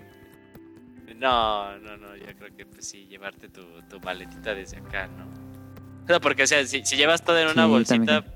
[1.19, 5.38] no, no, no, yo creo que pues sí, llevarte tu, tu maletita desde acá, ¿no?
[6.09, 8.35] O sea, porque, o sea, si, si llevas todo en una Sí, bolsita, también.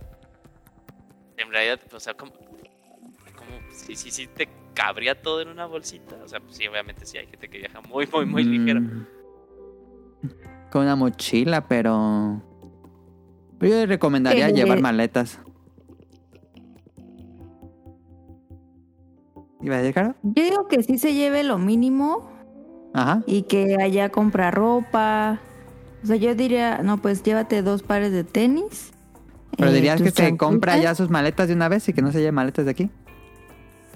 [1.38, 6.16] en realidad, o sea, como, como si, si, si te cabría todo en una bolsita,
[6.22, 8.80] o sea, pues sí, obviamente sí hay gente que viaja muy, muy, muy ligero.
[8.82, 9.06] Mm,
[10.70, 12.42] Con una mochila, pero...
[13.58, 15.40] pero yo recomendaría Eh, llevar maletas.
[19.62, 20.14] ¿Iba a Caro?
[20.22, 22.28] Yo digo que sí se lleve lo mínimo
[22.92, 23.22] Ajá.
[23.26, 25.40] y que allá compra ropa.
[26.02, 28.92] O sea, yo diría, no, pues llévate dos pares de tenis.
[29.56, 32.10] Pero eh, dirías que se compra ya sus maletas de una vez y que no
[32.10, 32.90] se lleve maletas de aquí.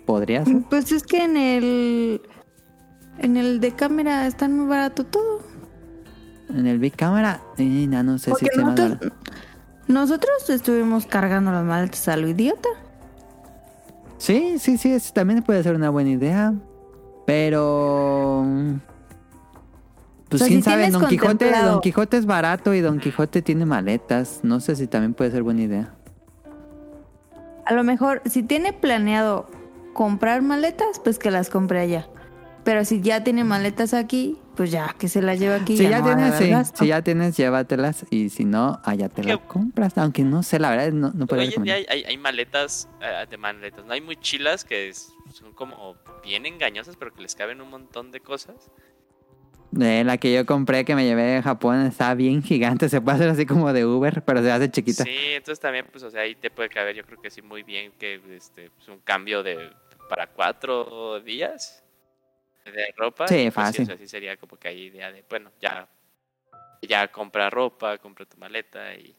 [0.05, 0.63] Podría ser.
[0.71, 2.23] Pues es que en el.
[3.19, 5.41] En el de cámara está muy barato todo.
[6.51, 9.13] En el Big Camera, eh, no, no sé Porque si nosotros,
[9.89, 12.69] nosotros estuvimos cargando las maletas a lo idiota.
[14.19, 16.55] Sí, sí, sí, eso también puede ser una buena idea.
[17.27, 18.45] Pero.
[20.29, 22.99] Pues O sea, quién si sabe, Don Quijote, contemplado- Don Quijote es barato y Don
[22.99, 24.41] Quijote tiene maletas.
[24.43, 25.95] No sé si también puede ser buena idea.
[27.65, 29.49] A lo mejor, si tiene planeado
[29.93, 32.09] comprar maletas, pues que las compre allá.
[32.65, 35.77] Pero si ya tiene maletas aquí, pues ya, que se las lleve aquí.
[35.77, 36.53] Si ya no tienes, sí.
[36.75, 38.05] Si ya tienes, llévatelas.
[38.11, 39.97] Y si no, allá te las compras.
[39.99, 41.95] Aunque no sé, la verdad, no, no podría Hoy en día recomendar.
[41.95, 44.93] hay, hay, hay maletas, eh, de maletas, no hay mochilas que
[45.33, 45.95] son como
[46.25, 48.57] bien engañosas, pero que les caben un montón de cosas.
[49.81, 52.89] Eh, la que yo compré que me llevé de Japón está bien gigante.
[52.89, 55.05] Se puede hacer así como de Uber, pero se hace chiquita.
[55.05, 57.63] Sí, entonces también, pues, o sea, ahí te puede caber, yo creo que sí, muy
[57.63, 59.71] bien que este, pues, un cambio de
[60.09, 61.85] para cuatro días
[62.65, 63.29] de ropa.
[63.29, 63.83] Sí, pues, fácil.
[63.83, 65.89] o sea, sí sería como que hay idea de, bueno, ya,
[66.83, 69.15] ya compra ropa, compra tu maleta y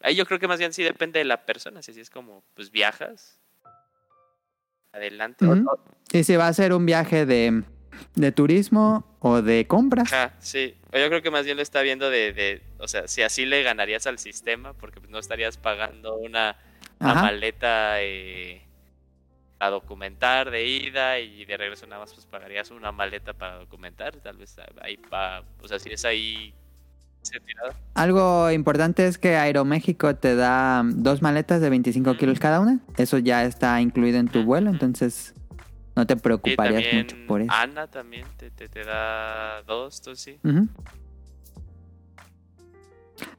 [0.00, 2.44] ahí yo creo que más bien sí depende de la persona, si así es como,
[2.54, 3.40] pues, viajas,
[4.92, 5.46] adelante.
[5.46, 7.62] Va a ser un viaje de,
[8.14, 10.12] de turismo o de compras.
[10.12, 10.74] Ajá, sí.
[10.92, 13.62] Yo creo que más bien lo está viendo de, de, o sea, si así le
[13.62, 16.56] ganarías al sistema, porque no estarías pagando una,
[16.98, 18.62] maleta eh,
[19.58, 24.16] a documentar de ida y de regreso nada más pues pagarías una maleta para documentar,
[24.16, 26.54] tal vez ahí va, o sea, si es ahí.
[27.94, 32.78] Algo importante es que Aeroméxico te da dos maletas de 25 kilos cada una.
[32.96, 35.34] Eso ya está incluido en tu vuelo, entonces
[35.98, 37.50] no te preocuparías mucho por eso.
[37.52, 40.38] Ana también te, te, te da dos, tú sí.
[40.44, 40.68] Ujú.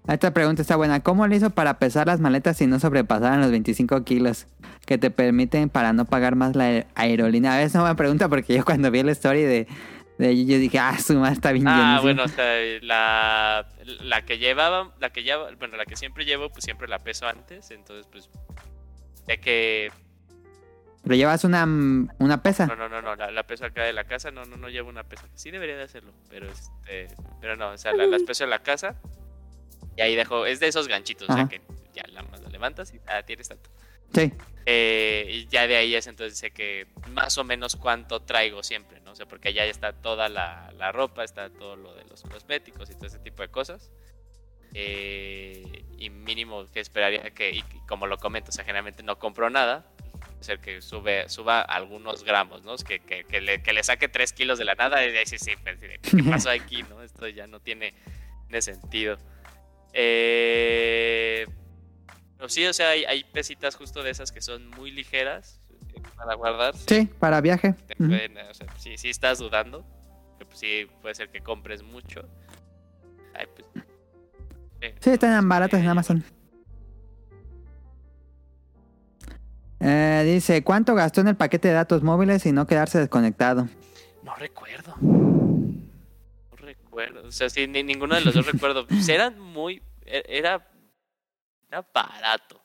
[0.07, 0.99] Esta pregunta está buena.
[1.01, 4.47] ¿Cómo le hizo para pesar las maletas si no sobrepasaran los 25 kilos
[4.85, 7.53] que te permiten para no pagar más la aer- aerolínea?
[7.53, 9.67] A veces no me pregunta porque yo cuando vi la story de,
[10.17, 12.01] de yo dije, ah, su madre está bien Ah, llenísima".
[12.01, 13.67] bueno, o sea, la,
[14.01, 17.27] la que llevaba, la que lleva, bueno, la que siempre llevo, pues siempre la peso
[17.27, 18.29] antes, entonces pues
[19.27, 19.91] de que
[21.09, 21.65] ¿Le llevas una,
[22.19, 22.67] una pesa?
[22.67, 24.89] No, no, no, no, la, la peso acá de la casa, no, no, no llevo
[24.89, 25.27] una pesa.
[25.35, 27.07] Sí debería de hacerlo, pero este,
[27.41, 28.95] pero no, o sea, la- las peso en la casa
[29.97, 31.61] y ahí dejo, es de esos ganchitos, o sea que
[31.93, 33.69] ya la, la levantas y ah, tienes tanto.
[34.13, 34.31] Sí.
[34.65, 39.01] Eh, y ya de ahí es entonces sé que más o menos cuánto traigo siempre,
[39.01, 39.11] ¿no?
[39.11, 42.89] O sea, porque allá está toda la, la ropa, está todo lo de los cosméticos
[42.89, 43.91] y todo ese tipo de cosas.
[44.73, 49.49] Eh, y mínimo que esperaría que, y como lo comento, o sea, generalmente no compro
[49.49, 49.85] nada,
[50.41, 52.75] ser que sube, suba algunos gramos, ¿no?
[52.77, 55.51] Que, que, que le, que le saque 3 kilos de la nada y decir, sí,
[55.63, 57.01] pues, ¿qué pasó aquí, no?
[57.03, 57.93] Esto ya no tiene,
[58.47, 59.17] tiene sentido.
[59.93, 61.45] Eh,
[62.37, 65.59] pero sí, o sea, hay, hay pesitas justo de esas que son muy ligeras
[65.93, 66.75] eh, para guardar.
[66.77, 67.73] Sí, para viaje.
[67.87, 69.85] Te o sea, si, si estás dudando,
[70.37, 72.21] pues sí puede ser que compres mucho.
[73.33, 73.85] Ay, pues,
[75.01, 76.23] Sí, están baratas en Eh, Amazon.
[79.79, 83.67] Eh, dice, ¿cuánto gastó en el paquete de datos móviles y no quedarse desconectado?
[84.23, 84.95] No recuerdo.
[85.01, 87.27] No recuerdo.
[87.27, 88.85] O sea, sí, ni, ninguno de los dos recuerdo.
[88.87, 89.81] Pues eran muy.
[90.05, 90.67] e- Era.
[91.69, 92.61] Era barato.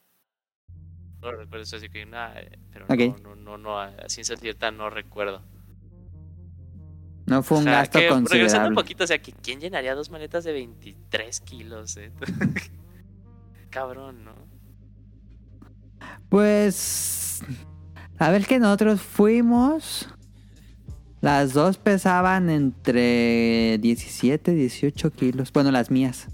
[1.22, 2.40] No recuerdo eso, así que nada.
[2.40, 5.42] eh, Pero no, no, no, no, a ciencia cierta no recuerdo.
[7.26, 8.74] No fue un O sea, gasto que, regresando un considerable.
[8.74, 11.96] poquito, o sea, que ¿quién llenaría dos maletas de 23 kilos?
[11.96, 12.12] eh?
[13.70, 14.34] Cabrón, ¿no?
[16.28, 17.42] Pues...
[18.18, 20.08] A ver que nosotros fuimos...
[21.20, 25.50] Las dos pesaban entre 17 y 18 kilos.
[25.54, 26.28] Bueno, las mías.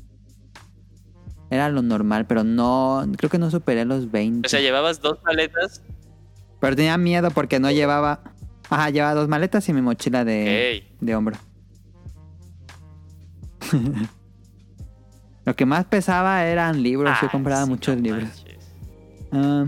[1.48, 3.06] Era lo normal, pero no...
[3.16, 4.46] Creo que no superé los 20.
[4.46, 5.82] O sea, llevabas dos maletas.
[6.60, 8.20] Pero tenía miedo porque no llevaba...
[8.68, 11.36] Ajá, llevaba dos maletas y mi mochila de, de hombro.
[15.44, 17.16] Lo que más pesaba eran libros.
[17.20, 18.39] Yo compraba sí, muchos no libros.
[19.32, 19.66] Ah,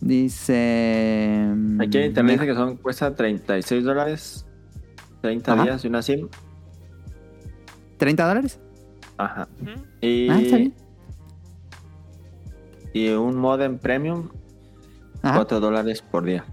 [0.00, 1.48] dice...
[1.80, 4.46] Aquí en internet me- dice que son, cuesta 36 dólares,
[5.22, 5.62] 30 Ajá.
[5.62, 6.28] días y una SIM.
[7.98, 8.60] ¿30 dólares?
[9.16, 9.48] Ajá.
[10.00, 10.74] Y, Ah, está bien.
[12.92, 14.28] y un modem premium,
[15.22, 16.44] Ajá, 4 dólares por día.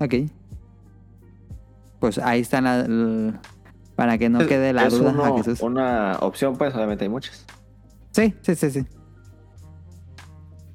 [0.00, 0.14] ok.
[2.00, 3.32] Pues ahí están la- l-
[3.96, 5.60] para que no Es- quede la es duda uno- a Jesús.
[5.60, 7.46] una opción, pues obviamente hay muchas.
[8.10, 8.86] Sí, sí, sí, sí.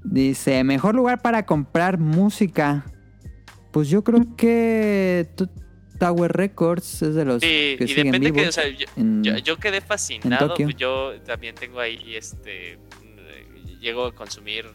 [0.04, 2.86] Dice, mejor lugar para comprar música.
[3.72, 5.30] Pues yo creo que
[6.00, 9.24] Tower Records es de los Sí, que y siguen depende que, o sea, yo, en-
[9.24, 10.54] yo, yo quedé fascinado.
[10.56, 12.80] Pues yo también tengo ahí, este, eh,
[13.82, 14.66] llego a consumir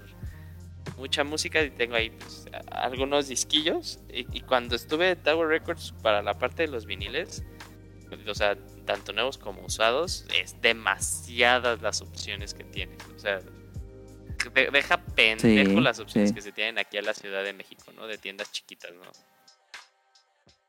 [0.98, 3.98] mucha música y tengo ahí pues, algunos disquillos.
[4.12, 7.42] Y, y cuando estuve en Tower Records para la parte de los viniles,
[8.28, 12.98] o sea, tanto nuevos como usados, es demasiadas las opciones que tienen.
[13.16, 13.40] O sea,
[14.50, 16.34] deja pendejo Sí, las opciones sí.
[16.34, 18.06] que se tienen aquí en la Ciudad de México, ¿no?
[18.06, 19.02] De tiendas chiquitas, ¿no?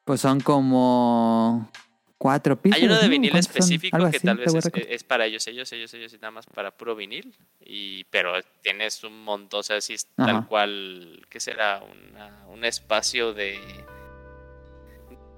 [0.04, 1.70] Pues son como
[2.18, 2.80] cuatro pisos.
[2.80, 4.54] Hay uno de vinil específico que así, tal vez
[4.88, 7.36] es, para ellos, ellos, ellos, ellos y nada más para puro vinil.
[7.66, 11.82] Y, pero tienes un montón, o sea, sí es tal cual, ¿qué será?
[11.84, 13.60] Una- un espacio de...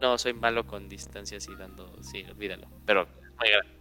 [0.01, 1.91] No, soy malo con distancias y dando...
[2.03, 2.68] Sí, olvídalo.
[2.85, 3.73] Pero es muy grande,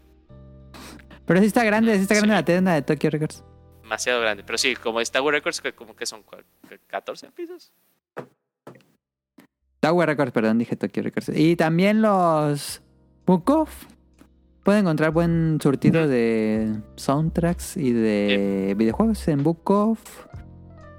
[1.27, 2.37] Pero sí está grande, sí está grande Sí.
[2.39, 3.45] la tienda de Tokyo Records.
[3.87, 4.43] Demasiado grande.
[4.45, 7.73] Pero sí, como es Tower Records, que como que son cua- que 14 pisos.
[9.81, 11.31] Tower Records, perdón, dije Tokyo Records.
[11.35, 12.83] Y también los
[13.27, 13.85] Off.
[14.65, 20.27] Pueden encontrar buen surtido de soundtracks y de videojuegos en Off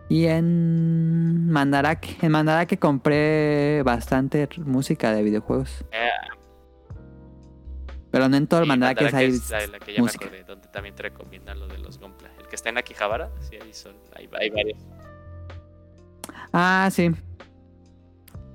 [0.08, 2.16] y en Mandarake.
[2.22, 5.84] En Mandarake compré bastante música de videojuegos.
[5.92, 6.08] Eh,
[8.10, 10.26] Pero no en todo el y Mandarake Mandarake hay es la, la que ya música.
[10.28, 12.27] me acordé, donde también te recomiendan lo de los Gompla.
[12.49, 14.78] Que está en Akihabara, sí, ahí son, hay, hay varios.
[16.53, 17.11] Ah, sí.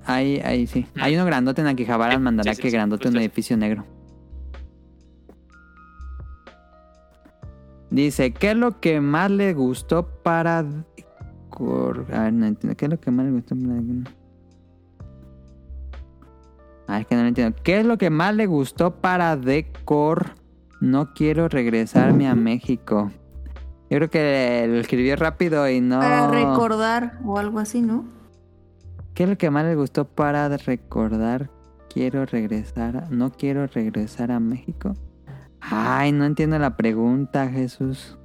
[0.07, 0.87] Ahí, ahí sí.
[1.01, 3.27] Hay uno grandote en Akihabara, Sí, en Mandarake, sí, sí, grandote, un justo ese.
[3.27, 3.85] edificio negro.
[7.91, 10.65] Dice, ¿qué es lo que más le gustó para...
[10.65, 12.77] decor- A ver, no entiendo.
[12.77, 13.81] ¿Qué es lo que más le gustó para...
[16.89, 17.57] Ah, es que no lo entiendo.
[17.63, 20.31] ¿Qué es lo que más le gustó para Decor?
[20.81, 23.11] No quiero regresarme a México.
[23.93, 26.01] Yo creo que lo escribió rápido y no...
[26.01, 28.07] Para recordar o algo así, ¿no?
[29.15, 31.51] ¿Qué es lo que más les gustó para recordar?
[31.93, 32.97] Quiero regresar.
[32.97, 34.95] a- No quiero regresar a México.
[35.61, 38.17] Ay, no entiendo la pregunta, Jesús.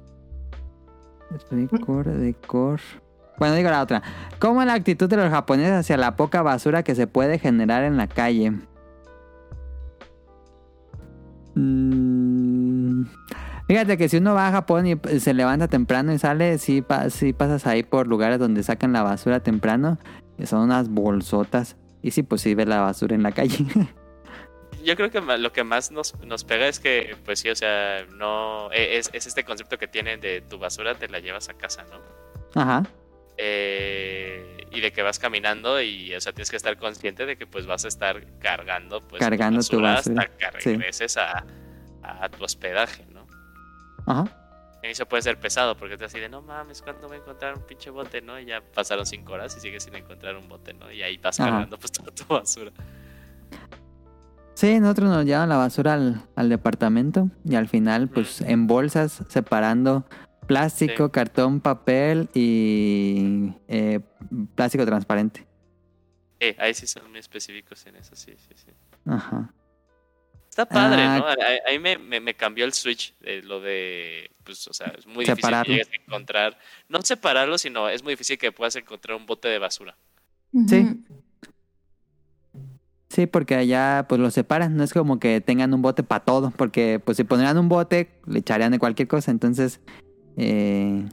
[1.50, 2.80] Record, decor.
[3.38, 4.02] Bueno, digo la otra.
[4.38, 7.84] ¿Cómo es la actitud de los japoneses hacia la poca basura que se puede generar
[7.84, 8.52] en la calle?
[11.54, 12.17] Mm,
[13.68, 16.82] Fíjate que si uno va a Japón y eh, se levanta temprano y sale, sí,
[16.82, 19.98] pa- sí pasas ahí por lugares donde sacan la basura temprano.
[20.36, 21.76] que Son unas bolsotas.
[22.02, 23.58] Y sí, pues sí ves la basura en la calle.
[24.84, 28.06] Yo creo que lo que más nos, nos pega es que, pues sí, o sea,
[28.16, 28.70] no.
[28.72, 31.84] e- Es, es este concepto que tienen de tu basura te la llevas a casa,
[31.90, 32.60] ¿no?
[32.60, 32.84] Ajá.
[33.36, 37.46] Eh, y de que vas caminando y, o sea, tienes que estar consciente de que,
[37.46, 40.70] pues, vas a estar cargando, pues, Cargando tu basura, hasta que sí.
[40.76, 41.44] regreses a,
[42.02, 43.17] a tu hospedaje, ¿no?
[44.10, 44.24] Ajá.
[44.78, 47.56] Al inicio puede ser pesado porque te así de, no mames, ¿cuándo voy a encontrar
[47.56, 48.38] un pinche bote, no?
[48.38, 50.90] Y ya pasaron cinco horas y sigues sin encontrar un bote, ¿no?
[50.90, 52.70] Y ahí vas cargando, pues, toda tu basura.
[54.54, 59.22] Sí, nosotros nos llevan la basura al, al departamento y al final, pues en bolsas,
[59.28, 60.04] separando
[60.46, 61.10] plástico, Sí.
[61.12, 64.00] cartón, papel y eh,
[64.54, 65.46] plástico transparente.
[66.40, 68.72] Eh, ahí sí son muy específicos en eso, sí, sí, sí.
[69.06, 69.52] Ajá.
[70.58, 71.26] Está padre, Ah, ¿no?
[71.44, 75.06] Ahí- Ahí me, me, me cambió el switch de lo de, pues, o sea, es
[75.06, 75.62] muy Separarlo.
[75.62, 76.58] difícil que llegues a encontrar,
[76.88, 79.94] no separarlo, sino es muy difícil que puedas encontrar un bote de basura.
[80.66, 81.00] Sí.
[83.08, 86.50] Sí, porque allá pues lo separan, no es como que tengan un bote para todo,
[86.56, 89.80] porque pues si pondrían un bote le echarían de cualquier cosa, entonces
[90.36, 91.04] eh,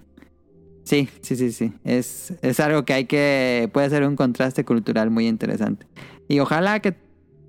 [0.83, 5.09] sí, sí, sí, sí, es, es algo que hay que, puede ser un contraste cultural
[5.11, 5.85] muy interesante.
[6.27, 6.95] Y ojalá que,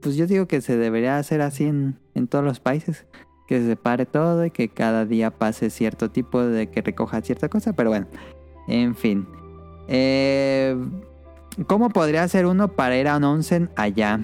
[0.00, 3.06] pues yo digo que se debería hacer así en, en todos los países,
[3.46, 7.48] que se separe todo y que cada día pase cierto tipo de que recoja cierta
[7.48, 8.06] cosa, pero bueno,
[8.68, 9.26] en fin.
[9.88, 10.76] Eh,
[11.66, 14.20] ¿Cómo podría hacer uno para ir a un onsen allá?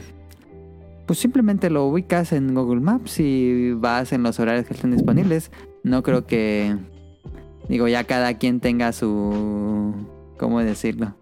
[1.07, 5.51] Pues simplemente lo ubicas en Google Maps y vas en los horarios que estén disponibles.
[5.82, 6.77] No creo que.
[7.69, 9.94] Digo, ya cada quien tenga su.
[10.39, 11.15] ¿Cómo decirlo?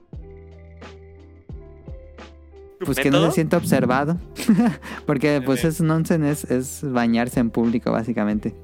[2.84, 4.18] Pues que no se sienta observado.
[5.06, 8.54] Porque pues es un onsen, es, es bañarse en público, básicamente.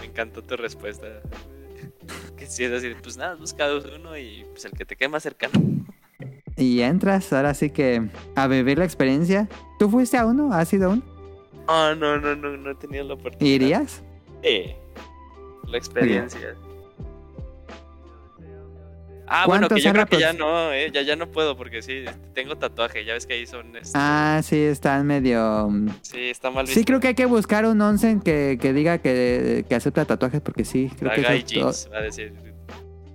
[0.00, 1.06] Me encantó tu respuesta.
[2.36, 5.22] Que si es así, pues nada, busca uno y pues el que te quede más
[5.22, 5.60] cercano.
[6.56, 9.48] Y entras, ahora sí que a vivir la experiencia.
[9.78, 10.52] ¿Tú fuiste a uno?
[10.52, 11.02] ¿Has ido a uno?
[11.68, 13.54] Oh, no, no, no, no he tenido la oportunidad.
[13.54, 14.02] ¿Irías?
[14.42, 14.76] Eh,
[15.66, 16.54] la experiencia.
[19.28, 21.82] Ah, bueno, ¿Cuánto que yo creo que ya no, eh, ya, ya no puedo porque
[21.82, 25.68] sí, tengo tatuaje, ya ves que ahí son, este, Ah, sí, están medio...
[25.68, 28.98] mm, sí, está mal Sí, creo que hay que buscar un onsen que, que diga
[28.98, 32.32] que, que acepta tatuajes porque sí, creo que todo- jeans, va a decir.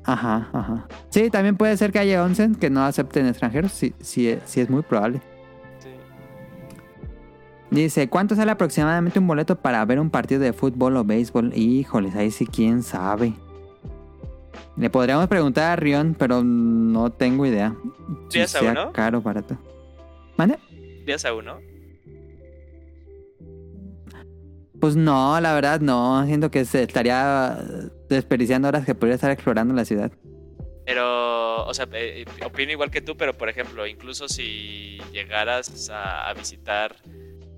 [0.03, 0.88] Ajá, ajá.
[1.09, 4.69] Sí, también puede ser que haya onsen que no acepten extranjeros, sí, sí, sí es
[4.69, 5.21] muy probable.
[5.79, 5.89] Sí.
[7.69, 11.53] Dice, ¿cuánto sale aproximadamente un boleto para ver un partido de fútbol o béisbol?
[11.55, 13.33] Híjoles, ahí sí quién sabe.
[14.82, 17.76] Le podríamos preguntar a Rion, pero no tengo idea.
[18.30, 18.91] Si ¿Irías a sea uno?
[18.91, 19.56] caro o barato.
[20.38, 20.58] ¿Mande?
[21.06, 21.60] ¿Días a uno?
[24.80, 26.26] Pues no, la verdad no.
[26.26, 27.60] Siento que se estaría
[28.10, 30.12] desperdiciando horas que podría estar explorando la ciudad.
[30.88, 35.91] Pero, o sea, eh, eh, opino igual que tú, pero por ejemplo, incluso si llegaras
[35.91, 36.95] a, a visitar,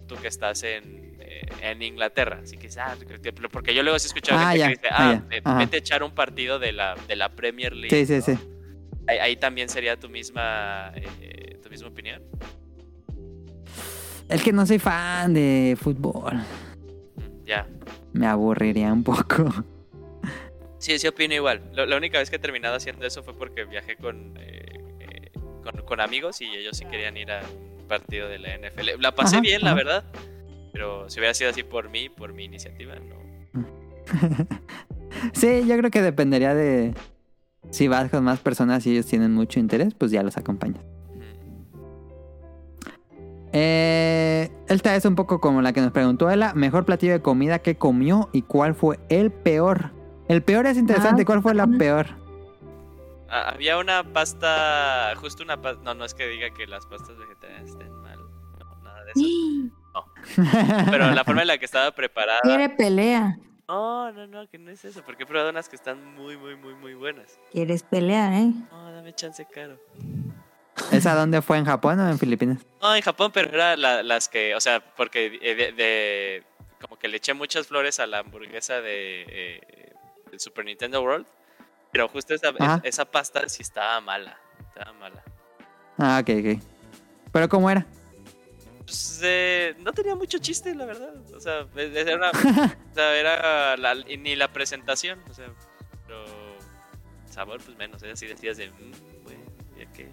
[0.08, 1.03] tú que estás en,
[1.42, 4.60] eh, en Inglaterra, así que ah, que- porque yo luego sí he escuchado Ah, gente
[4.60, 7.30] ya, que dice, ah, ah, ya, vete a echar un partido de la, de la
[7.30, 7.90] Premier League.
[7.96, 8.38] Sí, sí, ¿no?
[8.38, 8.44] sí.
[9.08, 12.22] Ahí, ahí también sería tu misma, eh, tu misma opinión.
[14.30, 16.36] Es que no soy fan de fútbol.
[16.36, 17.68] Mm, Ya.
[18.14, 19.52] Me aburriría un poco.
[20.78, 21.62] Sí, sí opino igual.
[21.74, 24.66] Lo- la única vez que he terminado haciendo eso fue porque viajé con, eh,
[25.00, 25.32] eh,
[25.64, 29.00] con, con amigos y ellos sí querían ir a un partido de la NFL.
[29.00, 30.04] La pasé Ajá, bien, la verdad.
[30.74, 33.24] Pero si hubiera sido así por mí, por mi iniciativa, no.
[35.34, 36.96] Sí, yo creo que dependería de
[37.70, 40.84] si vas con más personas y ellos tienen mucho interés, pues ya los acompañas.
[43.54, 46.54] Eh, esta es un poco como la que nos preguntó Ela.
[46.56, 49.92] Mejor platillo de comida que comió y cuál fue el peor.
[50.28, 51.22] El peor es interesante.
[51.22, 52.08] Ah, ¿Cuál fue la peor?
[53.30, 57.18] Ah, había una pasta, justo una pasta, no, no es que diga que las pastas
[57.18, 58.20] vegetarianas estén mal,
[58.60, 59.76] no, nada de eso.
[60.92, 63.38] Pero la forma en la que estaba preparada, Quiere pelea.
[63.68, 66.56] no, no, no, que no es eso, porque he probado unas que están muy, muy,
[66.56, 67.38] muy, muy buenas.
[67.52, 68.52] Quieres pelear, ¿eh?
[68.72, 69.80] No, dame chance caro.
[70.92, 71.58] ¿Esa dónde fue?
[71.58, 72.60] ¿En Japón o en Filipinas?
[72.82, 76.44] No, en Japón, pero era la- las que, o sea, porque eh, de, de-
[76.82, 79.94] como que le eché muchas flores a la hamburguesa de, eh,
[80.32, 81.26] del Super Nintendo World,
[81.92, 82.82] pero justo esa, Ajá.
[82.84, 84.38] esa pasta sí estaba mala,
[84.68, 85.24] estaba mala.
[85.98, 86.64] Ah, ok, ok.
[87.32, 87.86] ¿Pero cómo era?
[88.86, 91.14] Pues, eh, no tenía mucho chiste, la verdad.
[91.36, 92.32] O sea, e- era, una-
[92.92, 95.46] o sea, era la- ni la presentación, o sea,
[96.06, 96.24] pero
[97.30, 98.12] sabor, pues menos, ¿eh?
[98.12, 99.42] así decías de, "Mm, bueno,
[99.78, 100.10] ya que...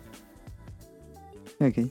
[1.61, 1.91] Ok.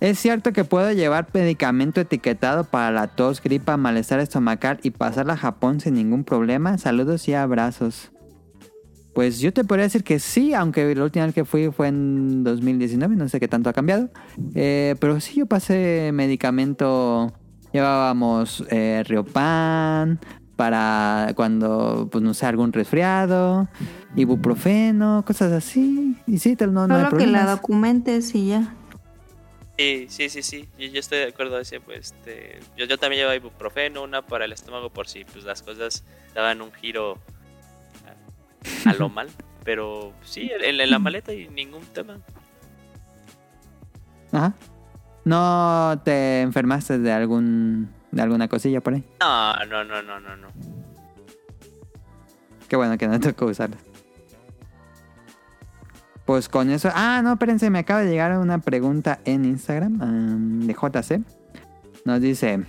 [0.00, 5.32] ¿Es cierto que puedo llevar medicamento etiquetado para la tos, gripa, malestar estomacal y pasarla
[5.32, 6.78] a Japón sin ningún problema?
[6.78, 8.12] Saludos y abrazos.
[9.18, 12.44] Pues yo te podría decir que sí, aunque la última vez que fui fue en
[12.44, 14.10] 2019, no sé qué tanto ha cambiado.
[14.54, 17.32] Eh, pero sí, yo pasé medicamento,
[17.72, 20.20] llevábamos eh, Riopan
[20.54, 23.68] para cuando, pues no sé, algún resfriado,
[24.14, 26.14] ibuprofeno, cosas así.
[26.28, 28.72] Y sí, te- no, no hay Solo que la documentes y ya.
[29.76, 30.68] Sí, sí, sí, sí.
[30.78, 31.58] Yo, yo estoy de acuerdo.
[31.58, 35.42] Ese, pues, este, yo, yo también llevaba ibuprofeno, una para el estómago por si pues,
[35.44, 36.04] las cosas
[36.36, 37.18] daban un giro
[38.84, 39.28] a, lo mal.
[39.64, 42.18] Pero sí, en, en la maleta y ningún tema.
[44.32, 44.54] Ajá.
[45.24, 49.04] ¿No te enfermaste de algún de alguna cosilla por ahí?
[49.20, 50.48] No, no, no, no, no, no.
[52.68, 53.80] Qué bueno que no tocó usarlas.
[56.24, 56.90] Pues con eso...
[56.94, 61.22] Ah, no, espérense, me acaba de llegar una pregunta en Instagram am, de JC.
[62.04, 62.64] Nos dice...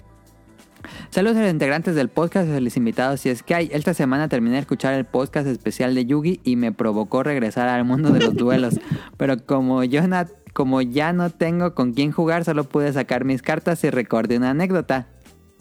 [1.10, 3.22] Saludos a los integrantes del podcast y a los invitados.
[3.22, 6.56] Si es que hay, esta semana terminé de escuchar el podcast especial de Yugi y
[6.56, 8.80] me provocó regresar al mundo de los duelos.
[9.18, 13.42] Pero como yo na- como ya no tengo con quién jugar, solo pude sacar mis
[13.42, 15.08] cartas y recordé una anécdota.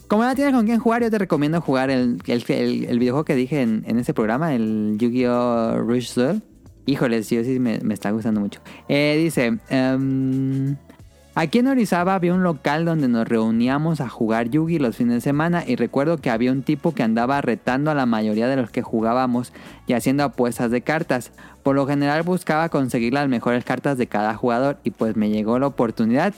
[0.07, 3.25] Como no tienes con quién jugar, yo te recomiendo jugar el, el, el- el videojuego
[3.25, 5.77] que dije en, en ese programa, el Yu-Gi-Oh!
[5.81, 6.41] Rush Duel.
[6.87, 8.61] Híjoles, yo sí me, me está gustando mucho.
[8.87, 10.75] Eh, dice, em,
[11.35, 15.21] aquí en Orizaba había un local donde nos reuníamos a jugar Yugi los fines de
[15.21, 18.71] semana y recuerdo que había un tipo que andaba retando a la mayoría de los
[18.71, 19.53] que jugábamos
[19.87, 21.31] y haciendo apuestas de cartas.
[21.63, 25.59] Por lo general buscaba conseguir las mejores cartas de cada jugador y pues me llegó
[25.59, 26.33] la oportunidad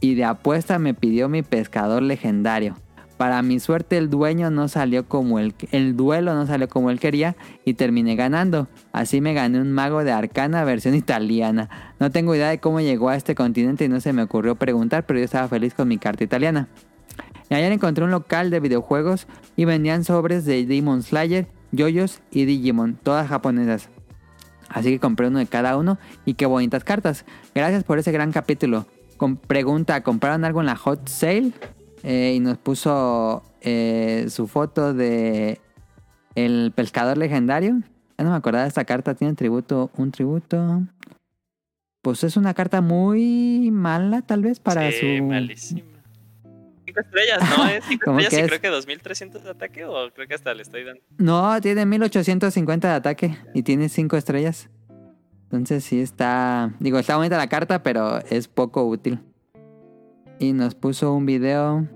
[0.00, 2.76] y de apuesta me pidió mi pescador legendario.
[3.20, 6.98] Para mi suerte el dueño no salió como el, el duelo no salió como él
[6.98, 7.36] quería
[7.66, 8.66] y terminé ganando.
[8.92, 11.68] Así me gané un mago de arcana versión italiana.
[11.98, 15.04] No tengo idea de cómo llegó a este continente y no se me ocurrió preguntar,
[15.04, 16.68] pero yo estaba feliz con mi carta italiana.
[17.50, 22.46] Y ayer encontré un local de videojuegos y vendían sobres de Demon Slayer, Yoyos y
[22.46, 23.90] Digimon, todas japonesas.
[24.70, 27.26] Así que compré uno de cada uno y qué bonitas cartas.
[27.54, 28.86] Gracias por ese gran capítulo.
[29.46, 31.52] Pregunta, ¿compraron algo en la hot sale?
[32.02, 35.60] Eh, y nos puso eh, su foto de
[36.34, 37.80] el pescador legendario.
[38.18, 39.14] Ya no me acordaba de esta carta.
[39.14, 40.82] Tiene tributo, un tributo.
[42.02, 45.24] Pues es una carta muy mala, tal vez, para sí, su.
[45.24, 45.82] malísima.
[46.86, 47.66] Cinco estrellas, ¿no?
[47.68, 48.48] ¿Es cinco ¿Cómo estrellas que y es?
[48.48, 51.02] creo que 2300 de ataque o creo que hasta le estoy dando.
[51.18, 54.70] No, tiene 1850 de ataque y tiene 5 estrellas.
[55.44, 56.72] Entonces sí está...
[56.78, 59.20] Digo, está bonita la carta, pero es poco útil.
[60.40, 61.86] Y nos puso un video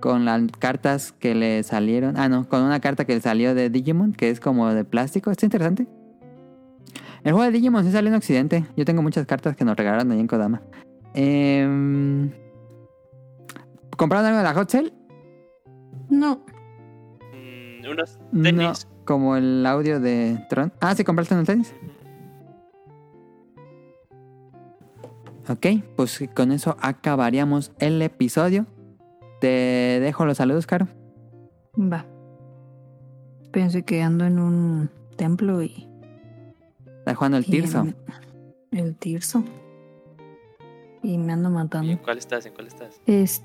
[0.00, 2.16] con las cartas que le salieron.
[2.16, 5.30] Ah, no, con una carta que le salió de Digimon, que es como de plástico.
[5.30, 5.86] Está interesante.
[7.22, 8.64] El juego de Digimon sí salió en Occidente.
[8.76, 10.60] Yo tengo muchas cartas que nos regalaron ahí en Kodama.
[11.14, 12.32] Em,
[13.96, 14.92] ¿Compraron algo de la Hot Sale?
[16.08, 16.40] No.
[17.32, 18.88] Mm, unos No, tenis.
[19.04, 20.72] como el audio de Tron.
[20.80, 21.72] Ah, ¿sí compraste un tenis?
[25.48, 28.66] Ok, pues con eso acabaríamos el episodio.
[29.40, 30.86] Te dejo los saludos, Caro.
[31.76, 32.06] Va.
[33.50, 35.88] Pensé que ando en un templo y.
[36.98, 37.86] Está jugando el y Tirso.
[38.70, 39.42] El Tirso.
[41.02, 41.90] Y me ando ¿Y matando.
[41.90, 42.46] ¿En cuál estás?
[42.46, 43.00] ¿En cuál estás?
[43.06, 43.42] Es.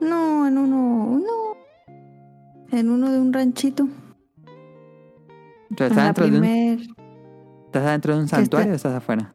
[0.00, 1.18] No, en uno.
[1.18, 2.76] No.
[2.78, 3.88] En uno de un ranchito.
[5.70, 6.44] ¿Estás En adentro, de un.
[6.44, 9.34] ¿Estás adentro de un está- santuario o estás afuera?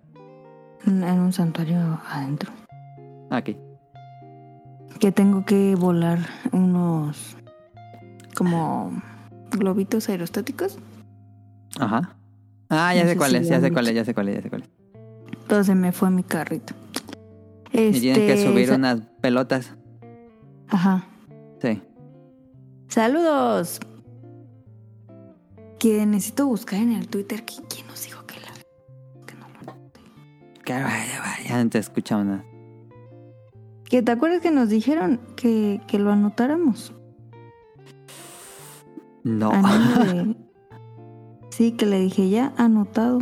[0.85, 2.51] En un santuario adentro.
[3.29, 3.57] Aquí.
[4.99, 6.19] Que tengo que volar
[6.51, 7.37] unos.
[8.35, 8.91] Como.
[9.51, 10.79] Globitos aerostáticos.
[11.79, 12.15] Ajá.
[12.69, 14.29] Ah, ya No sé cuál si es, lo ya sé cuál es, ya sé cuál
[14.29, 14.69] es, ya sé cuál es.
[15.41, 16.73] Entonces me fue mi carrito.
[17.71, 19.73] Y tienes que Este, subir sa- unas pelotas.
[20.69, 21.05] Ajá.
[21.61, 21.81] Sí.
[22.87, 23.79] Saludos.
[25.79, 28.22] Que necesito buscar en el Twitter que- quién nos dijo
[30.65, 32.45] ya no te escuchamos nada.
[33.85, 36.93] Que te acuerdas que nos dijeron que, que lo anotáramos.
[39.23, 39.51] No.
[39.51, 40.35] A nombre de-
[41.51, 43.19] Sí, que le dije ya anotado.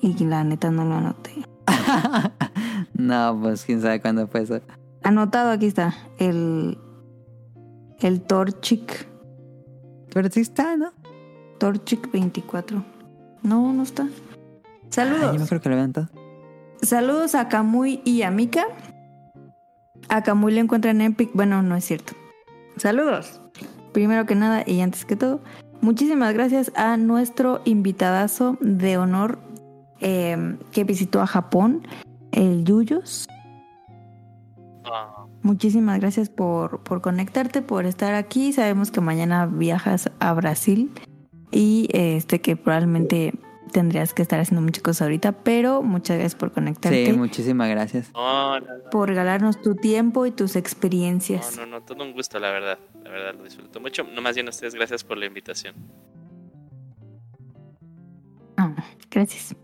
[0.00, 1.30] Y la neta no lo anoté.
[2.94, 4.60] no, pues quién sabe cuándo fue eso.
[5.02, 5.94] Anotado, aquí está.
[6.18, 6.78] El.
[8.00, 9.06] El Torchic.
[10.12, 10.92] Pero sí está, ¿no?
[11.58, 12.82] Torchic 24.
[13.42, 14.04] No, no está.
[14.04, 14.10] Ay,
[14.90, 15.34] Saludos.
[15.34, 16.08] yo me creo que lo vean todo.
[16.82, 18.66] Saludos a Kamui y a Mika.
[20.08, 21.30] A Kamui le encuentran en Epic.
[21.32, 22.14] Bueno, no es cierto.
[22.76, 23.40] Saludos.
[23.92, 25.40] Primero que nada y antes que todo,
[25.80, 29.38] muchísimas gracias a nuestro invitadazo de honor
[30.00, 31.86] eh, que visitó a Japón,
[32.32, 33.28] el Yuyos.
[34.84, 38.52] Ah, Muchísimas gracias por, por conectarte, por estar aquí.
[38.52, 40.90] Sabemos que mañana viajas a Brasil
[41.52, 43.34] y este que probablemente
[43.72, 48.12] tendrías que estar haciendo muchas cosas ahorita, pero muchas gracias por conectarte, Sí, muchísimas gracias.
[48.14, 51.56] no, no, no, por regalarnos tu tiempo y tus experiencias.
[51.56, 52.78] no, no, todo un gusto, la verdad.
[53.02, 54.04] La verdad, lo disfruto mucho.
[54.14, 55.74] No, más bien a ustedes, gracias por la invitación.
[58.56, 58.74] Ah,
[59.10, 59.56] gracias.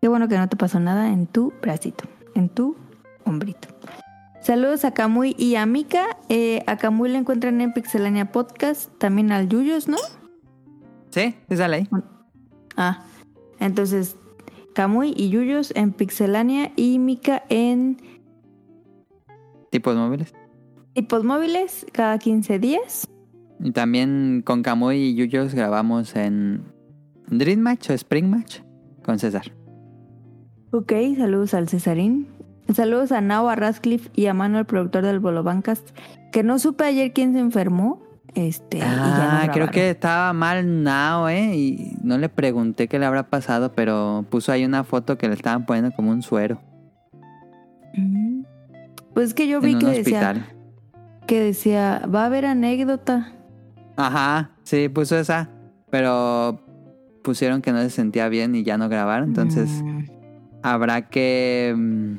[0.00, 2.76] Qué bueno que no te pasó nada en tu bracito, en tu
[3.24, 3.68] hombrito.
[4.40, 6.18] Saludos a Camuy y a Mika.
[6.28, 9.96] Eh, a Camuy le encuentran en Pixelania Podcast, también al Yuyos, ¿no?
[11.10, 11.88] Sí, sí sale ahí.
[12.76, 13.04] Ah,
[13.60, 14.16] entonces
[14.74, 17.96] Camuy y Yuyos en Pixelania y Mika en
[19.70, 20.34] Tipos móviles.
[20.94, 23.08] tipos móviles cada 15 días.
[23.60, 26.62] Y también con Camuy y Yuyos grabamos en
[27.28, 28.60] Dream Match o Spring Match
[29.02, 29.52] con César.
[30.72, 32.26] Ok, saludos al Cesarín.
[32.74, 35.90] Saludos a Nao, a Radcliffe y a Manuel, productor del Bolobancast,
[36.32, 38.02] que no supe ayer quién se enfermó.
[38.36, 41.56] Este, y ya no Ah, creo que estaba mal Nao, ¿eh?
[41.56, 45.34] Y no le pregunté qué le habrá pasado, pero puso ahí una foto que le
[45.34, 46.60] estaban poniendo como un suero
[47.94, 48.42] Mm.
[49.14, 50.46] Pues es que yo vi en que decía,
[51.26, 53.32] que decía, va a haber anécdota.
[53.96, 55.48] Ajá, sí, puso esa,
[55.90, 56.60] pero
[57.24, 60.00] pusieron que no se sentía bien y ya no grabaron, entonces Mm.
[60.62, 61.74] habrá que...
[61.74, 62.12] mm,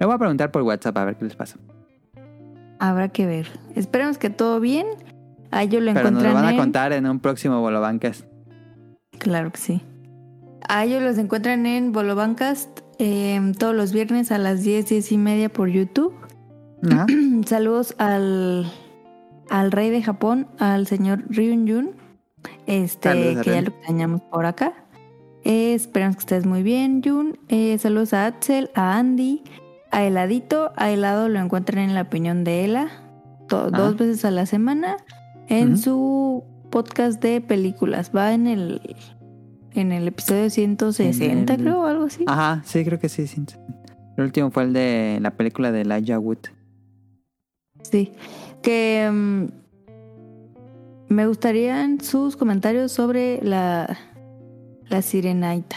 [0.00, 1.58] Le voy a preguntar por WhatsApp a ver qué les pasa.
[2.78, 3.46] Habrá que ver.
[3.76, 4.86] Esperemos que todo bien.
[5.50, 8.24] A ellos lo Pero nos lo van a contar en un próximo Bolobancas.
[9.18, 9.82] Claro que sí.
[10.68, 15.18] A ellos los encuentran en Bolobancast eh, todos los viernes a las 10, 10 y
[15.18, 16.14] media por YouTube.
[17.46, 18.70] Saludos al,
[19.50, 21.90] al rey de Japón, al señor Ryun Jun,
[22.66, 23.10] este,
[23.42, 24.72] que ya lo extrañamos por acá.
[25.44, 27.38] Eh, esperamos que estés muy bien, Jun.
[27.48, 29.42] Eh, saludos a Axel, a Andy,
[29.90, 30.72] a Heladito.
[30.76, 32.88] A Helado lo encuentran en la opinión de Ela,
[33.48, 34.96] to- dos veces a la semana,
[35.50, 38.10] en su podcast de películas.
[38.16, 38.80] Va en el,
[39.72, 42.24] en el episodio 160, En el- creo, o algo así.
[42.26, 43.24] Ajá, sí, creo que sí.
[44.16, 46.38] El último fue el de la película de Elijah Wood.
[47.82, 48.12] Sí,
[48.62, 49.44] que mm,
[51.08, 53.98] me gustarían sus comentarios sobre la,
[54.88, 55.76] la sirenaita.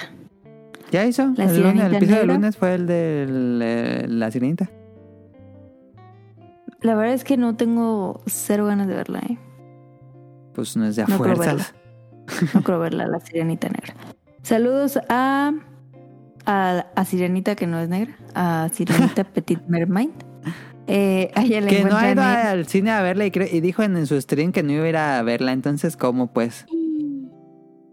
[0.92, 1.34] ¿Ya hizo?
[1.35, 4.69] La el, lunes, el Sirenita episodio del lunes fue el de la sirenita.
[6.82, 9.38] La verdad es que no tengo cero ganas de verla, ¿eh?
[10.53, 11.35] Pues no es de a No creo.
[12.53, 13.93] No creo verla, la sirenita negra.
[14.43, 15.53] Saludos a,
[16.45, 20.09] a, a Sirenita, que no es negra, a Sirenita Petit Mermaid.
[20.88, 23.61] Eh, a ella le Que no ha ido en- al cine a verla y, y
[23.61, 25.53] dijo en, en su stream que no iba a ir a verla.
[25.53, 26.65] Entonces, ¿cómo pues?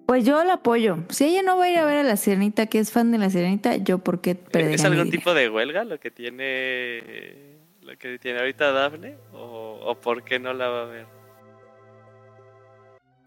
[0.06, 0.98] Pues yo la apoyo.
[1.08, 3.18] Si ella no va a ir a ver a la sirenita, que es fan de
[3.18, 7.97] la sirenita, yo por qué perdería ¿Es algún tipo de huelga lo que tiene lo
[7.97, 9.14] que tiene ahorita Dafne?
[9.32, 11.06] ¿O, o por qué no la va a ver?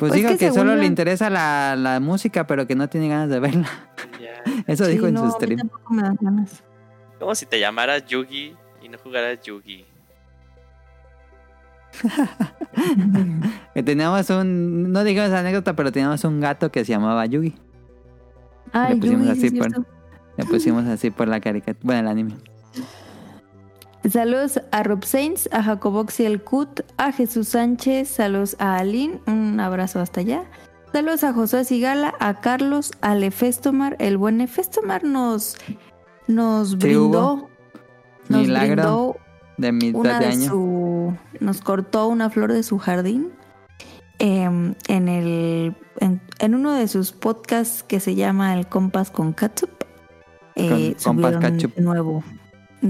[0.04, 2.90] Pues, Pues digo que que, solo yo- le interesa la, la música, pero que no
[2.90, 3.70] tiene ganas de verla.
[4.22, 4.44] Ya.
[4.68, 5.58] Eso Sí, dijo en no, su a mí stream.
[5.60, 6.64] tampoco me dan ganas.
[7.20, 9.86] Como si te llamaras Yugi y no jugaras Yugi.
[13.74, 17.56] Que teníamos un, no digamos anécdota, pero teníamos un gato que se llamaba Yugi.
[18.72, 19.86] Ay, Le pusimos Yugi, sí así es por-.
[20.38, 22.34] Le pusimos así por la caricatura, bueno, el anime.
[24.10, 29.22] Saludos a Rob Sainz, a Jacobox y el Cut, a Jesús Sánchez, saludos a Aline,
[29.28, 30.44] un abrazo hasta allá.
[30.92, 35.56] Saludos a José Sigala, a Carlos, a Lefestomar, el buen Lefestomar nos,
[36.28, 37.50] nos brindó,
[38.28, 39.18] nos Milagro brindó
[39.58, 40.50] de mitad una de de año.
[40.50, 43.32] su, nos cortó una flor de su jardín
[44.20, 49.32] em, en el, en, en uno de sus podcasts que se llama El Compas con
[49.34, 49.70] Catsup.
[50.56, 51.80] Eh, Con- Compas subieron Ketchup.
[51.80, 52.24] nuevo,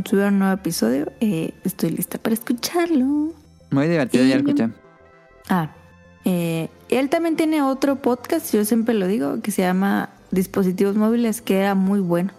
[0.06, 1.12] subieron un nuevo episodio.
[1.20, 3.34] eh, estoy lista para escucharlo.
[3.72, 4.70] Muy divertido, ya lo Y- escuché.
[5.50, 5.70] Ah,
[6.26, 11.42] eh, él también tiene otro podcast, yo siempre lo digo, que se llama Dispositivos Móviles,
[11.42, 12.32] que era muy bueno.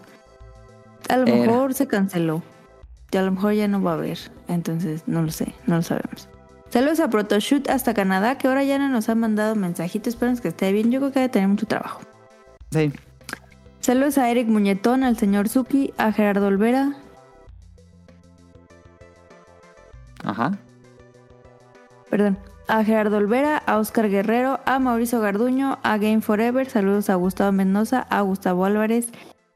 [1.09, 1.35] A lo Era.
[1.35, 2.41] mejor se canceló.
[3.11, 4.17] Y a lo mejor ya no va a haber.
[4.47, 6.27] Entonces, no lo sé, no lo sabemos.
[6.69, 10.15] Saludos a Protoshoot hasta Canadá, que ahora ya no nos han mandado mensajitos.
[10.15, 10.91] Esperemos que esté bien.
[10.91, 12.01] Yo creo que debe tener mucho trabajo.
[12.71, 12.91] Sí.
[13.79, 16.95] Saludos a Eric Muñetón, al señor Suki, a Gerardo Olvera,
[20.25, 20.57] Ajá.
[22.09, 22.37] perdón,
[22.67, 27.51] a Gerardo Olvera, a Oscar Guerrero, a Mauricio Garduño, a Game Forever, saludos a Gustavo
[27.51, 29.09] Mendoza, a Gustavo Álvarez,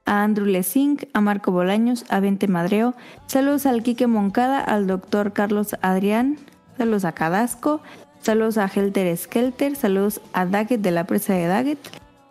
[0.06, 2.94] a Andrew Lesing, a Marco Bolaños, a Vente Madreo,
[3.28, 6.38] saludos al Quique Moncada, al doctor Carlos Adrián,
[6.78, 7.82] saludos a Cadasco,
[8.22, 11.80] saludos a Helter Skelter, saludos a Daggett de la presa de Daggett,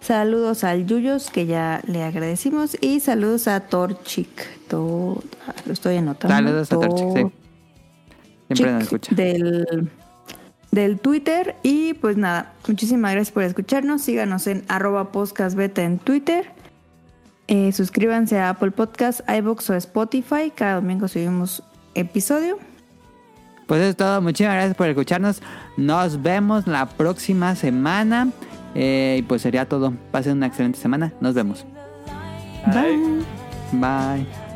[0.00, 4.66] saludos al Yuyos, que ya le agradecimos, y saludos a Torchic.
[4.68, 5.22] To-
[5.66, 6.34] lo estoy anotando.
[6.36, 7.32] Saludos a Torchic, sí.
[8.48, 9.14] Siempre nos escucha.
[9.14, 9.90] del,
[10.70, 11.56] del Twitter.
[11.62, 14.02] Y pues nada, muchísimas gracias por escucharnos.
[14.02, 16.46] Síganos en arroba podcastbeta en Twitter.
[17.46, 20.52] Eh, suscríbanse a Apple Podcast, iVoox o Spotify.
[20.54, 21.62] Cada domingo subimos
[21.94, 22.58] episodio.
[23.66, 24.20] Pues eso es todo.
[24.22, 25.42] Muchísimas gracias por escucharnos.
[25.76, 28.28] Nos vemos la próxima semana.
[28.74, 29.92] Eh, y pues sería todo.
[30.10, 31.12] Pasen una excelente semana.
[31.20, 31.64] Nos vemos.
[32.66, 33.24] Bye.
[33.72, 34.47] Bye.